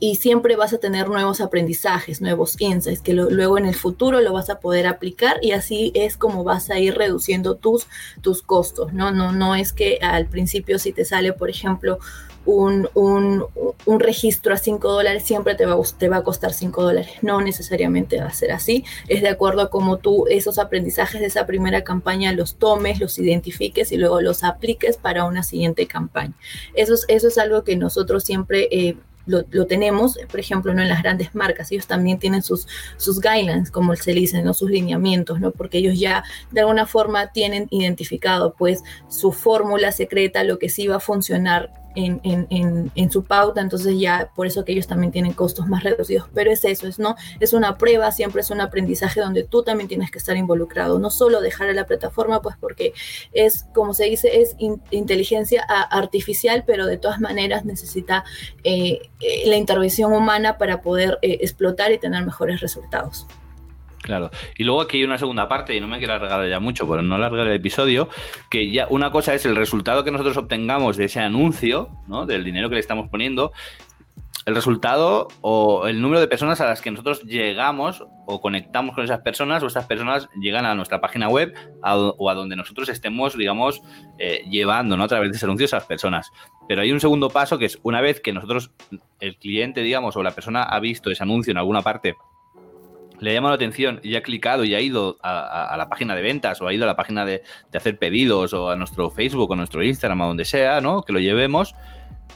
y 0.00 0.14
siempre 0.14 0.56
vas 0.56 0.72
a 0.72 0.78
tener 0.78 1.08
nuevos 1.08 1.42
aprendizajes, 1.42 2.22
nuevos 2.22 2.58
insights, 2.58 3.02
que 3.02 3.12
luego 3.12 3.58
en 3.58 3.66
el 3.66 3.74
futuro 3.74 4.22
lo 4.22 4.32
vas 4.32 4.48
a 4.48 4.58
poder 4.58 4.86
aplicar 4.86 5.36
y 5.42 5.52
así 5.52 5.92
es 5.94 6.16
como 6.16 6.42
vas 6.42 6.70
a 6.70 6.78
ir 6.78 6.94
reduciendo 6.94 7.56
tus, 7.56 7.86
tus 8.22 8.42
costos, 8.42 8.94
¿no? 8.94 9.12
No, 9.12 9.30
no 9.32 9.54
es 9.54 9.74
que 9.74 9.98
al 10.00 10.26
principio 10.26 10.78
si 10.78 10.92
te 10.92 11.04
sale, 11.04 11.34
por 11.34 11.50
ejemplo, 11.50 11.98
un, 12.46 12.88
un, 12.94 14.00
registro 14.00 14.54
a 14.54 14.56
5 14.56 14.90
dólares 14.90 15.24
siempre 15.24 15.54
te 15.54 15.66
va, 15.66 15.76
te 15.98 16.08
va 16.08 16.18
a 16.18 16.24
costar 16.24 16.52
5 16.52 16.82
dólares. 16.82 17.12
No 17.22 17.40
necesariamente 17.40 18.20
va 18.20 18.26
a 18.26 18.32
ser 18.32 18.52
así. 18.52 18.84
Es 19.08 19.22
de 19.22 19.28
acuerdo 19.28 19.62
a 19.62 19.70
cómo 19.70 19.98
tú 19.98 20.26
esos 20.28 20.58
aprendizajes 20.58 21.20
de 21.20 21.26
esa 21.26 21.46
primera 21.46 21.84
campaña 21.84 22.32
los 22.32 22.56
tomes, 22.56 23.00
los 23.00 23.18
identifiques 23.18 23.92
y 23.92 23.96
luego 23.96 24.20
los 24.20 24.42
apliques 24.44 24.96
para 24.96 25.24
una 25.24 25.42
siguiente 25.42 25.86
campaña. 25.86 26.34
Eso 26.74 26.94
es, 26.94 27.04
eso 27.08 27.28
es 27.28 27.38
algo 27.38 27.64
que 27.64 27.76
nosotros 27.76 28.24
siempre... 28.24 28.68
Eh, 28.70 28.96
lo, 29.26 29.66
tenemos, 29.66 30.18
por 30.30 30.40
ejemplo, 30.40 30.74
¿no? 30.74 30.82
en 30.82 30.88
las 30.88 31.02
grandes 31.02 31.34
marcas, 31.34 31.70
ellos 31.70 31.86
también 31.86 32.18
tienen 32.18 32.42
sus, 32.42 32.66
sus 32.96 33.20
guidelines, 33.20 33.70
como 33.70 33.94
se 33.94 34.12
dice, 34.12 34.42
¿no? 34.42 34.54
sus 34.54 34.70
lineamientos, 34.70 35.40
¿no? 35.40 35.52
porque 35.52 35.78
ellos 35.78 36.00
ya 36.00 36.24
de 36.50 36.60
alguna 36.60 36.86
forma 36.86 37.30
tienen 37.30 37.68
identificado 37.70 38.54
pues 38.54 38.82
su 39.08 39.30
fórmula 39.30 39.92
secreta, 39.92 40.42
lo 40.42 40.58
que 40.58 40.68
sí 40.68 40.88
va 40.88 40.96
a 40.96 41.00
funcionar 41.00 41.79
en, 41.94 43.10
su 43.10 43.24
pauta, 43.24 43.60
entonces 43.60 43.98
ya 43.98 44.30
por 44.34 44.46
eso 44.46 44.64
que 44.64 44.72
ellos 44.72 44.86
también 44.86 45.12
tienen 45.12 45.32
costos 45.32 45.66
más 45.66 45.82
reducidos, 45.82 46.28
pero 46.32 46.50
es 46.50 46.64
eso, 46.64 46.86
es, 46.86 46.98
¿no? 46.98 47.16
es 47.40 47.52
una 47.52 47.76
prueba, 47.78 48.12
siempre 48.12 48.40
es 48.40 48.50
un 48.50 48.60
aprendizaje 48.60 49.20
donde 49.20 49.42
tú 49.42 49.62
también 49.62 49.88
tienes 49.88 50.10
que 50.10 50.18
estar 50.18 50.36
involucrado, 50.36 50.98
no 50.98 51.10
solo 51.10 51.40
dejar 51.40 51.68
a 51.70 51.72
la 51.72 51.86
plataforma, 51.86 52.40
pues 52.42 52.56
porque 52.60 52.92
es, 53.32 53.64
como 53.74 53.94
se 53.94 54.04
dice, 54.04 54.40
es 54.40 54.56
inteligencia 54.90 55.62
artificial, 55.62 56.64
pero 56.66 56.86
de 56.86 56.98
todas 56.98 57.20
maneras 57.20 57.64
necesita 57.64 58.24
eh, 58.64 59.00
eh, 59.20 59.42
la 59.46 59.56
intervención 59.56 60.12
humana 60.12 60.58
para 60.58 60.82
poder 60.82 61.18
eh, 61.22 61.38
explotar 61.40 61.92
y 61.92 61.98
tener 61.98 62.24
mejores 62.24 62.60
resultados. 62.60 63.26
Claro. 64.02 64.30
Y 64.56 64.64
luego 64.64 64.80
aquí 64.80 64.98
hay 64.98 65.04
una 65.04 65.18
segunda 65.18 65.48
parte, 65.48 65.76
y 65.76 65.80
no 65.80 65.86
me 65.86 65.98
quiero 65.98 66.14
alargar 66.14 66.48
ya 66.48 66.58
mucho, 66.58 66.86
por 66.86 67.02
no 67.02 67.14
alargar 67.14 67.46
el 67.46 67.54
episodio, 67.54 68.08
que 68.50 68.70
ya 68.70 68.86
una 68.88 69.10
cosa 69.10 69.34
es 69.34 69.44
el 69.44 69.56
resultado 69.56 70.04
que 70.04 70.10
nosotros 70.10 70.36
obtengamos 70.36 70.96
de 70.96 71.04
ese 71.04 71.20
anuncio, 71.20 71.90
¿no? 72.08 72.26
Del 72.26 72.44
dinero 72.44 72.68
que 72.68 72.76
le 72.76 72.80
estamos 72.80 73.08
poniendo, 73.08 73.52
el 74.46 74.54
resultado 74.54 75.28
o 75.42 75.86
el 75.86 76.00
número 76.00 76.20
de 76.20 76.26
personas 76.26 76.60
a 76.60 76.66
las 76.66 76.80
que 76.80 76.90
nosotros 76.90 77.22
llegamos 77.24 78.04
o 78.26 78.40
conectamos 78.40 78.94
con 78.94 79.04
esas 79.04 79.20
personas 79.20 79.62
o 79.62 79.66
esas 79.66 79.86
personas 79.86 80.28
llegan 80.40 80.64
a 80.64 80.74
nuestra 80.74 81.00
página 81.00 81.28
web 81.28 81.54
o 81.82 82.30
a 82.30 82.34
donde 82.34 82.56
nosotros 82.56 82.88
estemos, 82.88 83.36
digamos, 83.36 83.82
eh, 84.18 84.42
llevando 84.50 84.96
¿no? 84.96 85.04
a 85.04 85.08
través 85.08 85.30
de 85.30 85.36
ese 85.36 85.46
anuncio 85.46 85.64
a 85.64 85.66
esas 85.66 85.84
personas. 85.84 86.30
Pero 86.68 86.82
hay 86.82 86.90
un 86.90 87.00
segundo 87.00 87.28
paso 87.28 87.58
que 87.58 87.66
es 87.66 87.78
una 87.82 88.00
vez 88.00 88.20
que 88.20 88.32
nosotros, 88.32 88.70
el 89.20 89.36
cliente, 89.36 89.82
digamos, 89.82 90.16
o 90.16 90.22
la 90.22 90.30
persona 90.30 90.62
ha 90.62 90.80
visto 90.80 91.10
ese 91.10 91.22
anuncio 91.22 91.50
en 91.50 91.58
alguna 91.58 91.82
parte 91.82 92.14
le 93.20 93.30
ha 93.30 93.34
llamado 93.34 93.52
la 93.52 93.56
atención 93.56 94.00
y 94.02 94.16
ha 94.16 94.22
clicado 94.22 94.64
y 94.64 94.74
ha 94.74 94.80
ido 94.80 95.18
a, 95.22 95.74
la 95.76 95.88
página 95.88 96.14
de 96.14 96.22
ventas 96.22 96.60
o 96.60 96.66
ha 96.66 96.72
ido 96.72 96.84
a 96.84 96.86
la 96.86 96.96
página 96.96 97.24
de, 97.24 97.42
hacer 97.74 97.98
pedidos 97.98 98.52
o 98.52 98.70
a 98.70 98.76
nuestro 98.76 99.10
Facebook 99.10 99.50
o 99.50 99.56
nuestro 99.56 99.82
Instagram, 99.82 100.22
a 100.22 100.26
donde 100.26 100.44
sea, 100.44 100.80
¿no? 100.80 101.02
Que 101.02 101.12
lo 101.12 101.20
llevemos, 101.20 101.74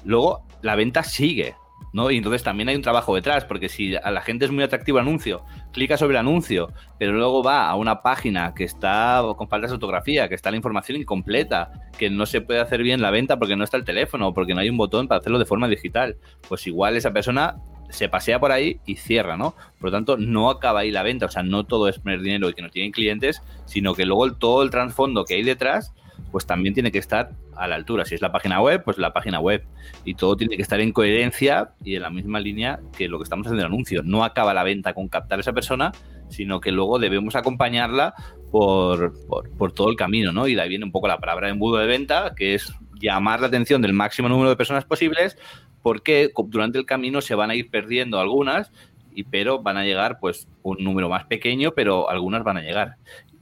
luego 0.05 0.47
la 0.63 0.77
venta 0.77 1.03
sigue, 1.03 1.55
¿no? 1.93 2.11
Y 2.11 2.19
entonces 2.19 2.43
también 2.43 2.69
hay 2.69 2.77
un 2.77 2.83
trabajo 2.83 3.15
detrás, 3.15 3.45
porque 3.45 3.69
si 3.69 3.97
a 3.97 4.11
la 4.11 4.21
gente 4.21 4.45
es 4.45 4.51
muy 4.51 4.63
atractivo 4.65 4.99
el 4.99 5.07
anuncio, 5.07 5.45
clica 5.73 5.97
sobre 5.97 6.15
el 6.15 6.19
anuncio, 6.19 6.73
pero 6.99 7.13
luego 7.13 7.43
va 7.43 7.69
a 7.69 7.77
una 7.77 8.03
página 8.03 8.55
que 8.55 8.65
está 8.65 9.23
con 9.37 9.49
falta 9.49 9.67
de 9.67 9.73
fotografía, 9.73 10.29
que 10.29 10.35
está 10.35 10.51
la 10.51 10.57
información 10.57 10.99
incompleta, 10.99 11.71
que 11.99 12.11
no 12.11 12.27
se 12.27 12.41
puede 12.41 12.61
hacer 12.61 12.83
bien 12.83 13.01
la 13.01 13.11
venta 13.11 13.39
porque 13.39 13.57
no 13.57 13.65
está 13.65 13.77
el 13.77 13.85
teléfono, 13.85 14.35
porque 14.35 14.55
no 14.55 14.61
hay 14.61 14.69
un 14.69 14.77
botón 14.77 15.09
para 15.09 15.21
hacerlo 15.21 15.39
de 15.39 15.47
forma 15.47 15.69
digital, 15.69 16.17
pues 16.49 16.67
igual 16.67 16.97
esa 16.97 17.13
persona 17.13 17.57
se 17.91 18.09
pasea 18.09 18.39
por 18.41 18.53
ahí 18.53 18.81
y 18.87 18.97
cierra, 18.97 19.37
¿no? 19.37 19.55
Por 19.79 19.91
lo 19.91 19.93
tanto, 19.93 20.17
no 20.17 20.51
acaba 20.51 20.81
ahí 20.81 20.91
la 20.91 21.03
venta, 21.03 21.27
o 21.27 21.31
sea, 21.31 21.43
no 21.43 21.65
todo 21.65 21.89
es 21.89 21.99
poner 21.99 22.21
dinero 22.21 22.49
y 22.49 22.55
que 22.55 22.63
no 22.63 22.71
tienen 22.71 22.93
clientes, 22.93 23.43
sino 23.67 23.95
que 23.95 24.07
luego 24.07 24.33
todo 24.35 24.63
el 24.63 24.71
trasfondo 24.71 25.25
que 25.25 25.35
hay 25.35 25.43
detrás, 25.43 25.93
pues 26.31 26.47
también 26.47 26.75
tiene 26.75 26.91
que 26.91 26.99
estar 26.99 27.31
a 27.57 27.69
la 27.69 27.77
altura. 27.77 28.05
Si 28.05 28.15
es 28.15 28.21
la 28.21 28.33
página 28.33 28.61
web, 28.61 28.83
pues 28.85 28.99
la 28.99 29.13
página 29.13 29.41
web. 29.41 29.65
Y 30.05 30.15
todo 30.15 30.37
tiene 30.37 30.57
que 30.57 30.63
estar 30.63 30.81
en 30.81 30.93
coherencia 30.93 31.71
y 31.85 31.95
en 31.95 32.03
la 32.03 32.11
misma 32.11 32.41
línea 32.41 32.81
que 32.97 33.09
lo 33.09 33.19
que 33.19 33.25
estamos 33.25 33.47
haciendo 33.47 33.63
en 33.63 33.67
el 33.67 33.73
anuncio. 33.73 34.03
No 34.03 34.25
acaba 34.25 34.55
la 34.55 34.65
venta 34.65 34.95
con 34.95 35.09
captar 35.09 35.39
a 35.39 35.43
esa 35.43 35.53
persona, 35.53 35.93
sino 36.29 36.61
que 36.61 36.73
luego 36.73 36.99
debemos 36.99 37.37
acompañarla 37.37 38.15
por, 38.55 39.13
por, 39.59 39.73
todo 39.73 39.91
el 39.91 39.97
camino, 39.97 40.31
¿no? 40.31 40.47
Y 40.47 40.55
de 40.55 40.61
ahí 40.61 40.69
viene 40.69 40.85
un 40.85 40.93
poco 40.93 41.09
la 41.09 41.19
palabra 41.19 41.49
embudo 41.49 41.79
de 41.79 41.89
venta, 41.89 42.35
que 42.37 42.55
es 42.55 42.73
llamar 43.01 43.41
la 43.41 43.49
atención 43.49 43.83
del 43.83 43.93
máximo 43.93 44.29
número 44.29 44.49
de 44.49 44.55
personas 44.55 44.85
posibles 44.85 45.37
porque 45.83 46.31
durante 46.47 46.79
el 46.79 46.87
camino 46.87 47.21
se 47.21 47.35
van 47.35 47.51
a 47.51 47.57
ir 47.57 47.69
perdiendo 47.69 48.21
algunas, 48.21 48.71
y, 49.13 49.25
pero 49.25 49.61
van 49.61 49.77
a 49.77 49.83
llegar 49.83 50.21
pues 50.21 50.47
un 50.63 50.77
número 50.85 51.09
más 51.09 51.25
pequeño, 51.25 51.73
pero 51.73 52.09
algunas 52.09 52.45
van 52.45 52.59
a 52.59 52.63
llegar. 52.63 52.95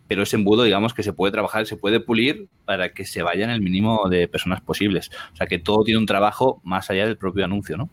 Pero 0.09 0.23
ese 0.23 0.37
embudo, 0.37 0.63
digamos 0.63 0.95
que 0.95 1.03
se 1.03 1.13
puede 1.13 1.31
trabajar, 1.31 1.67
se 1.67 1.77
puede 1.77 2.01
pulir 2.01 2.49
para 2.65 2.95
que 2.95 3.05
se 3.05 3.23
vayan 3.23 3.51
el 3.51 3.61
mínimo 3.61 4.09
de 4.09 4.29
personas 4.29 4.63
posibles. 4.63 5.11
O 5.35 5.37
sea 5.37 5.47
que 5.47 5.59
todo 5.59 5.85
tiene 5.85 5.99
un 5.99 6.07
trabajo 6.07 6.63
más 6.65 6.89
allá 6.89 7.05
del 7.05 7.19
propio 7.19 7.45
anuncio, 7.45 7.77
¿no? 7.77 7.91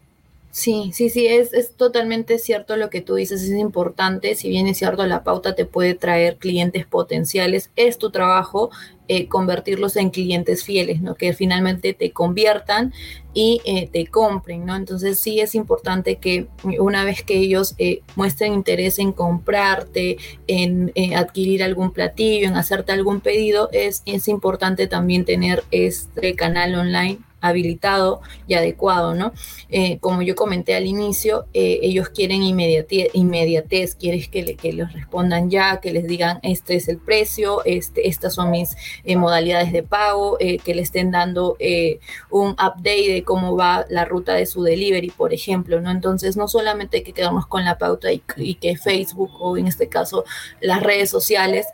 Sí, 0.52 0.90
sí, 0.94 1.10
sí, 1.10 1.28
es, 1.28 1.54
es, 1.54 1.76
totalmente 1.76 2.40
cierto 2.40 2.76
lo 2.76 2.90
que 2.90 3.02
tú 3.02 3.16
dices, 3.16 3.44
es 3.44 3.52
importante, 3.52 4.34
si 4.34 4.50
bien 4.50 4.66
es 4.66 4.80
cierto, 4.80 5.06
la 5.06 5.24
pauta 5.24 5.54
te 5.54 5.66
puede 5.66 5.94
traer 5.94 6.38
clientes 6.38 6.88
potenciales, 6.88 7.70
es 7.76 8.00
tu 8.00 8.10
trabajo 8.10 8.72
eh, 9.08 9.28
convertirlos 9.28 9.96
en 9.96 10.10
clientes 10.10 10.64
fieles, 10.64 11.02
¿no? 11.02 11.14
Que 11.16 11.34
finalmente 11.34 11.94
te 11.94 12.12
conviertan 12.12 12.94
y 13.34 13.62
eh, 13.64 13.90
te 13.92 14.08
compren, 14.08 14.66
¿no? 14.66 14.76
Entonces 14.76 15.20
sí 15.20 15.40
es 15.40 15.54
importante 15.54 16.18
que 16.18 16.48
una 16.80 17.04
vez 17.06 17.24
que 17.24 17.38
ellos 17.38 17.76
eh, 17.78 18.02
muestren 18.16 18.54
interés 18.54 18.98
en 18.98 19.12
comprarte, 19.12 20.18
en 20.48 20.92
adquirir 21.16 21.64
algún 21.64 21.92
platillo, 21.92 22.48
en 22.48 22.56
hacerte 22.56 22.92
algún 22.92 23.22
pedido, 23.22 23.70
es, 23.72 24.02
es 24.06 24.28
importante 24.28 24.88
también 24.88 25.26
tener 25.26 25.64
este 25.72 26.36
canal 26.36 26.74
online 26.76 27.20
habilitado 27.42 28.22
y 28.48 28.54
adecuado, 28.54 29.14
¿no? 29.14 29.34
Eh, 29.70 30.00
como 30.00 30.22
yo 30.22 30.36
comenté 30.36 30.76
al 30.76 30.86
inicio, 30.86 31.46
eh, 31.54 31.80
ellos 31.82 32.10
quieren 32.10 32.44
inmediatez, 32.44 33.10
inmediatez 33.14 33.96
quieres 33.96 34.28
que, 34.30 34.58
les 34.62 34.94
respondan 34.94 35.50
ya, 35.50 35.80
que 35.80 35.92
les 35.92 36.08
digan 36.08 36.40
este 36.44 36.76
es 36.76 36.88
el 36.88 36.98
precio, 36.98 37.64
este, 37.66 38.08
estas 38.08 38.34
son 38.34 38.52
mis 38.52 38.76
eh, 39.04 39.16
modalidades 39.16 39.72
de 39.72 39.84
pago, 39.84 40.38
que 40.40 40.76
le 40.76 40.82
estén 40.82 41.12
dando 41.12 41.58
un 42.30 42.52
update 42.52 43.14
de 43.14 43.24
cómo 43.24 43.56
va 43.56 43.86
la 43.90 44.06
ruta 44.06 44.34
de 44.34 44.46
su 44.46 44.64
delivery, 44.64 45.10
por 45.10 45.34
ejemplo, 45.34 45.82
¿no? 45.82 45.92
Entonces, 45.92 46.38
no 46.38 46.48
solamente 46.48 46.98
hay 46.98 47.04
que 47.04 47.14
quedarnos 47.14 47.48
con 47.48 47.66
la 47.66 47.78
pauta 47.78 48.10
y 48.12 48.56
que 48.56 48.78
Facebook 48.78 49.32
o 49.40 49.58
en 49.58 49.68
este 49.68 49.90
caso 49.90 50.24
las 50.62 50.82
redes 50.82 51.10
sociales 51.10 51.66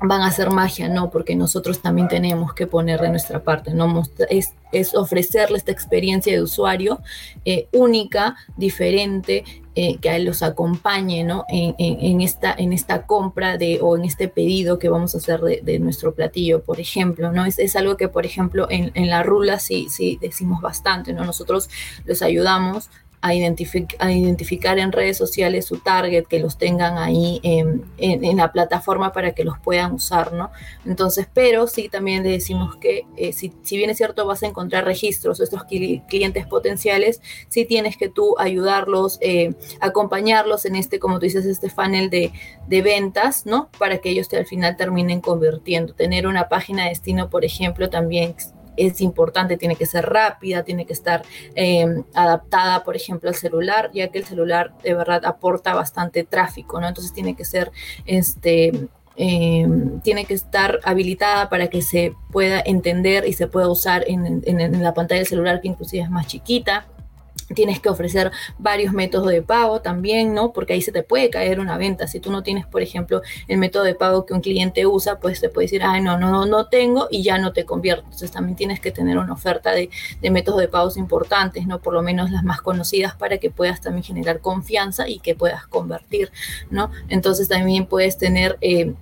van 0.00 0.22
a 0.22 0.26
hacer 0.26 0.50
magia, 0.50 0.88
no, 0.88 1.10
porque 1.10 1.34
nosotros 1.34 1.80
también 1.80 2.08
tenemos 2.08 2.54
que 2.54 2.66
poner 2.66 3.00
de 3.00 3.08
nuestra 3.08 3.42
parte, 3.42 3.72
¿no? 3.74 4.02
Es, 4.28 4.54
es 4.72 4.94
ofrecerle 4.94 5.58
esta 5.58 5.72
experiencia 5.72 6.32
de 6.32 6.42
usuario 6.42 7.00
eh, 7.44 7.68
única, 7.72 8.36
diferente, 8.56 9.44
eh, 9.76 9.98
que 9.98 10.08
a 10.08 10.16
él 10.16 10.24
los 10.24 10.42
acompañe, 10.42 11.24
¿no? 11.24 11.44
En, 11.48 12.20
esta, 12.20 12.54
en 12.56 12.72
esta 12.72 13.06
compra 13.06 13.58
de, 13.58 13.80
o 13.82 13.96
en 13.96 14.04
este 14.04 14.28
pedido 14.28 14.78
que 14.78 14.88
vamos 14.88 15.14
a 15.14 15.18
hacer 15.18 15.40
de, 15.40 15.78
nuestro 15.80 16.14
platillo, 16.14 16.62
por 16.62 16.78
ejemplo, 16.78 17.32
¿no? 17.32 17.44
Es, 17.44 17.58
es 17.58 17.74
algo 17.74 17.96
que, 17.96 18.08
por 18.08 18.24
ejemplo, 18.24 18.68
en, 18.70 18.92
en 18.94 19.10
la 19.10 19.22
rula 19.22 19.58
sí, 19.58 19.88
sí 19.90 20.18
decimos 20.20 20.60
bastante, 20.60 21.12
¿no? 21.12 21.24
Nosotros 21.24 21.68
los 22.04 22.22
ayudamos 22.22 22.88
a, 23.24 23.32
identificar 24.12 24.78
en 24.78 24.92
redes 24.92 25.16
sociales 25.16 25.64
su 25.64 25.78
target, 25.78 26.26
que 26.26 26.40
los 26.40 26.58
tengan 26.58 26.98
ahí 26.98 27.40
en, 27.42 28.36
la 28.36 28.52
plataforma 28.52 29.12
para 29.12 29.32
que 29.32 29.44
los 29.44 29.58
puedan 29.58 29.92
usar, 29.92 30.34
¿no? 30.34 30.50
Entonces, 30.84 31.26
pero 31.32 31.66
sí 31.66 31.88
también 31.88 32.22
le 32.22 32.28
decimos 32.28 32.76
que 32.76 33.06
eh, 33.16 33.32
si, 33.32 33.50
bien 33.70 33.88
es 33.88 33.96
cierto 33.96 34.26
vas 34.26 34.42
a 34.42 34.46
encontrar 34.46 34.84
registros 34.84 35.40
estos 35.40 35.64
clientes 35.64 36.46
potenciales, 36.46 37.22
sí 37.48 37.64
tienes 37.64 37.96
que 37.96 38.10
tú 38.10 38.34
ayudarlos, 38.38 39.16
eh, 39.22 39.54
acompañarlos 39.80 40.66
en 40.66 40.76
este, 40.76 40.98
como 40.98 41.18
tú 41.18 41.24
dices, 41.24 41.46
este 41.46 41.70
funnel 41.70 42.10
de, 42.10 42.30
de 42.66 42.82
ventas, 42.82 43.46
¿no? 43.46 43.70
Para 43.78 43.98
que 43.98 44.10
ellos 44.10 44.28
te, 44.28 44.36
al 44.36 44.46
final 44.46 44.76
terminen 44.76 45.22
convirtiendo. 45.22 45.94
Tener 45.94 46.26
una 46.26 46.50
página 46.50 46.82
de 46.84 46.90
destino, 46.90 47.30
por 47.30 47.46
ejemplo, 47.46 47.88
también 47.88 48.34
es 48.76 49.00
importante, 49.00 49.56
tiene 49.56 49.76
que 49.76 49.86
ser 49.86 50.06
rápida, 50.06 50.62
tiene 50.62 50.86
que 50.86 50.92
estar 50.92 51.22
em, 51.54 52.04
adaptada, 52.14 52.84
por 52.84 52.96
ejemplo, 52.96 53.28
al 53.28 53.34
celular, 53.34 53.90
ya 53.92 54.08
que 54.08 54.18
el 54.18 54.24
celular 54.24 54.72
de 54.82 54.94
verdad 54.94 55.24
aporta 55.24 55.74
bastante 55.74 56.24
tráfico, 56.24 56.80
¿no? 56.80 56.88
Entonces 56.88 57.12
tiene 57.12 57.36
que 57.36 57.44
ser, 57.44 57.70
este, 58.06 58.88
em, 59.16 60.00
tiene 60.00 60.24
que 60.24 60.34
estar 60.34 60.80
habilitada 60.84 61.48
para 61.48 61.68
que 61.68 61.82
se 61.82 62.14
pueda 62.32 62.60
entender 62.64 63.26
y 63.26 63.32
se 63.32 63.46
pueda 63.46 63.68
usar 63.68 64.04
en, 64.06 64.42
en 64.44 64.82
la 64.82 64.94
pantalla 64.94 65.20
del 65.20 65.28
celular, 65.28 65.60
que 65.60 65.68
inclusive 65.68 66.02
es 66.02 66.10
más 66.10 66.26
chiquita 66.26 66.86
Tienes 67.54 67.80
que 67.80 67.88
ofrecer 67.88 68.32
varios 68.58 68.92
métodos 68.92 69.28
de 69.28 69.42
pago 69.42 69.80
también, 69.80 70.34
¿no? 70.34 70.52
Porque 70.52 70.72
ahí 70.72 70.82
se 70.82 70.92
te 70.92 71.02
puede 71.02 71.30
caer 71.30 71.60
una 71.60 71.76
venta. 71.76 72.06
Si 72.06 72.20
tú 72.20 72.30
no 72.30 72.42
tienes, 72.42 72.66
por 72.66 72.82
ejemplo, 72.82 73.22
el 73.48 73.58
método 73.58 73.84
de 73.84 73.94
pago 73.94 74.24
que 74.24 74.34
un 74.34 74.40
cliente 74.40 74.86
usa, 74.86 75.18
pues 75.18 75.40
te 75.40 75.48
puede 75.48 75.66
decir, 75.66 75.82
ay, 75.82 76.00
no, 76.00 76.18
no, 76.18 76.46
no, 76.46 76.66
tengo 76.66 77.08
y 77.10 77.22
ya 77.22 77.38
no 77.38 77.52
te 77.52 77.64
convierto. 77.64 78.04
Entonces 78.04 78.30
también 78.30 78.56
tienes 78.56 78.80
que 78.80 78.90
tener 78.90 79.18
una 79.18 79.32
oferta 79.32 79.72
de, 79.72 79.90
de, 80.20 80.30
métodos 80.30 80.60
de 80.60 80.68
pagos 80.68 80.96
importantes, 80.96 81.66
¿no? 81.66 81.80
Por 81.80 81.94
lo 81.94 82.02
menos 82.02 82.30
las 82.30 82.44
más 82.44 82.60
conocidas 82.62 83.14
para 83.14 83.38
que 83.38 83.50
puedas 83.50 83.80
también 83.80 84.04
generar 84.04 84.40
confianza 84.40 85.08
y 85.08 85.18
que 85.18 85.34
puedas 85.34 85.66
convertir, 85.66 86.30
¿no? 86.70 86.90
Entonces 87.08 87.48
también 87.48 87.86
puedes 87.86 88.18
tener... 88.18 88.58
Eh, 88.60 88.94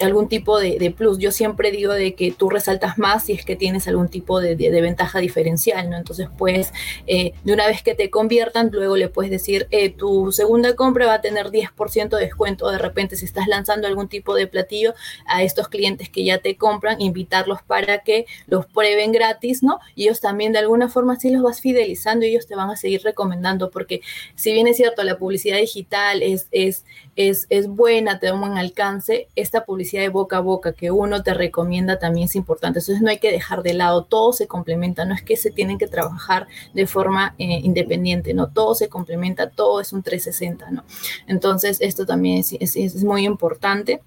algún 0.00 0.28
tipo 0.28 0.58
de, 0.58 0.94
plus. 0.96 1.18
Yo 1.18 1.30
siempre 1.30 1.70
digo 1.70 1.92
de 1.92 2.14
que 2.14 2.30
tú 2.30 2.50
resaltas 2.50 2.98
más 2.98 3.24
si 3.24 3.32
es 3.32 3.44
que 3.44 3.56
tienes 3.56 3.88
algún 3.88 4.08
tipo 4.08 4.40
de, 4.40 4.54
ventaja 4.80 5.18
diferencial, 5.18 5.90
¿no? 5.90 5.96
Entonces, 5.96 6.28
pues, 6.38 6.72
eh, 7.06 7.32
de 7.44 7.52
una 7.52 7.66
vez 7.66 7.82
que 7.82 7.94
te 7.94 8.10
conviertan, 8.10 8.70
luego 8.72 8.96
le 8.96 9.08
puedes 9.08 9.30
decir, 9.30 9.66
eh, 9.70 9.90
tu 9.90 10.32
segunda 10.32 10.74
compra 10.74 11.06
va 11.06 11.14
a 11.14 11.20
tener 11.20 11.50
10% 11.50 12.16
de 12.16 12.24
descuento. 12.24 12.70
De 12.70 12.78
repente, 12.78 13.16
si 13.16 13.24
estás 13.24 13.46
lanzando 13.46 13.86
algún 13.86 14.08
tipo 14.08 14.34
de 14.34 14.46
platillo 14.46 14.94
a 15.26 15.42
estos 15.42 15.68
clientes 15.68 16.08
que 16.08 16.24
ya 16.24 16.38
te 16.38 16.56
compran, 16.56 17.00
invitarlos 17.00 17.62
para 17.62 17.98
que 17.98 18.26
los 18.46 18.66
prueben 18.66 19.12
gratis, 19.12 19.62
¿no? 19.62 19.80
Y 19.94 20.04
ellos 20.04 20.20
también, 20.20 20.52
de 20.52 20.60
alguna 20.60 20.88
forma, 20.88 21.16
sí 21.16 21.30
los 21.30 21.42
vas 21.42 21.60
fidelizando 21.60 22.24
y 22.24 22.30
ellos 22.30 22.46
te 22.46 22.56
van 22.56 22.70
a 22.70 22.76
seguir 22.76 23.02
recomendando, 23.02 23.70
porque 23.70 24.00
si 24.34 24.52
bien 24.52 24.66
es 24.66 24.76
cierto, 24.76 25.02
la 25.02 25.18
publicidad 25.18 25.58
digital 25.58 26.22
es, 26.22 26.48
es, 26.50 26.84
es, 27.28 27.46
es 27.50 27.68
buena, 27.68 28.18
te 28.18 28.28
da 28.28 28.34
un 28.34 28.40
buen 28.40 28.56
alcance, 28.56 29.28
esta 29.36 29.66
publicidad 29.66 30.02
de 30.02 30.08
boca 30.08 30.38
a 30.38 30.40
boca 30.40 30.72
que 30.72 30.90
uno 30.90 31.22
te 31.22 31.34
recomienda 31.34 31.98
también 31.98 32.24
es 32.24 32.34
importante. 32.34 32.78
Entonces 32.78 33.02
no 33.02 33.10
hay 33.10 33.18
que 33.18 33.30
dejar 33.30 33.62
de 33.62 33.74
lado, 33.74 34.04
todo 34.04 34.32
se 34.32 34.46
complementa, 34.46 35.04
no 35.04 35.14
es 35.14 35.22
que 35.22 35.36
se 35.36 35.50
tienen 35.50 35.76
que 35.76 35.86
trabajar 35.86 36.48
de 36.72 36.86
forma 36.86 37.34
eh, 37.38 37.60
independiente, 37.62 38.32
no, 38.32 38.48
todo 38.48 38.74
se 38.74 38.88
complementa, 38.88 39.50
todo 39.50 39.82
es 39.82 39.92
un 39.92 40.02
360, 40.02 40.70
¿no? 40.70 40.84
Entonces 41.26 41.78
esto 41.82 42.06
también 42.06 42.38
es, 42.38 42.76
es 42.76 43.04
muy 43.04 43.26
importante. 43.26 44.00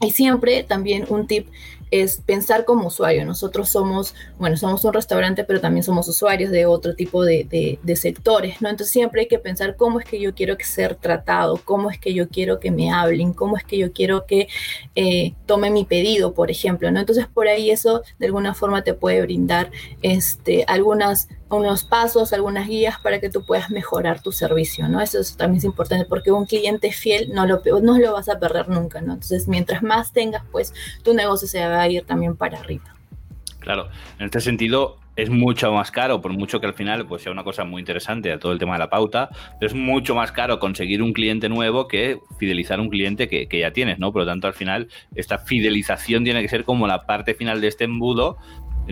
Y 0.00 0.10
siempre 0.10 0.62
también 0.62 1.06
un 1.08 1.26
tip 1.26 1.48
es 1.90 2.20
pensar 2.24 2.64
como 2.64 2.88
usuario. 2.88 3.24
Nosotros 3.24 3.68
somos, 3.68 4.14
bueno, 4.38 4.56
somos 4.56 4.84
un 4.84 4.92
restaurante, 4.92 5.44
pero 5.44 5.60
también 5.60 5.82
somos 5.82 6.08
usuarios 6.08 6.50
de 6.50 6.66
otro 6.66 6.94
tipo 6.94 7.24
de, 7.24 7.78
sectores, 7.96 8.60
¿no? 8.60 8.68
Entonces 8.68 8.92
siempre 8.92 9.22
hay 9.22 9.28
que 9.28 9.38
pensar 9.38 9.76
cómo 9.76 10.00
es 10.00 10.06
que 10.06 10.20
yo 10.20 10.34
quiero 10.34 10.56
ser 10.60 10.96
tratado, 10.96 11.60
cómo 11.64 11.90
es 11.90 11.98
que 11.98 12.12
yo 12.12 12.28
quiero 12.28 12.60
que 12.60 12.70
me 12.70 12.92
hablen, 12.92 13.32
cómo 13.32 13.56
es 13.56 13.64
que 13.64 13.78
yo 13.78 13.92
quiero 13.92 14.26
que 14.26 14.48
eh, 14.94 15.34
tome 15.46 15.70
mi 15.70 15.84
pedido, 15.84 16.34
por 16.34 16.50
ejemplo, 16.50 16.90
¿no? 16.90 17.00
Entonces 17.00 17.26
por 17.26 17.48
ahí 17.48 17.70
eso 17.70 18.02
de 18.18 18.26
alguna 18.26 18.54
forma 18.54 18.82
te 18.82 18.92
puede 18.92 19.22
brindar 19.22 19.70
este, 20.02 20.64
algunas 20.68 21.28
unos 21.48 21.84
pasos, 21.84 22.32
algunas 22.32 22.66
guías 22.66 22.98
para 23.00 23.20
que 23.20 23.30
tú 23.30 23.44
puedas 23.44 23.70
mejorar 23.70 24.20
tu 24.20 24.32
servicio, 24.32 24.88
¿no? 24.88 25.00
Eso, 25.00 25.18
también 25.36 25.58
es 25.58 25.64
importante 25.64 26.04
porque 26.04 26.32
un 26.32 26.44
cliente 26.44 26.90
fiel 26.90 27.32
no 27.32 27.46
lo, 27.46 27.62
no 27.80 27.98
lo 27.98 28.12
vas 28.12 28.28
a 28.28 28.38
perder 28.40 28.68
nunca, 28.68 29.00
¿no? 29.00 29.14
Entonces, 29.14 29.46
mientras 29.46 29.82
más 29.82 30.12
tengas, 30.12 30.42
pues 30.50 30.72
tu 31.04 31.14
negocio 31.14 31.46
se 31.46 31.60
va 31.60 31.75
a 31.80 31.88
ir 31.88 32.04
también 32.04 32.36
para 32.36 32.58
arriba. 32.58 32.84
Claro, 33.60 33.88
en 34.18 34.26
este 34.26 34.40
sentido 34.40 34.98
es 35.16 35.30
mucho 35.30 35.72
más 35.72 35.90
caro, 35.90 36.20
por 36.20 36.32
mucho 36.32 36.60
que 36.60 36.66
al 36.66 36.74
final 36.74 37.06
pues 37.06 37.22
sea 37.22 37.32
una 37.32 37.42
cosa 37.42 37.64
muy 37.64 37.80
interesante 37.80 38.30
a 38.30 38.38
todo 38.38 38.52
el 38.52 38.58
tema 38.58 38.74
de 38.74 38.80
la 38.80 38.90
pauta, 38.90 39.30
pero 39.58 39.66
es 39.68 39.74
mucho 39.74 40.14
más 40.14 40.30
caro 40.30 40.58
conseguir 40.60 41.02
un 41.02 41.12
cliente 41.12 41.48
nuevo 41.48 41.88
que 41.88 42.20
fidelizar 42.38 42.78
un 42.78 42.90
cliente 42.90 43.28
que, 43.28 43.48
que 43.48 43.60
ya 43.60 43.72
tienes, 43.72 43.98
¿no? 43.98 44.12
Por 44.12 44.22
lo 44.22 44.26
tanto, 44.26 44.46
al 44.46 44.52
final, 44.52 44.88
esta 45.14 45.38
fidelización 45.38 46.22
tiene 46.22 46.42
que 46.42 46.48
ser 46.48 46.64
como 46.64 46.86
la 46.86 47.06
parte 47.06 47.34
final 47.34 47.60
de 47.60 47.68
este 47.68 47.84
embudo 47.84 48.36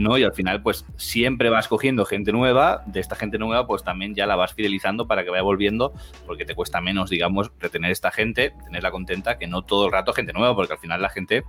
¿no? 0.01 0.18
Y 0.18 0.25
al 0.25 0.33
final, 0.33 0.62
pues 0.62 0.85
siempre 0.97 1.51
vas 1.51 1.68
cogiendo 1.68 2.05
gente 2.05 2.33
nueva, 2.33 2.83
de 2.87 3.01
esta 3.01 3.16
gente 3.16 3.38
nueva, 3.38 3.66
pues 3.66 3.85
también 3.85 4.14
ya 4.14 4.27
la 4.27 4.37
vas 4.37 4.55
fidelizando 4.55 5.07
para 5.07 5.25
que 5.25 5.31
vaya 5.31 5.42
volviendo, 5.42 5.92
porque 6.27 6.44
te 6.44 6.55
cuesta 6.55 6.81
menos, 6.81 7.11
digamos, 7.11 7.53
retener 7.61 7.90
esta 7.90 8.11
gente, 8.11 8.53
tenerla 8.64 8.90
contenta, 8.90 9.38
que 9.38 9.47
no 9.47 9.62
todo 9.62 9.87
el 9.87 9.92
rato 9.92 10.12
gente 10.12 10.33
nueva, 10.33 10.55
porque 10.55 10.73
al 10.73 10.79
final 10.79 11.01
la 11.01 11.11
gente 11.11 11.44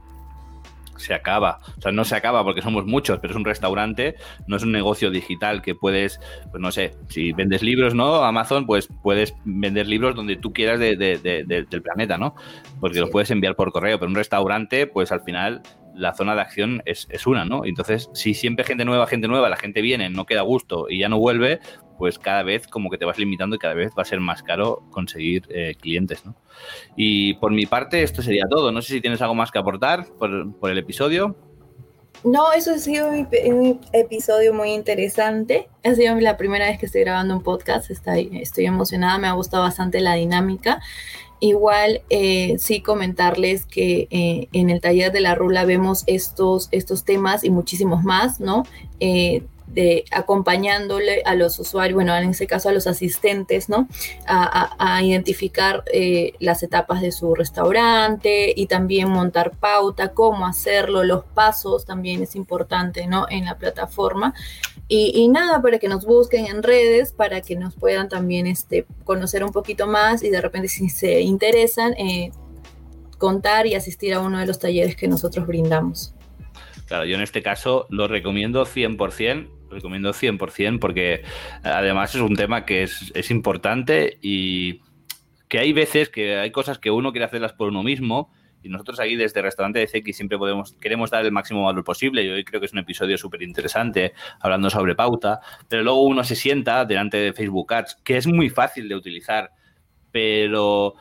se 0.97 1.13
acaba. 1.13 1.60
O 1.77 1.81
sea, 1.81 1.91
no 1.91 2.05
se 2.05 2.15
acaba 2.15 2.43
porque 2.43 2.62
somos 2.62 2.86
muchos, 2.86 3.19
pero 3.19 3.34
es 3.34 3.38
un 3.38 3.45
restaurante, 3.45 4.15
no 4.47 4.55
es 4.55 4.63
un 4.63 4.71
negocio 4.71 5.12
digital 5.12 5.62
que 5.62 5.75
puedes, 5.75 6.19
pues 6.51 6.62
no 6.62 6.71
sé, 6.71 6.95
si 7.10 7.31
vendes 7.34 7.62
libros, 7.62 7.93
¿no? 7.93 8.23
Amazon, 8.23 8.65
pues 8.65 8.89
puedes 9.03 9.34
vender 9.43 9.88
libros 9.88 10.15
donde 10.15 10.36
tú 10.36 10.53
quieras 10.53 10.79
de, 10.79 10.95
del 10.95 11.81
planeta, 11.81 12.17
¿no? 12.17 12.36
Porque 12.79 12.99
los 12.99 13.10
puedes 13.10 13.31
enviar 13.31 13.55
por 13.55 13.71
correo, 13.71 13.99
pero 13.99 14.10
un 14.10 14.15
restaurante, 14.15 14.88
pues 14.88 15.12
al 15.12 15.21
final 15.21 15.62
la 15.95 16.13
zona 16.13 16.36
de 16.36 16.41
acción 16.41 16.84
es, 16.86 17.08
una, 17.25 17.45
¿no? 17.45 17.65
Entonces, 17.65 18.10
si 18.13 18.34
siempre 18.34 18.65
gente 18.65 18.86
nueva, 18.86 19.08
gente 19.08 19.27
nueva, 19.27 19.49
la 19.49 19.58
gente 19.58 19.81
viene, 19.81 20.10
no 20.10 20.25
queda 20.25 20.41
gusto 20.41 20.88
y 20.89 20.99
ya 20.99 21.10
no 21.10 21.17
vuelve, 21.17 21.60
pues 21.97 22.19
cada 22.19 22.43
vez 22.43 22.67
como 22.67 22.89
que 22.89 22.97
te 22.97 23.05
vas 23.05 23.17
limitando 23.17 23.55
y 23.55 23.60
cada 23.60 23.73
vez 23.73 23.91
va 23.97 24.01
a 24.01 24.05
ser 24.05 24.19
más 24.19 24.43
caro 24.43 24.84
conseguir 24.91 25.47
eh, 25.49 25.75
clientes, 25.79 26.25
¿no? 26.25 26.36
Y 26.95 27.36
por 27.36 27.51
mi 27.51 27.65
parte, 27.65 28.03
esto 28.03 28.21
sería 28.21 28.45
todo. 28.49 28.71
No 28.71 28.81
sé 28.81 28.93
si 28.93 29.01
tienes 29.01 29.21
algo 29.21 29.36
más 29.36 29.51
que 29.51 29.60
aportar 29.60 30.05
por, 30.19 30.69
el 30.69 30.77
episodio. 30.77 31.36
No, 32.23 32.51
eso 32.53 32.71
ha 32.71 32.77
sido 32.79 33.10
un, 33.10 33.79
episodio 33.93 34.53
muy 34.53 34.71
interesante. 34.71 35.69
Ha 35.84 35.93
sido 35.95 36.15
la 36.19 36.38
primera 36.38 36.67
vez 36.67 36.79
que 36.79 36.88
estoy 36.88 37.01
grabando 37.01 37.36
un 37.36 37.43
podcast. 37.43 37.91
Estoy, 37.91 38.29
estoy 38.41 38.65
emocionada, 38.65 39.17
me 39.17 39.27
ha 39.27 39.34
gustado 39.34 39.63
bastante 39.63 40.01
la 40.01 40.15
dinámica. 40.15 40.81
Igual 41.39 42.02
eh, 42.10 42.56
sí 42.60 42.82
comentarles 42.82 43.65
que 43.65 44.08
eh, 44.10 44.48
en 44.54 44.69
el 44.69 44.80
taller 44.82 45.12
de 45.12 45.19
la 45.19 45.36
rula 45.36 45.65
vemos 45.65 46.04
estos, 46.08 46.69
estos 46.71 47.04
temas 47.04 47.43
y 47.43 47.50
muchísimos 47.50 48.04
más, 48.04 48.39
¿no? 48.39 48.63
Eh, 49.00 49.43
de 49.76 50.06
acompañándole 50.10 51.22
a 51.26 51.36
los 51.36 51.60
usuarios, 51.60 51.96
bueno, 51.96 52.16
en 52.16 52.30
este 52.30 52.48
caso 52.48 52.70
a 52.70 52.72
los 52.72 52.88
asistentes, 52.88 53.70
¿no? 53.70 53.88
A, 54.26 55.02
identificar 55.04 55.84
las 56.40 56.64
etapas 56.64 57.02
de 57.02 57.12
su 57.12 57.36
restaurante 57.36 58.54
y 58.56 58.68
también 58.68 59.10
montar 59.10 59.52
pauta, 59.52 60.14
cómo 60.14 60.48
hacerlo, 60.48 61.04
los 61.04 61.26
pasos 61.26 61.86
también 61.86 62.24
es 62.24 62.36
importante, 62.36 63.06
¿no? 63.08 63.26
En 63.30 63.46
la 63.46 63.58
plataforma. 63.58 64.34
Y, 64.88 65.28
nada, 65.28 65.62
para 65.62 65.80
que 65.80 65.88
nos 65.88 66.06
busquen 66.06 66.46
en 66.46 66.64
redes, 66.64 67.12
para 67.12 67.42
que 67.42 67.56
nos 67.56 67.76
puedan 67.76 68.08
también 68.08 68.48
este, 68.48 68.86
conocer 69.04 69.44
un 69.44 69.52
poquito 69.52 69.88
más 69.88 70.24
y 70.24 70.30
de 70.30 70.40
repente 70.40 70.68
si 70.70 70.90
se 70.90 71.22
interesan, 71.22 71.94
eh, 71.94 72.32
contar 73.18 73.66
y 73.66 73.76
asistir 73.76 74.14
a 74.14 74.20
uno 74.20 74.40
de 74.40 74.46
los 74.46 74.60
talleres 74.60 74.96
que 74.96 75.08
nosotros 75.08 75.48
brindamos. 75.48 76.14
Claro, 76.86 77.06
yo 77.06 77.16
en 77.16 77.22
este 77.22 77.42
caso 77.42 77.88
lo 77.90 78.08
recomiendo 78.08 78.64
100%, 78.66 78.96
lo 78.98 79.55
recomiendo 79.69 80.12
100% 80.12 80.80
porque 80.80 81.23
además 81.63 82.13
es 82.15 82.21
un 82.21 82.36
tema 82.36 82.65
que 82.65 82.84
es, 82.84 83.12
es 83.15 83.32
importante 83.32 84.17
y 84.21 84.82
que 85.47 85.60
hay 85.60 85.73
veces 85.73 86.10
que 86.10 86.38
hay 86.38 86.51
cosas 86.51 86.80
que 86.80 86.91
uno 86.91 87.12
quiere 87.12 87.25
hacerlas 87.25 87.54
por 87.54 87.69
uno 87.69 87.84
mismo 87.84 88.32
y 88.65 88.69
nosotros 88.69 88.99
aquí 88.99 89.15
desde 89.15 89.43
Restaurante 89.43 89.78
de 89.78 89.86
CX 89.86 90.15
siempre 90.17 90.39
podemos, 90.39 90.73
queremos 90.82 91.12
dar 91.12 91.23
el 91.23 91.32
máximo 91.32 91.63
valor 91.63 91.84
posible. 91.84 92.23
Y 92.23 92.30
hoy 92.30 92.43
creo 92.43 92.60
que 92.60 92.65
es 92.65 92.73
un 92.73 92.80
episodio 92.80 93.15
súper 93.15 93.43
interesante 93.43 94.13
hablando 94.39 94.71
sobre 94.71 94.95
pauta, 94.95 95.39
pero 95.69 95.84
luego 95.84 96.01
uno 96.01 96.23
se 96.23 96.36
sienta 96.36 96.84
delante 96.84 97.17
de 97.17 97.32
Facebook 97.32 97.71
Ads, 97.71 97.97
que 98.04 98.17
es 98.17 98.25
muy 98.25 98.49
fácil 98.49 98.89
de 98.89 98.95
utilizar, 98.95 99.51
pero 100.12 100.95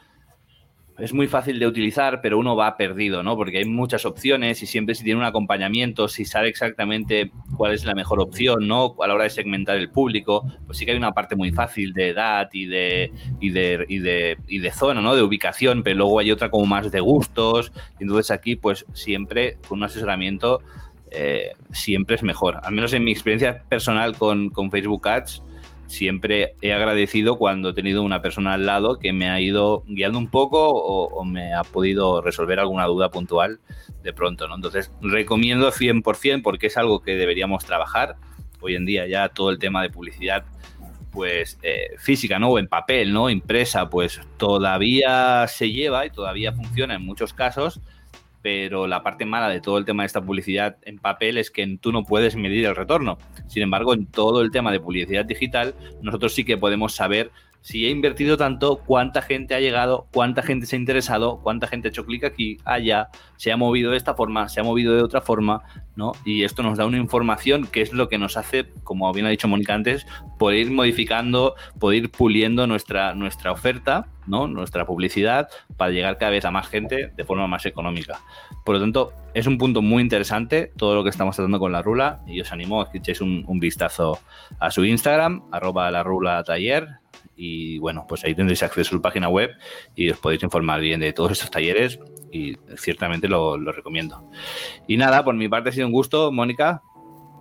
es 0.99 1.13
muy 1.13 1.27
fácil 1.27 1.59
de 1.59 1.67
utilizar, 1.67 2.21
pero 2.21 2.39
uno 2.39 2.55
va 2.55 2.77
perdido, 2.77 3.23
¿no? 3.23 3.37
Porque 3.37 3.59
hay 3.59 3.65
muchas 3.65 4.05
opciones 4.07 4.63
y 4.63 4.67
siempre 4.67 4.95
si 4.95 5.03
tiene 5.03 5.19
un 5.19 5.27
acompañamiento, 5.27 6.07
si 6.07 6.25
sabe 6.25 6.49
exactamente 6.49 7.33
cuál 7.57 7.73
es 7.73 7.85
la 7.85 7.95
mejor 7.95 8.21
opción, 8.21 8.69
¿no? 8.69 8.95
A 9.01 9.09
la 9.09 9.15
hora 9.15 9.25
de 9.25 9.31
segmentar 9.31 9.77
el 9.77 9.91
público, 9.91 10.47
pues 10.67 10.79
sí 10.79 10.85
que 10.85 10.93
hay 10.93 10.97
una 10.97 11.13
parte 11.13 11.35
muy 11.35 11.51
fácil 11.51 11.93
de 11.95 12.11
edad 12.11 12.49
y 12.53 12.67
de, 12.67 13.13
y 13.41 13.51
de, 13.51 13.85
y 13.89 13.99
de, 13.99 14.39
y 14.47 14.59
de 14.61 14.71
zona, 14.71 15.01
¿no? 15.01 15.17
De 15.17 15.23
ubicación, 15.23 15.83
pero 15.83 15.97
luego 15.97 16.21
hay 16.21 16.31
otra 16.31 16.51
como 16.51 16.67
más 16.67 16.93
de 16.93 17.01
gustos. 17.01 17.73
Y 17.99 18.05
entonces 18.05 18.31
aquí, 18.31 18.55
pues 18.55 18.87
siempre 18.93 19.59
con 19.69 19.79
un 19.79 19.85
asesoramiento 19.85 20.61
eh, 21.11 21.53
siempre 21.73 22.15
es 22.15 22.23
mejor. 22.23 22.61
Al 22.63 22.73
menos 22.73 22.93
en 22.93 23.03
mi 23.03 23.11
experiencia 23.11 23.65
personal 23.69 24.17
con, 24.17 24.51
con 24.51 24.71
Facebook 24.71 25.09
Ads, 25.09 25.43
siempre 25.87 26.55
he 26.61 26.73
agradecido 26.73 27.37
cuando 27.37 27.71
he 27.71 27.75
tenido 27.75 28.03
una 28.03 28.23
persona 28.23 28.55
al 28.55 28.67
lado 28.67 28.99
que 28.99 29.13
me 29.13 29.31
ha 29.31 29.41
ido 29.41 29.85
guiando 29.87 30.19
un 30.19 30.29
poco 30.29 30.69
o, 30.69 31.25
me 31.25 31.55
ha 31.55 31.63
podido 31.63 32.21
resolver 32.21 32.59
alguna 32.59 32.87
duda 32.87 33.11
puntual 33.11 33.61
de 34.03 34.13
pronto, 34.13 34.49
¿no? 34.49 34.57
Entonces, 34.57 34.91
recomiendo 35.01 35.73
100% 35.73 36.43
porque 36.43 36.67
es 36.67 36.77
algo 36.77 37.03
que 37.03 37.17
deberíamos 37.17 37.65
trabajar. 37.65 38.17
Hoy 38.61 38.77
en 38.77 38.87
día 38.87 39.07
ya 39.07 39.29
todo 39.29 39.51
el 39.51 39.59
tema 39.59 39.83
de 39.83 39.91
publicidad 39.91 40.45
pues 41.13 41.59
eh, 41.63 41.95
física, 41.99 42.39
¿no? 42.39 42.51
O 42.51 42.59
en 42.59 42.67
papel, 42.67 43.13
¿no? 43.13 43.31
Impresa, 43.31 43.89
pues 43.89 44.21
todavía 44.37 45.47
se 45.47 45.71
lleva 45.71 46.07
y 46.07 46.11
todavía 46.11 46.53
funciona 46.53 46.97
en 46.97 47.07
muchos 47.07 47.33
casos, 47.33 47.81
pero 48.45 48.87
la 48.87 49.03
parte 49.03 49.25
mala 49.25 49.49
de 49.49 49.63
todo 49.63 49.79
el 49.79 49.87
tema 49.87 50.03
de 50.03 50.09
esta 50.09 50.21
publicidad 50.21 50.77
en 50.83 50.99
papel 50.99 51.39
es 51.39 51.51
que 51.51 51.79
tú 51.81 51.93
no 51.93 52.05
puedes 52.05 52.37
medir 52.37 52.67
el 52.67 52.77
retorno. 52.77 53.17
Sin 53.47 53.63
embargo, 53.63 53.95
en 53.95 54.05
todo 54.05 54.43
el 54.43 54.51
tema 54.51 54.71
de 54.71 54.81
publicidad 54.81 55.25
digital, 55.25 55.75
nosotros 56.03 56.35
sí 56.35 56.45
que 56.45 56.59
podemos 56.59 56.95
saber 56.95 57.31
si 57.65 57.87
he 57.87 57.91
invertido 57.91 58.37
tanto, 58.37 58.77
cuánta 58.85 59.23
gente 59.23 59.55
ha 59.55 59.59
llegado, 59.59 60.07
cuánta 60.13 60.43
gente 60.43 60.67
se 60.67 60.77
ha 60.77 60.79
interesado, 60.79 61.41
cuánta 61.43 61.67
gente 61.67 61.89
ha 61.89 61.91
hecho 61.91 62.05
clic 62.05 62.23
aquí, 62.23 62.59
allá, 62.67 63.09
se 63.37 63.53
ha 63.53 63.57
movido 63.57 63.91
de 63.91 63.97
esta 63.97 64.15
forma, 64.15 64.51
se 64.51 64.61
ha 64.61 64.63
movido 64.63 64.95
de 64.95 65.03
otra 65.03 65.23
forma, 65.23 65.63
¿no? 65.97 66.13
Y 66.27 66.45
esto 66.45 66.63
nos 66.63 66.77
da 66.77 66.85
una 66.85 66.99
información 66.99 67.67
que 67.67 67.81
es 67.81 67.95
lo 67.95 68.11
que 68.11 68.19
nos 68.19 68.37
hace, 68.37 68.67
como 68.83 69.11
bien 69.15 69.25
ha 69.25 69.31
dicho 69.31 69.49
Mónica 69.49 69.73
antes, 69.73 70.07
poder 70.39 70.59
ir 70.59 70.73
modificando, 70.73 71.55
poder 71.81 72.05
ir 72.05 72.11
puliendo 72.11 72.67
nuestra, 72.67 73.15
nuestra 73.15 73.51
oferta, 73.51 74.09
¿no? 74.27 74.47
Nuestra 74.47 74.85
publicidad 74.85 75.49
para 75.79 75.91
llegar 75.91 76.19
cada 76.19 76.33
vez 76.33 76.45
a 76.45 76.51
más 76.51 76.69
gente 76.69 77.13
de 77.17 77.25
forma 77.25 77.47
más 77.47 77.65
económica. 77.65 78.21
Por 78.67 78.75
lo 78.75 78.81
tanto, 78.83 79.15
es 79.33 79.47
un 79.47 79.57
punto 79.57 79.81
muy 79.81 80.03
interesante 80.03 80.71
todo 80.77 80.95
lo 80.95 81.03
que 81.03 81.09
estamos 81.09 81.35
tratando 81.35 81.59
con 81.59 81.73
la 81.73 81.81
Rula 81.81 82.21
y 82.27 82.43
os 82.43 82.53
animo 82.53 82.83
a 82.83 82.91
que 82.91 82.99
echéis 82.99 83.23
un, 83.23 83.59
vistazo 83.59 84.19
a 84.61 84.71
su 84.71 84.85
Instagram, 84.85 85.45
arroba 85.51 85.91
la 85.91 86.03
Rula 86.03 86.45
Taller, 86.45 87.04
y 87.37 87.79
bueno, 87.79 88.05
pues 88.09 88.25
ahí 88.25 88.35
tendréis 88.35 88.63
acceso 88.63 88.89
a 88.89 88.99
su 88.99 89.03
página 89.03 89.29
web 89.29 89.51
y 89.95 90.11
os 90.11 90.19
podéis 90.19 90.43
informar 90.43 90.81
bien 90.81 91.01
de 91.01 91.13
todos 91.13 91.33
estos 91.33 91.51
talleres 91.51 91.99
y 92.33 92.57
ciertamente 92.77 93.29
lo, 93.29 93.57
lo 93.57 93.73
recomiendo. 93.73 94.23
Y 94.87 94.97
nada, 94.97 95.25
por 95.25 95.35
mi 95.35 95.49
parte 95.49 95.71
ha 95.71 95.73
sido 95.73 95.87
un 95.87 95.93
gusto, 95.93 96.33
Mónica. 96.33 96.83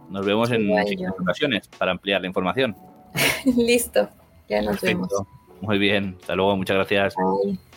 Nos 0.09 0.25
vemos 0.25 0.51
en 0.51 0.67
siguientes 0.85 1.19
ocasiones 1.19 1.67
para 1.67 1.91
ampliar 1.91 2.21
la 2.21 2.27
información. 2.27 2.75
Listo, 3.57 4.09
ya 4.49 4.61
nos 4.61 4.79
Perfecto. 4.79 5.07
vemos. 5.07 5.27
Muy 5.61 5.77
bien, 5.77 6.17
hasta 6.19 6.35
luego, 6.35 6.57
muchas 6.57 6.75
gracias. 6.75 7.15
Bye. 7.15 7.72